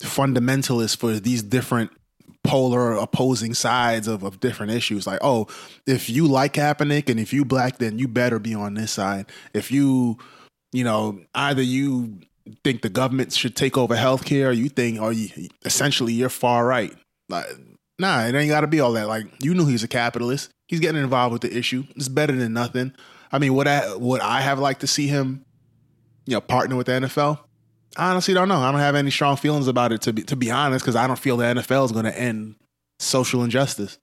fundamentalists 0.02 0.96
for 0.96 1.14
these 1.14 1.42
different 1.42 1.90
polar 2.46 2.92
opposing 2.92 3.54
sides 3.54 4.08
of, 4.08 4.22
of 4.22 4.40
different 4.40 4.72
issues. 4.72 5.06
Like, 5.06 5.18
oh, 5.22 5.46
if 5.86 6.08
you 6.08 6.26
like 6.26 6.54
Kaepernick 6.54 7.08
and 7.10 7.20
if 7.20 7.32
you 7.32 7.44
black, 7.44 7.78
then 7.78 7.98
you 7.98 8.08
better 8.08 8.38
be 8.38 8.54
on 8.54 8.74
this 8.74 8.92
side. 8.92 9.26
If 9.52 9.70
you, 9.70 10.18
you 10.72 10.84
know, 10.84 11.20
either 11.34 11.62
you 11.62 12.20
think 12.64 12.82
the 12.82 12.88
government 12.88 13.32
should 13.32 13.56
take 13.56 13.76
over 13.76 13.94
healthcare, 13.94 14.48
or 14.48 14.52
you 14.52 14.68
think, 14.68 15.00
or 15.00 15.12
you 15.12 15.48
essentially 15.64 16.12
you're 16.12 16.28
far 16.28 16.64
right. 16.64 16.94
Like, 17.28 17.46
nah, 17.98 18.24
it 18.24 18.34
ain't 18.34 18.50
got 18.50 18.60
to 18.60 18.66
be 18.66 18.80
all 18.80 18.92
that. 18.92 19.08
Like, 19.08 19.26
you 19.42 19.54
knew 19.54 19.66
he's 19.66 19.82
a 19.82 19.88
capitalist. 19.88 20.50
He's 20.68 20.80
getting 20.80 21.02
involved 21.02 21.32
with 21.32 21.42
the 21.42 21.56
issue. 21.56 21.84
It's 21.96 22.08
better 22.08 22.34
than 22.34 22.52
nothing. 22.52 22.92
I 23.32 23.38
mean, 23.38 23.54
would 23.54 23.66
I 23.66 23.94
would 23.96 24.20
I 24.20 24.40
have 24.40 24.58
liked 24.58 24.80
to 24.80 24.86
see 24.86 25.06
him, 25.06 25.44
you 26.26 26.34
know, 26.34 26.40
partner 26.40 26.76
with 26.76 26.86
the 26.86 26.92
NFL? 26.92 27.40
I 27.96 28.10
honestly 28.10 28.34
don't 28.34 28.48
know. 28.48 28.60
I 28.60 28.70
don't 28.70 28.80
have 28.80 28.94
any 28.94 29.10
strong 29.10 29.36
feelings 29.36 29.68
about 29.68 29.92
it 29.92 30.02
to 30.02 30.12
be 30.12 30.22
to 30.24 30.36
be 30.36 30.50
honest, 30.50 30.84
because 30.84 30.96
I 30.96 31.06
don't 31.06 31.18
feel 31.18 31.36
the 31.36 31.44
NFL 31.44 31.86
is 31.86 31.92
going 31.92 32.04
to 32.04 32.18
end 32.18 32.56
social 32.98 33.42
injustice. 33.42 33.98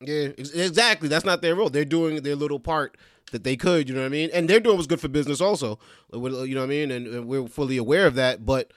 Yeah, 0.00 0.28
exactly. 0.36 1.08
That's 1.08 1.24
not 1.24 1.40
their 1.40 1.54
role. 1.54 1.70
They're 1.70 1.84
doing 1.84 2.22
their 2.22 2.36
little 2.36 2.60
part 2.60 2.96
that 3.32 3.44
they 3.44 3.56
could. 3.56 3.88
You 3.88 3.94
know 3.94 4.02
what 4.02 4.06
I 4.06 4.10
mean? 4.10 4.30
And 4.32 4.48
they're 4.48 4.60
doing 4.60 4.76
what's 4.76 4.86
good 4.86 5.00
for 5.00 5.08
business, 5.08 5.40
also. 5.40 5.78
Uh, 6.12 6.18
uh, 6.18 6.42
you 6.42 6.54
know 6.54 6.60
what 6.60 6.66
I 6.66 6.68
mean? 6.68 6.90
And, 6.90 7.06
and 7.06 7.26
we're 7.26 7.46
fully 7.46 7.76
aware 7.76 8.06
of 8.06 8.14
that. 8.16 8.44
But 8.44 8.72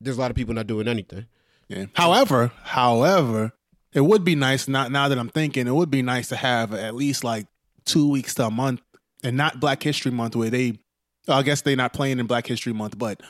there's 0.00 0.16
a 0.16 0.20
lot 0.20 0.30
of 0.30 0.36
people 0.36 0.54
not 0.54 0.66
doing 0.66 0.88
anything. 0.88 1.26
Yeah. 1.68 1.86
However, 1.94 2.52
however, 2.62 3.52
it 3.92 4.02
would 4.02 4.24
be 4.24 4.34
nice. 4.34 4.68
Not 4.68 4.90
now 4.90 5.08
that 5.08 5.18
I'm 5.18 5.28
thinking, 5.28 5.66
it 5.66 5.74
would 5.74 5.90
be 5.90 6.02
nice 6.02 6.28
to 6.28 6.36
have 6.36 6.72
at 6.74 6.94
least 6.94 7.24
like 7.24 7.46
two 7.84 8.08
weeks 8.08 8.34
to 8.34 8.46
a 8.46 8.50
month, 8.50 8.80
and 9.22 9.36
not 9.36 9.60
Black 9.60 9.82
History 9.82 10.10
Month, 10.10 10.36
where 10.36 10.50
they, 10.50 10.78
I 11.28 11.42
guess 11.42 11.62
they're 11.62 11.76
not 11.76 11.92
playing 11.92 12.18
in 12.18 12.26
Black 12.26 12.46
History 12.46 12.72
Month, 12.72 12.98
but 12.98 13.20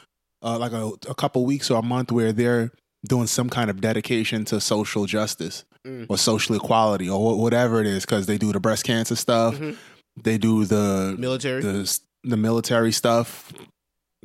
uh, 0.42 0.58
like 0.58 0.72
a, 0.72 0.92
a 1.08 1.14
couple 1.14 1.44
weeks 1.44 1.70
or 1.70 1.78
a 1.78 1.82
month 1.82 2.10
where 2.12 2.32
they're 2.32 2.72
doing 3.08 3.26
some 3.26 3.48
kind 3.50 3.70
of 3.70 3.80
dedication 3.80 4.44
to 4.46 4.60
social 4.60 5.06
justice 5.06 5.64
Mm. 5.86 6.06
or 6.08 6.16
social 6.16 6.56
equality 6.56 7.10
or 7.10 7.18
wh- 7.20 7.38
whatever 7.38 7.78
it 7.78 7.86
is, 7.86 8.06
because 8.06 8.24
they 8.24 8.38
do 8.38 8.52
the 8.52 8.58
breast 8.60 8.84
cancer 8.84 9.14
stuff, 9.16 9.54
Mhm. 9.56 9.76
they 10.22 10.38
do 10.38 10.64
the 10.64 11.14
Military. 11.18 11.60
the 11.60 12.00
the 12.22 12.38
military 12.38 12.90
stuff. 12.90 13.52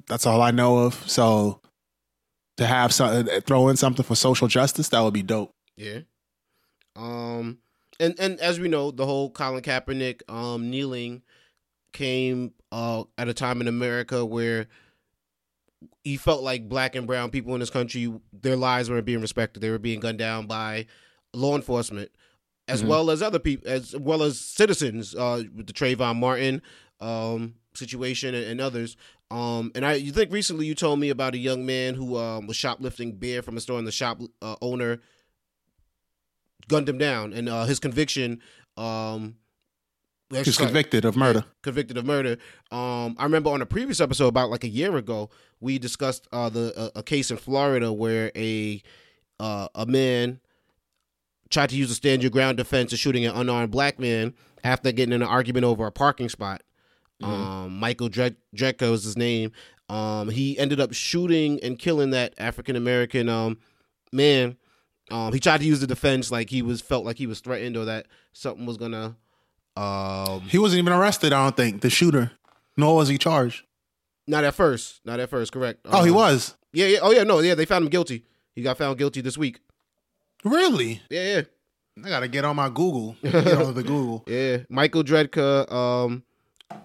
That's 0.08 0.26
all 0.26 0.42
I 0.42 0.52
know 0.52 0.78
of. 0.78 0.94
So 1.12 1.60
to 2.56 2.66
have 2.66 2.94
some 2.94 3.26
throw 3.46 3.68
in 3.68 3.76
something 3.76 4.06
for 4.06 4.16
social 4.16 4.48
justice, 4.48 4.88
that 4.88 5.02
would 5.02 5.14
be 5.14 5.22
dope. 5.22 5.52
Yeah. 5.76 6.00
Um 6.96 7.58
and 8.00 8.16
and 8.20 8.40
as 8.40 8.58
we 8.58 8.70
know, 8.70 8.92
the 8.92 9.06
whole 9.06 9.30
Colin 9.30 9.62
Kaepernick 9.62 10.22
um 10.30 10.70
kneeling 10.70 11.24
came 11.92 12.54
uh 12.72 13.04
at 13.18 13.28
a 13.28 13.34
time 13.34 13.62
in 13.62 13.68
America 13.68 14.26
where 14.26 14.68
he 16.04 16.18
felt 16.18 16.44
like 16.44 16.68
black 16.70 16.96
and 16.96 17.08
brown 17.08 17.30
people 17.32 17.54
in 17.54 17.60
this 17.60 17.70
country 17.70 18.14
their 18.34 18.56
lives 18.56 18.90
weren't 18.90 19.06
being 19.06 19.22
respected. 19.22 19.62
They 19.62 19.70
were 19.70 19.80
being 19.80 20.00
gunned 20.00 20.20
down 20.20 20.46
by 20.48 20.86
law 21.34 21.56
enforcement 21.56 22.12
as 22.68 22.84
Mhm. 22.84 22.88
well 22.88 23.10
as 23.12 23.22
other 23.22 23.40
people 23.40 23.70
as 23.70 23.96
well 23.96 24.22
as 24.24 24.40
citizens 24.40 25.16
uh 25.16 25.44
with 25.56 25.68
the 25.68 25.74
Trayvon 25.74 26.18
Martin 26.18 26.62
um 27.00 27.56
situation 27.74 28.36
and, 28.36 28.46
and 28.46 28.62
others. 28.62 28.98
Um, 29.32 29.72
and 29.76 29.86
I, 29.86 29.94
you 29.94 30.12
think 30.12 30.32
recently 30.34 30.66
you 30.66 30.74
told 30.74 31.00
me 31.00 31.10
about 31.12 31.36
a 31.36 31.38
young 31.38 31.64
man 31.64 31.94
who 31.94 32.18
um, 32.18 32.48
was 32.48 32.58
shoplifting 32.58 33.12
beer 33.14 33.44
from 33.44 33.56
a 33.58 33.62
store, 33.62 33.78
and 33.78 33.86
the 33.86 33.92
shop 33.92 34.20
uh, 34.42 34.56
owner 34.60 35.02
gunned 36.68 36.90
him 36.90 36.98
down, 36.98 37.32
and 37.34 37.48
uh, 37.48 37.66
his 37.66 37.80
conviction. 37.80 38.42
Um, 38.76 39.36
He's 40.32 40.58
convicted 40.58 41.06
of 41.06 41.15
murder. 41.15 41.44
convicted 41.63 41.98
of 41.98 42.06
murder. 42.06 42.38
Um, 42.72 43.15
I 43.18 43.24
remember 43.24 43.50
on 43.50 43.62
a 43.62 43.65
previous 43.65 44.00
episode 44.00 44.28
about 44.28 44.50
like 44.50 44.63
a 44.63 44.70
year 44.70 44.96
ago, 44.96 45.30
we 45.60 45.80
discussed 45.80 46.28
uh, 46.32 46.50
the 46.50 46.92
a, 46.96 47.00
a 47.00 47.04
case 47.04 47.32
in 47.32 47.38
Florida 47.38 47.92
where 47.92 48.32
a 48.36 48.84
uh, 49.39 49.68
a 49.74 49.86
man 49.86 50.39
tried 51.50 51.70
to 51.72 51.76
use 51.76 51.89
a 51.89 51.96
stand 51.96 52.22
your 52.22 52.30
ground 52.30 52.58
defense 52.58 52.94
of 52.94 53.00
shooting 53.00 53.26
an 53.26 53.36
unarmed 53.36 53.72
black 53.72 54.00
man 54.00 54.36
after 54.63 54.92
getting 54.92 55.13
in 55.13 55.22
an 55.22 55.28
argument 55.28 55.65
over 55.65 55.88
a 55.88 55.92
parking 55.92 56.30
spot. 56.30 56.62
Um, 57.22 57.80
Michael 57.80 58.08
Dre- 58.08 58.36
is 58.54 59.04
his 59.04 59.18
name. 59.18 59.52
Um, 59.89 60.30
he 60.30 60.58
ended 60.58 60.80
up 60.80 60.94
shooting 60.94 61.60
and 61.62 61.78
killing 61.78 62.12
that 62.12 62.34
African 62.38 62.76
American 62.76 63.28
um 63.28 63.58
man. 64.12 64.58
Um, 65.12 65.34
he 65.34 65.39
tried 65.39 65.62
to 65.62 65.65
use 65.65 65.80
the 65.80 65.88
defense 65.88 66.32
like 66.32 66.52
he 66.52 66.62
was 66.62 66.82
felt 66.82 67.04
like 67.04 67.18
he 67.18 67.26
was 67.26 67.39
threatened 67.39 67.76
or 67.76 67.86
that 67.86 68.06
something 68.32 68.68
was 68.68 68.78
gonna 68.78 69.15
Um, 69.80 70.42
He 70.42 70.58
wasn't 70.58 70.80
even 70.80 70.94
arrested. 70.94 71.32
I 71.34 71.44
don't 71.46 71.56
think 71.56 71.82
the 71.82 71.89
shooter, 71.89 72.32
nor 72.78 72.96
was 72.98 73.08
he 73.08 73.18
charged. 73.18 73.63
not 74.28 74.44
at 74.44 74.54
first, 74.54 75.02
not 75.06 75.20
at 75.20 75.30
first, 75.30 75.52
correct? 75.52 75.80
Oh, 75.86 76.04
he 76.04 76.10
Um, 76.10 76.15
was 76.15 76.56
Yeah, 76.74 76.88
yeah. 76.88 77.00
Oh, 77.02 77.12
yeah. 77.12 77.24
No, 77.24 77.39
yeah. 77.39 77.56
They 77.56 77.65
found 77.65 77.84
him 77.86 77.89
guilty. 77.89 78.26
He 78.56 78.62
got 78.62 78.78
found 78.78 78.98
guilty 78.98 79.22
this 79.22 79.38
week. 79.38 79.60
really. 80.44 81.02
Yeah, 81.10 81.36
yeah. 81.36 81.42
I 82.06 82.10
gotta 82.10 82.28
get 82.30 82.46
on 82.46 82.56
my 82.56 82.70
Google. 82.70 83.18
Get 83.22 83.36
on 83.58 83.74
the 83.74 83.84
Google. 83.94 84.24
Yeah, 84.28 84.60
Michael 84.70 85.04
Drejka. 85.04 85.70
Um, 85.72 86.24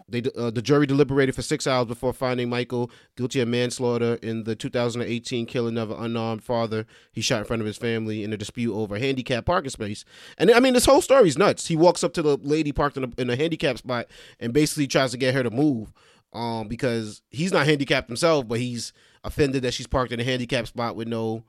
they 0.08 0.22
uh, 0.36 0.50
the 0.50 0.62
jury 0.62 0.86
deliberated 0.86 1.34
for 1.34 1.42
six 1.42 1.66
hours 1.66 1.86
before 1.86 2.12
finding 2.12 2.48
Michael 2.48 2.90
guilty 3.16 3.40
of 3.40 3.48
manslaughter 3.48 4.14
in 4.22 4.44
the 4.44 4.54
2018 4.54 5.46
killing 5.46 5.76
of 5.76 5.90
an 5.90 5.98
unarmed 5.98 6.42
father 6.42 6.86
he 7.12 7.20
shot 7.20 7.40
in 7.40 7.44
front 7.44 7.60
of 7.60 7.66
his 7.66 7.76
family 7.76 8.24
in 8.24 8.32
a 8.32 8.36
dispute 8.36 8.74
over 8.74 8.96
a 8.96 9.00
handicap 9.00 9.44
parking 9.44 9.70
space. 9.70 10.04
And 10.38 10.50
I 10.50 10.60
mean, 10.60 10.74
this 10.74 10.86
whole 10.86 11.02
story's 11.02 11.36
nuts. 11.36 11.66
He 11.66 11.76
walks 11.76 12.02
up 12.02 12.14
to 12.14 12.22
the 12.22 12.36
lady 12.38 12.72
parked 12.72 12.96
in 12.96 13.04
a, 13.04 13.10
in 13.18 13.30
a 13.30 13.36
handicap 13.36 13.78
spot 13.78 14.06
and 14.40 14.52
basically 14.52 14.86
tries 14.86 15.10
to 15.10 15.18
get 15.18 15.34
her 15.34 15.42
to 15.42 15.50
move, 15.50 15.92
um, 16.32 16.68
because 16.68 17.22
he's 17.30 17.52
not 17.52 17.66
handicapped 17.66 18.08
himself, 18.08 18.48
but 18.48 18.60
he's 18.60 18.92
offended 19.22 19.62
that 19.62 19.74
she's 19.74 19.86
parked 19.86 20.12
in 20.12 20.20
a 20.20 20.24
handicap 20.24 20.66
spot 20.66 20.96
with 20.96 21.08
no 21.08 21.44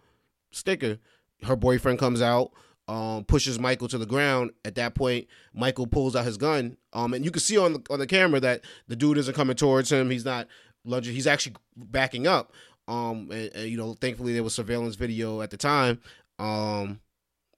sticker. 0.52 0.98
Her 1.44 1.56
boyfriend 1.56 2.00
comes 2.00 2.22
out, 2.22 2.52
um, 2.88 3.24
pushes 3.26 3.60
Michael 3.60 3.88
to 3.88 3.98
the 3.98 4.06
ground. 4.06 4.52
At 4.64 4.76
that 4.76 4.96
point, 4.96 5.28
Michael 5.54 5.88
pulls 5.88 6.16
out 6.16 6.26
his 6.26 6.38
gun, 6.38 6.78
um, 6.94 7.14
and 7.14 7.26
you 7.26 7.32
can 7.32 7.42
see 7.42 7.58
on 7.58 7.74
the 7.74 7.82
on 7.90 8.00
the 8.00 8.08
camera 8.08 8.40
that 8.40 8.62
the 8.88 8.96
dude 8.96 9.18
isn't 9.18 9.36
coming 9.36 9.56
towards 9.56 9.92
him. 9.92 10.10
He's 10.10 10.26
not 10.26 10.48
lunging. 10.84 11.14
He's 11.14 11.28
actually 11.28 11.56
backing 11.76 12.28
up. 12.28 12.54
Um, 12.88 13.30
and, 13.32 13.52
and, 13.56 13.70
you 13.70 13.78
know, 13.78 13.96
thankfully 13.96 14.34
there 14.34 14.44
was 14.44 14.54
surveillance 14.54 14.96
video 14.96 15.42
at 15.42 15.50
the 15.50 15.58
time, 15.58 16.00
um, 16.38 17.00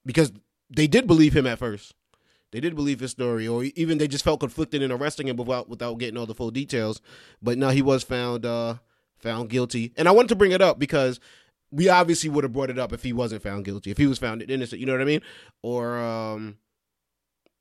because 0.06 0.32
they 0.70 0.86
did 0.86 1.06
believe 1.06 1.36
him 1.36 1.46
at 1.46 1.58
first. 1.58 1.94
They 2.50 2.60
did 2.60 2.74
believe 2.74 3.00
his 3.00 3.10
story, 3.10 3.46
or 3.46 3.64
even 3.64 3.98
they 3.98 4.08
just 4.08 4.24
felt 4.24 4.40
conflicted 4.40 4.80
in 4.80 4.90
arresting 4.90 5.28
him 5.28 5.36
without 5.36 5.68
without 5.68 5.98
getting 5.98 6.16
all 6.16 6.24
the 6.24 6.34
full 6.34 6.50
details. 6.50 7.02
But 7.42 7.58
no, 7.58 7.68
he 7.68 7.82
was 7.82 8.02
found 8.04 8.46
uh, 8.46 8.76
found 9.18 9.50
guilty, 9.50 9.92
and 9.98 10.08
I 10.08 10.12
wanted 10.12 10.28
to 10.28 10.36
bring 10.36 10.52
it 10.52 10.62
up 10.62 10.78
because 10.78 11.20
we 11.70 11.88
obviously 11.88 12.30
would 12.30 12.44
have 12.44 12.52
brought 12.52 12.70
it 12.70 12.78
up 12.78 12.92
if 12.92 13.02
he 13.02 13.12
wasn't 13.12 13.42
found 13.42 13.64
guilty, 13.64 13.90
if 13.90 13.98
he 13.98 14.06
was 14.06 14.18
found 14.18 14.42
innocent. 14.42 14.80
You 14.80 14.86
know 14.86 14.92
what 14.92 15.02
I 15.02 15.04
mean? 15.06 15.22
Or 15.62 15.98
um, 15.98 16.56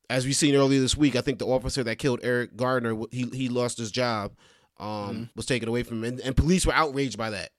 as 0.09 0.25
we 0.25 0.33
seen 0.33 0.55
earlier 0.55 0.79
this 0.79 0.95
week, 0.95 1.15
I 1.15 1.21
think 1.21 1.39
the 1.39 1.47
officer 1.47 1.83
that 1.83 1.97
killed 1.97 2.19
Eric 2.23 2.55
Gardner, 2.55 2.95
he 3.11 3.23
he 3.33 3.49
lost 3.49 3.77
his 3.77 3.91
job, 3.91 4.31
um, 4.79 4.87
Mm-hmm. 4.87 5.23
was 5.35 5.45
taken 5.45 5.67
away 5.67 5.83
from 5.83 6.03
him, 6.03 6.13
and, 6.13 6.19
and 6.21 6.35
police 6.37 6.65
were 6.65 6.73
outraged 6.73 7.17
by 7.17 7.31
that. 7.31 7.49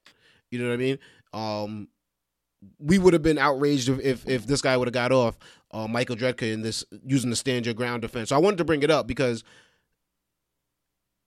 You 0.50 0.58
know 0.61 0.68
what 0.68 0.74
I 0.74 0.76
mean? 0.78 0.98
Um, 1.34 1.88
we 2.78 2.98
would 2.98 3.12
have 3.12 3.22
been 3.22 3.38
outraged 3.38 3.88
if 3.88 4.00
if, 4.00 4.28
if 4.28 4.46
this 4.46 4.62
guy 4.62 4.76
would 4.76 4.88
have 4.88 4.94
got 4.94 5.12
off, 5.12 5.37
uh, 5.70 5.87
Michael 5.87 6.16
Drejka 6.16 6.50
in 6.52 6.62
this 6.62 6.84
using 7.04 7.30
the 7.30 7.37
stand 7.37 7.66
your 7.66 7.74
ground 7.74 8.02
defense. 8.02 8.30
So 8.30 8.37
I 8.37 8.38
wanted 8.38 8.56
to 8.58 8.64
bring 8.64 8.82
it 8.82 8.90
up 8.90 9.06
because 9.06 9.44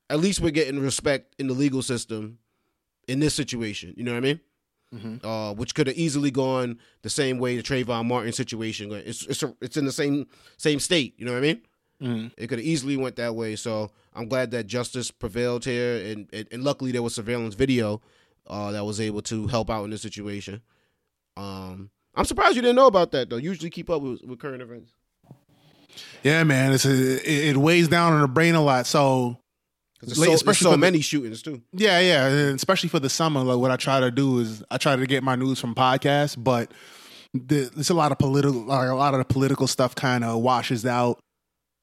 at 0.10 0.20
least 0.20 0.42
we're 0.42 0.52
getting 0.52 0.80
respect 0.80 1.36
in 1.40 1.48
the 1.48 1.54
legal 1.54 1.82
system 1.82 2.40
in 3.08 3.20
this 3.20 3.34
situation. 3.34 3.94
You 3.96 4.04
know 4.04 4.12
what 4.12 4.18
I 4.18 4.22
mean? 4.22 4.40
Mhm. 4.94 5.24
Uh, 5.24 5.54
which 5.54 5.74
could 5.74 5.88
have 5.88 5.96
easily 5.98 6.32
gone 6.32 6.78
the 7.02 7.10
same 7.10 7.38
way 7.38 7.56
the 7.56 7.64
Trayvon 7.64 8.06
Martin 8.08 8.34
situation. 8.34 8.92
It's 8.92 9.26
it's 9.26 9.42
a, 9.42 9.56
it's 9.62 9.78
in 9.78 9.86
the 9.86 9.92
same 9.92 10.28
same 10.58 10.80
state. 10.80 11.14
You 11.18 11.26
know 11.26 11.32
what 11.32 11.38
I 11.38 11.42
mean? 11.42 11.62
Mhm. 12.02 12.32
It 12.38 12.48
could 12.48 12.60
have 12.60 12.66
easily 12.68 12.98
went 12.98 13.16
that 13.16 13.34
way. 13.36 13.56
So 13.56 13.92
I'm 14.14 14.28
glad 14.28 14.52
that 14.52 14.68
justice 14.68 15.10
prevailed 15.10 15.64
here, 15.64 15.96
and 16.06 16.28
and, 16.34 16.48
and 16.52 16.64
luckily 16.64 16.92
there 16.92 17.02
was 17.04 17.16
surveillance 17.16 17.56
video 17.56 18.02
uh, 18.48 18.72
that 18.72 18.84
was 18.84 19.00
able 19.00 19.22
to 19.24 19.48
help 19.48 19.70
out 19.70 19.86
in 19.86 19.92
this 19.92 20.02
situation. 20.02 20.62
Um, 21.38 21.90
I'm 22.16 22.26
surprised 22.26 22.58
you 22.58 22.62
didn't 22.62 22.76
know 22.76 22.88
about 22.88 23.12
that 23.12 23.30
though. 23.30 23.38
Usually 23.38 23.70
keep 23.70 23.90
up 23.90 24.02
with, 24.02 24.22
with 24.24 24.40
current 24.40 24.62
events. 24.62 24.92
Yeah, 26.24 26.44
man. 26.44 26.74
It's 26.74 26.86
a, 26.86 26.92
it, 26.92 27.50
it 27.56 27.58
weighs 27.58 27.88
down 27.88 28.14
on 28.14 28.22
the 28.22 28.28
brain 28.28 28.56
a 28.56 28.62
lot. 28.62 28.86
So 28.88 29.34
'Cause 29.34 29.41
There's 30.02 30.18
Like, 30.18 30.26
so, 30.26 30.32
there's 30.32 30.42
especially 30.42 30.64
so 30.66 30.70
for 30.72 30.78
the- 30.78 30.82
many 30.82 31.02
shootings 31.02 31.42
too. 31.42 31.62
Yeah, 31.74 32.00
yeah, 32.00 32.28
and 32.28 32.56
especially 32.56 32.90
for 32.90 33.00
the 33.00 33.10
summer. 33.10 33.42
Like 33.42 33.58
what 33.60 33.72
I 33.72 33.76
try 33.78 34.00
to 34.00 34.12
do 34.12 34.40
is 34.40 34.64
I 34.72 34.78
try 34.78 34.96
to 34.96 35.06
get 35.06 35.24
my 35.24 35.36
news 35.36 35.60
from 35.60 35.76
podcasts, 35.76 36.36
but 36.42 36.72
the, 37.34 37.70
there's 37.74 37.90
a 37.90 37.94
lot 37.94 38.12
of 38.12 38.18
political, 38.18 38.64
like 38.66 38.90
a 38.90 38.94
lot 38.96 39.14
of 39.14 39.20
the 39.20 39.26
political 39.26 39.68
stuff 39.68 39.96
kind 39.96 40.24
of 40.24 40.42
washes 40.42 40.86
out 40.86 41.20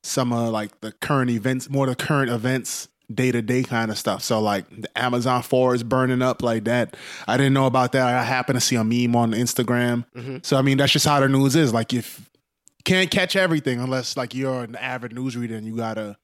some 0.02 0.32
of 0.32 0.52
like 0.52 0.80
the 0.80 0.92
current 0.92 1.30
events, 1.30 1.68
more 1.70 1.86
the 1.86 1.94
current 1.96 2.30
events, 2.30 2.88
day 3.12 3.32
to 3.32 3.40
day 3.40 3.62
kind 3.62 3.90
of 3.90 3.96
stuff. 3.98 4.22
So 4.22 4.40
like 4.40 4.68
the 4.68 4.88
Amazon 4.98 5.42
forest 5.42 5.88
burning 5.88 6.20
up 6.22 6.42
like 6.42 6.64
that. 6.64 6.96
I 7.26 7.36
didn't 7.38 7.54
know 7.54 7.66
about 7.66 7.92
that. 7.92 8.06
I 8.06 8.22
happened 8.22 8.58
to 8.58 8.60
see 8.60 8.76
a 8.76 8.84
meme 8.84 9.16
on 9.16 9.32
Instagram. 9.32 10.04
Mhm. 10.14 10.44
So 10.44 10.56
I 10.58 10.62
mean, 10.62 10.76
that's 10.78 10.92
just 10.92 11.06
how 11.06 11.18
the 11.20 11.28
news 11.28 11.56
is. 11.56 11.72
Like 11.72 11.94
if 11.94 12.18
you 12.18 12.82
can't 12.84 13.10
catch 13.10 13.34
everything 13.34 13.80
unless 13.80 14.16
like 14.16 14.34
you're 14.34 14.62
an 14.64 14.76
avid 14.76 15.12
newsreader 15.12 15.56
and 15.56 15.66
you 15.66 15.76
gotta 15.76 16.16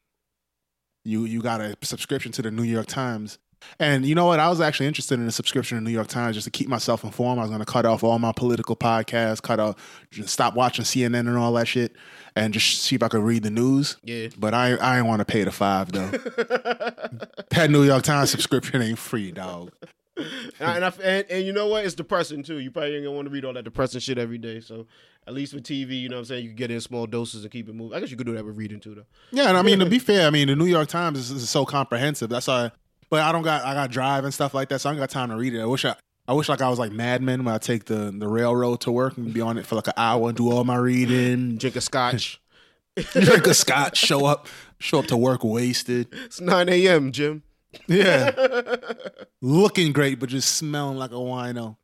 you 1.05 1.25
you 1.25 1.43
got 1.43 1.61
a 1.61 1.77
subscription 1.83 2.33
to 2.33 2.43
the 2.43 2.51
New 2.51 2.63
York 2.63 2.87
Times. 2.87 3.39
And 3.79 4.05
you 4.05 4.15
know 4.15 4.27
what? 4.27 4.41
I 4.41 4.49
was 4.51 4.61
actually 4.61 4.87
interested 4.87 5.19
in 5.19 5.27
a 5.27 5.33
subscription 5.33 5.79
to 5.79 5.85
the 5.85 5.89
New 5.89 5.95
York 5.95 6.09
Times 6.09 6.37
just 6.37 6.45
to 6.45 6.51
keep 6.51 6.69
myself 6.69 7.03
informed. 7.03 7.39
I 7.39 7.43
was 7.43 7.51
going 7.51 7.65
to 7.65 7.67
cut 7.67 7.87
off 7.87 8.05
all 8.05 8.19
my 8.19 8.33
political 8.33 8.77
podcasts, 8.77 9.41
cut 9.41 9.59
off, 9.59 9.77
just 10.11 10.29
stop 10.29 10.55
watching 10.55 10.85
CNN 10.85 11.21
and 11.21 11.37
all 11.37 11.53
that 11.55 11.67
shit, 11.67 11.97
and 12.37 12.53
just 12.53 12.83
see 12.83 12.97
if 12.97 13.03
I 13.03 13.09
could 13.09 13.23
read 13.23 13.43
the 13.43 13.51
news. 13.51 13.97
Yeah. 14.03 14.29
But 14.37 14.55
I 14.55 14.75
I 14.75 14.99
ain't 14.99 15.07
want 15.07 15.21
to 15.21 15.25
pay 15.25 15.45
the 15.45 15.51
five 15.51 15.93
though. 15.93 16.09
that 17.51 17.69
New 17.71 17.85
York 17.85 18.03
Times 18.03 18.31
subscription 18.31 18.83
ain't 18.83 18.99
free, 18.99 19.31
dog. 19.31 19.73
And, 20.17 20.29
and, 20.61 20.85
I, 20.85 20.93
and 21.03 21.27
and 21.31 21.45
you 21.45 21.53
know 21.53 21.67
what? 21.67 21.85
It's 21.85 21.95
depressing 21.95 22.43
too. 22.43 22.59
You 22.59 22.71
probably 22.71 22.95
ain't 22.95 23.05
gonna 23.05 23.17
want 23.17 23.27
to 23.27 23.33
read 23.33 23.45
all 23.45 23.53
that 23.53 23.65
depressing 23.65 24.01
shit 24.01 24.19
every 24.19 24.39
day. 24.39 24.61
So 24.61 24.87
at 25.27 25.35
least 25.35 25.55
with 25.55 25.65
TV, 25.65 26.01
you 26.01 26.09
know 26.09 26.17
what 26.17 26.21
I'm 26.21 26.25
saying, 26.27 26.43
you 26.45 26.51
can 26.51 26.57
get 26.57 26.71
in 26.71 26.81
small 26.81 27.07
doses 27.07 27.43
and 27.43 27.51
keep 27.51 27.69
it 27.69 27.75
moving. 27.75 27.97
I 27.97 28.01
guess 28.01 28.11
you 28.11 28.17
could 28.17 28.27
do 28.27 28.35
that 28.35 28.45
with 28.45 28.57
reading 28.57 28.81
too, 28.81 28.95
though. 28.95 29.07
Yeah, 29.31 29.49
and 29.49 29.57
I 29.57 29.63
mean 29.63 29.79
to 29.79 29.87
be 29.87 29.99
fair, 29.99 30.27
I 30.27 30.31
mean 30.31 30.49
the 30.49 30.57
New 30.57 30.67
York 30.67 30.89
Times 30.89 31.19
is, 31.19 31.31
is 31.31 31.49
so 31.51 31.65
comprehensive. 31.65 32.29
That's 32.31 32.47
why. 32.47 32.71
But 33.11 33.23
I 33.23 33.33
don't 33.33 33.43
got 33.43 33.65
I 33.65 33.75
got 33.75 33.91
drive 33.91 34.25
and 34.25 34.33
stuff 34.33 34.55
like 34.55 34.69
that, 34.71 34.81
so 34.81 34.91
I 34.91 34.93
don't 34.93 35.01
got 35.01 35.11
time 35.11 35.31
to 35.31 35.37
read 35.37 35.55
it. 35.55 35.61
I 35.61 35.67
wish 35.67 35.85
I 35.85 35.97
I 36.27 36.33
wish 36.33 36.49
like 36.49 36.63
I 36.63 36.69
was 36.69 36.79
like 36.79 36.93
Mad 36.93 37.23
Men 37.23 37.45
when 37.45 37.55
I 37.55 37.59
take 37.59 37.85
the 37.87 38.15
the 38.17 38.29
railroad 38.29 38.81
to 38.83 38.93
work 38.93 39.17
and 39.17 39.33
be 39.33 39.41
on 39.41 39.59
it 39.59 39.67
for 39.67 39.75
like 39.75 39.89
an 39.89 39.95
hour 39.97 40.29
and 40.29 40.37
do 40.37 40.51
all 40.51 40.65
my 40.65 40.77
reading, 40.77 41.57
Drink 41.59 41.77
a 41.77 41.81
scotch. 41.81 42.41
drink 43.13 43.47
a 43.47 43.55
scotch, 43.55 43.97
show 43.99 44.25
up 44.25 44.47
show 44.79 45.01
up 45.01 45.07
to 45.07 45.17
work 45.17 45.43
wasted. 45.43 46.09
it's 46.13 46.41
9 46.41 46.69
a.m. 46.69 47.11
Jim. 47.13 47.43
Yeah, 47.87 48.77
looking 49.41 49.93
great 49.93 50.19
but 50.19 50.29
just 50.29 50.55
smelling 50.57 50.99
like 50.99 51.11
a 51.11 51.15
wino, 51.15 51.77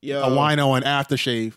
Yo, 0.00 0.22
a 0.22 0.30
wino 0.30 0.76
and 0.76 0.84
aftershave. 0.84 1.54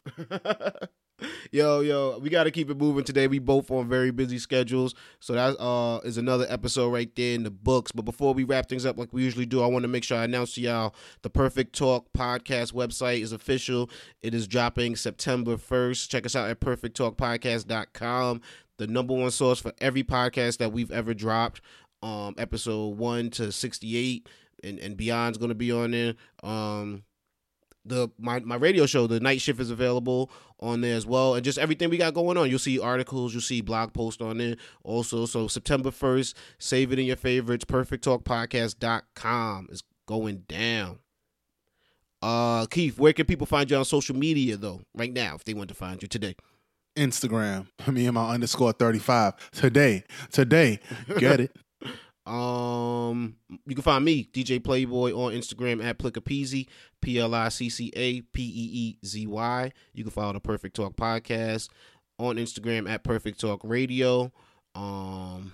yo, 1.52 1.82
yo, 1.82 2.18
we 2.20 2.30
got 2.30 2.46
to 2.46 2.52
keep 2.52 2.70
it 2.70 2.78
moving 2.78 3.04
today. 3.04 3.28
We 3.28 3.40
both 3.40 3.70
on 3.72 3.88
very 3.88 4.12
busy 4.12 4.40
schedules, 4.40 4.96
so 5.20 5.34
that 5.34 5.60
uh 5.60 6.00
is 6.00 6.18
another 6.18 6.46
episode 6.50 6.90
right 6.90 7.14
there 7.16 7.36
in 7.36 7.44
the 7.44 7.52
books. 7.52 7.92
But 7.92 8.04
before 8.04 8.34
we 8.34 8.44
wrap 8.44 8.70
things 8.70 8.86
up, 8.86 8.98
like 8.98 9.14
we 9.14 9.24
usually 9.24 9.46
do, 9.46 9.62
I 9.62 9.68
want 9.68 9.84
to 9.84 9.88
make 9.88 10.04
sure 10.04 10.18
I 10.18 10.24
announce 10.24 10.56
to 10.56 10.62
y'all 10.62 10.96
the 11.22 11.30
Perfect 11.30 11.76
Talk 11.76 12.12
podcast 12.14 12.74
website 12.74 13.22
is 13.22 13.32
official. 13.32 13.90
It 14.22 14.34
is 14.34 14.48
dropping 14.48 14.96
September 14.96 15.58
first. 15.58 16.10
Check 16.10 16.26
us 16.26 16.36
out 16.36 16.50
at 16.50 16.60
perfecttalkpodcast.com, 16.60 18.42
the 18.78 18.88
number 18.88 19.14
one 19.14 19.32
source 19.32 19.60
for 19.60 19.74
every 19.80 20.04
podcast 20.04 20.58
that 20.58 20.72
we've 20.72 20.92
ever 20.92 21.14
dropped. 21.14 21.62
Um, 22.04 22.36
episode 22.38 22.98
one 22.98 23.30
to 23.32 23.52
sixty-eight 23.52 24.28
and 24.64 24.80
and 24.80 24.98
beyond's 24.98 25.38
going 25.38 25.50
to 25.50 25.56
be 25.56 25.72
on 25.72 25.92
there. 25.92 26.16
Um 26.44 27.04
the 27.84 28.10
my, 28.20 28.40
my 28.42 28.56
radio 28.56 28.86
show 28.86 29.08
the 29.08 29.20
night 29.20 29.42
shift 29.42 29.60
is 29.60 29.72
available 29.72 30.30
on 30.60 30.82
there 30.82 30.96
as 30.96 31.08
well 31.08 31.34
and 31.34 31.44
just 31.44 31.58
everything 31.58 31.90
we 31.90 31.98
got 31.98 32.14
going 32.14 32.38
on. 32.38 32.50
You'll 32.50 32.60
see 32.60 32.80
articles 32.80 33.34
you'll 33.34 33.42
see 33.42 33.62
blog 33.62 33.94
posts 33.94 34.22
on 34.22 34.38
there 34.38 34.56
also. 34.84 35.26
So 35.26 35.48
september 35.48 35.90
1st 35.90 36.34
save 36.60 36.92
it 36.92 37.00
in 37.00 37.06
your 37.06 37.16
favorites 37.16 37.66
perfecttalkpodcast.com 37.66 39.68
is 39.72 39.84
going 40.08 40.44
down. 40.48 41.00
Uh 42.22 42.68
keith 42.68 43.00
where 43.00 43.14
can 43.14 43.26
people 43.26 43.48
find 43.48 43.72
you 43.72 43.78
on 43.78 43.86
social 43.86 44.16
media 44.16 44.58
though 44.58 44.82
right 44.96 45.12
now 45.12 45.36
if 45.36 45.44
they 45.44 45.56
want 45.56 45.70
to 45.70 45.76
find 45.76 46.02
you 46.02 46.08
today? 46.08 46.36
Instagram, 46.96 47.68
me 47.88 48.06
and 48.06 48.16
my 48.16 48.34
underscore 48.34 48.74
thirty 48.74 49.00
five 49.00 49.34
today, 49.52 50.04
today, 50.30 50.80
get 51.18 51.40
it. 51.40 51.56
Um, 52.26 53.36
you 53.66 53.76
can 53.76 53.84
find 53.84 54.06
me, 54.06 54.30
DJ 54.32 54.64
Playboy, 54.64 55.12
on 55.12 55.34
Instagram 55.34 55.84
at 55.84 55.98
Pliccapeezy, 55.98 56.68
P 57.02 57.20
L 57.20 57.34
I 57.34 57.50
C 57.50 57.70
C 57.70 57.92
A 57.96 58.22
P 58.22 58.44
E 58.44 58.70
E 58.74 58.98
Z 59.06 59.28
Y. 59.28 59.72
You 59.94 60.04
can 60.04 60.12
follow 60.12 60.34
the 60.34 60.40
Perfect 60.40 60.76
Talk 60.76 60.96
Podcast 60.96 61.70
on 62.20 62.36
Instagram 62.36 62.90
at 62.90 63.04
Perfect 63.04 63.40
Talk 63.40 63.62
Radio. 63.64 64.32
Um, 64.76 65.54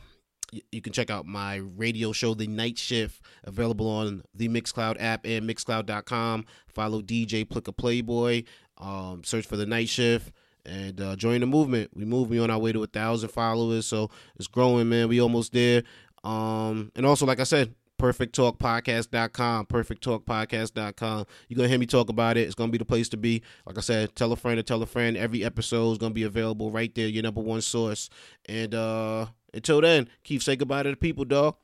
you 0.72 0.82
can 0.82 0.94
check 0.94 1.10
out 1.10 1.26
my 1.26 1.56
radio 1.56 2.12
show, 2.12 2.34
The 2.34 2.48
Night 2.48 2.78
Shift, 2.78 3.22
available 3.44 3.90
on 3.90 4.24
the 4.34 4.48
Mixcloud 4.48 4.98
app 5.00 5.26
and 5.26 5.50
Mixcloud.com. 5.50 6.46
Follow 6.68 7.02
DJ 7.02 7.46
Plicka 7.46 7.76
Playboy. 7.76 8.44
Um, 8.78 9.24
search 9.24 9.46
for 9.46 9.58
The 9.58 9.66
Night 9.66 9.90
Shift 9.90 10.32
and 10.68 11.00
uh, 11.00 11.16
join 11.16 11.40
the 11.40 11.48
movement. 11.48 11.92
We 11.96 12.06
move. 12.06 12.30
We 12.30 12.40
on 12.40 12.52
our 12.52 12.60
way 12.60 12.72
to 12.74 12.84
a 12.84 12.88
thousand 12.88 13.30
followers, 13.30 13.86
so 13.86 14.10
it's 14.36 14.48
growing, 14.48 14.90
man. 14.90 15.08
We 15.08 15.22
almost 15.22 15.54
there. 15.54 15.84
Um, 16.24 16.92
and 16.96 17.06
also, 17.06 17.26
like 17.26 17.40
I 17.40 17.44
said, 17.44 17.74
perfecttalkpodcast.com, 18.00 19.66
perfecttalkpodcast.com. 19.66 21.26
You're 21.48 21.56
going 21.58 21.66
to 21.66 21.70
hear 21.70 21.80
me 21.80 21.86
talk 21.86 22.10
about 22.10 22.38
it. 22.38 22.42
It's 22.42 22.56
going 22.56 22.70
to 22.70 22.72
be 22.72 22.78
the 22.78 22.86
place 22.86 23.10
to 23.10 23.18
be. 23.18 23.42
Like 23.66 23.78
I 23.78 23.82
said, 23.82 24.16
tell 24.16 24.32
a 24.32 24.36
friend 24.36 24.58
to 24.58 24.64
tell 24.64 24.82
a 24.82 24.86
friend. 24.86 25.18
Every 25.18 25.44
episode 25.44 25.94
is 25.94 25.98
going 25.98 26.12
to 26.12 26.16
be 26.16 26.24
available 26.24 26.72
right 26.72 26.94
there, 26.94 27.08
your 27.08 27.24
number 27.24 27.42
one 27.42 27.62
source. 27.62 28.10
And 28.46 28.76
uh 28.76 29.28
until 29.54 29.82
then, 29.82 30.10
keep 30.24 30.44
say 30.44 30.56
goodbye 30.56 30.84
to 30.84 30.92
the 30.92 30.96
people, 30.96 31.26
dog. 31.26 31.56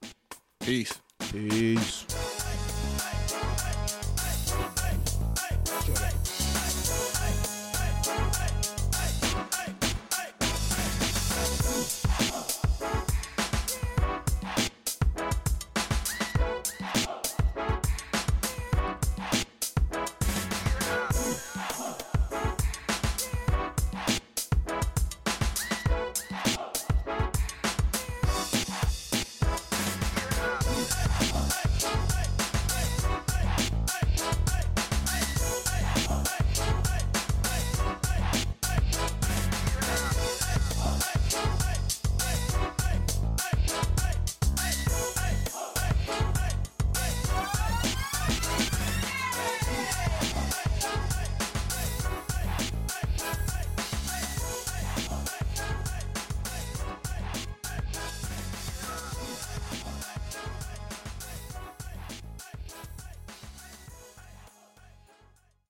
Peace. 0.60 1.00
Peace. 1.32 2.06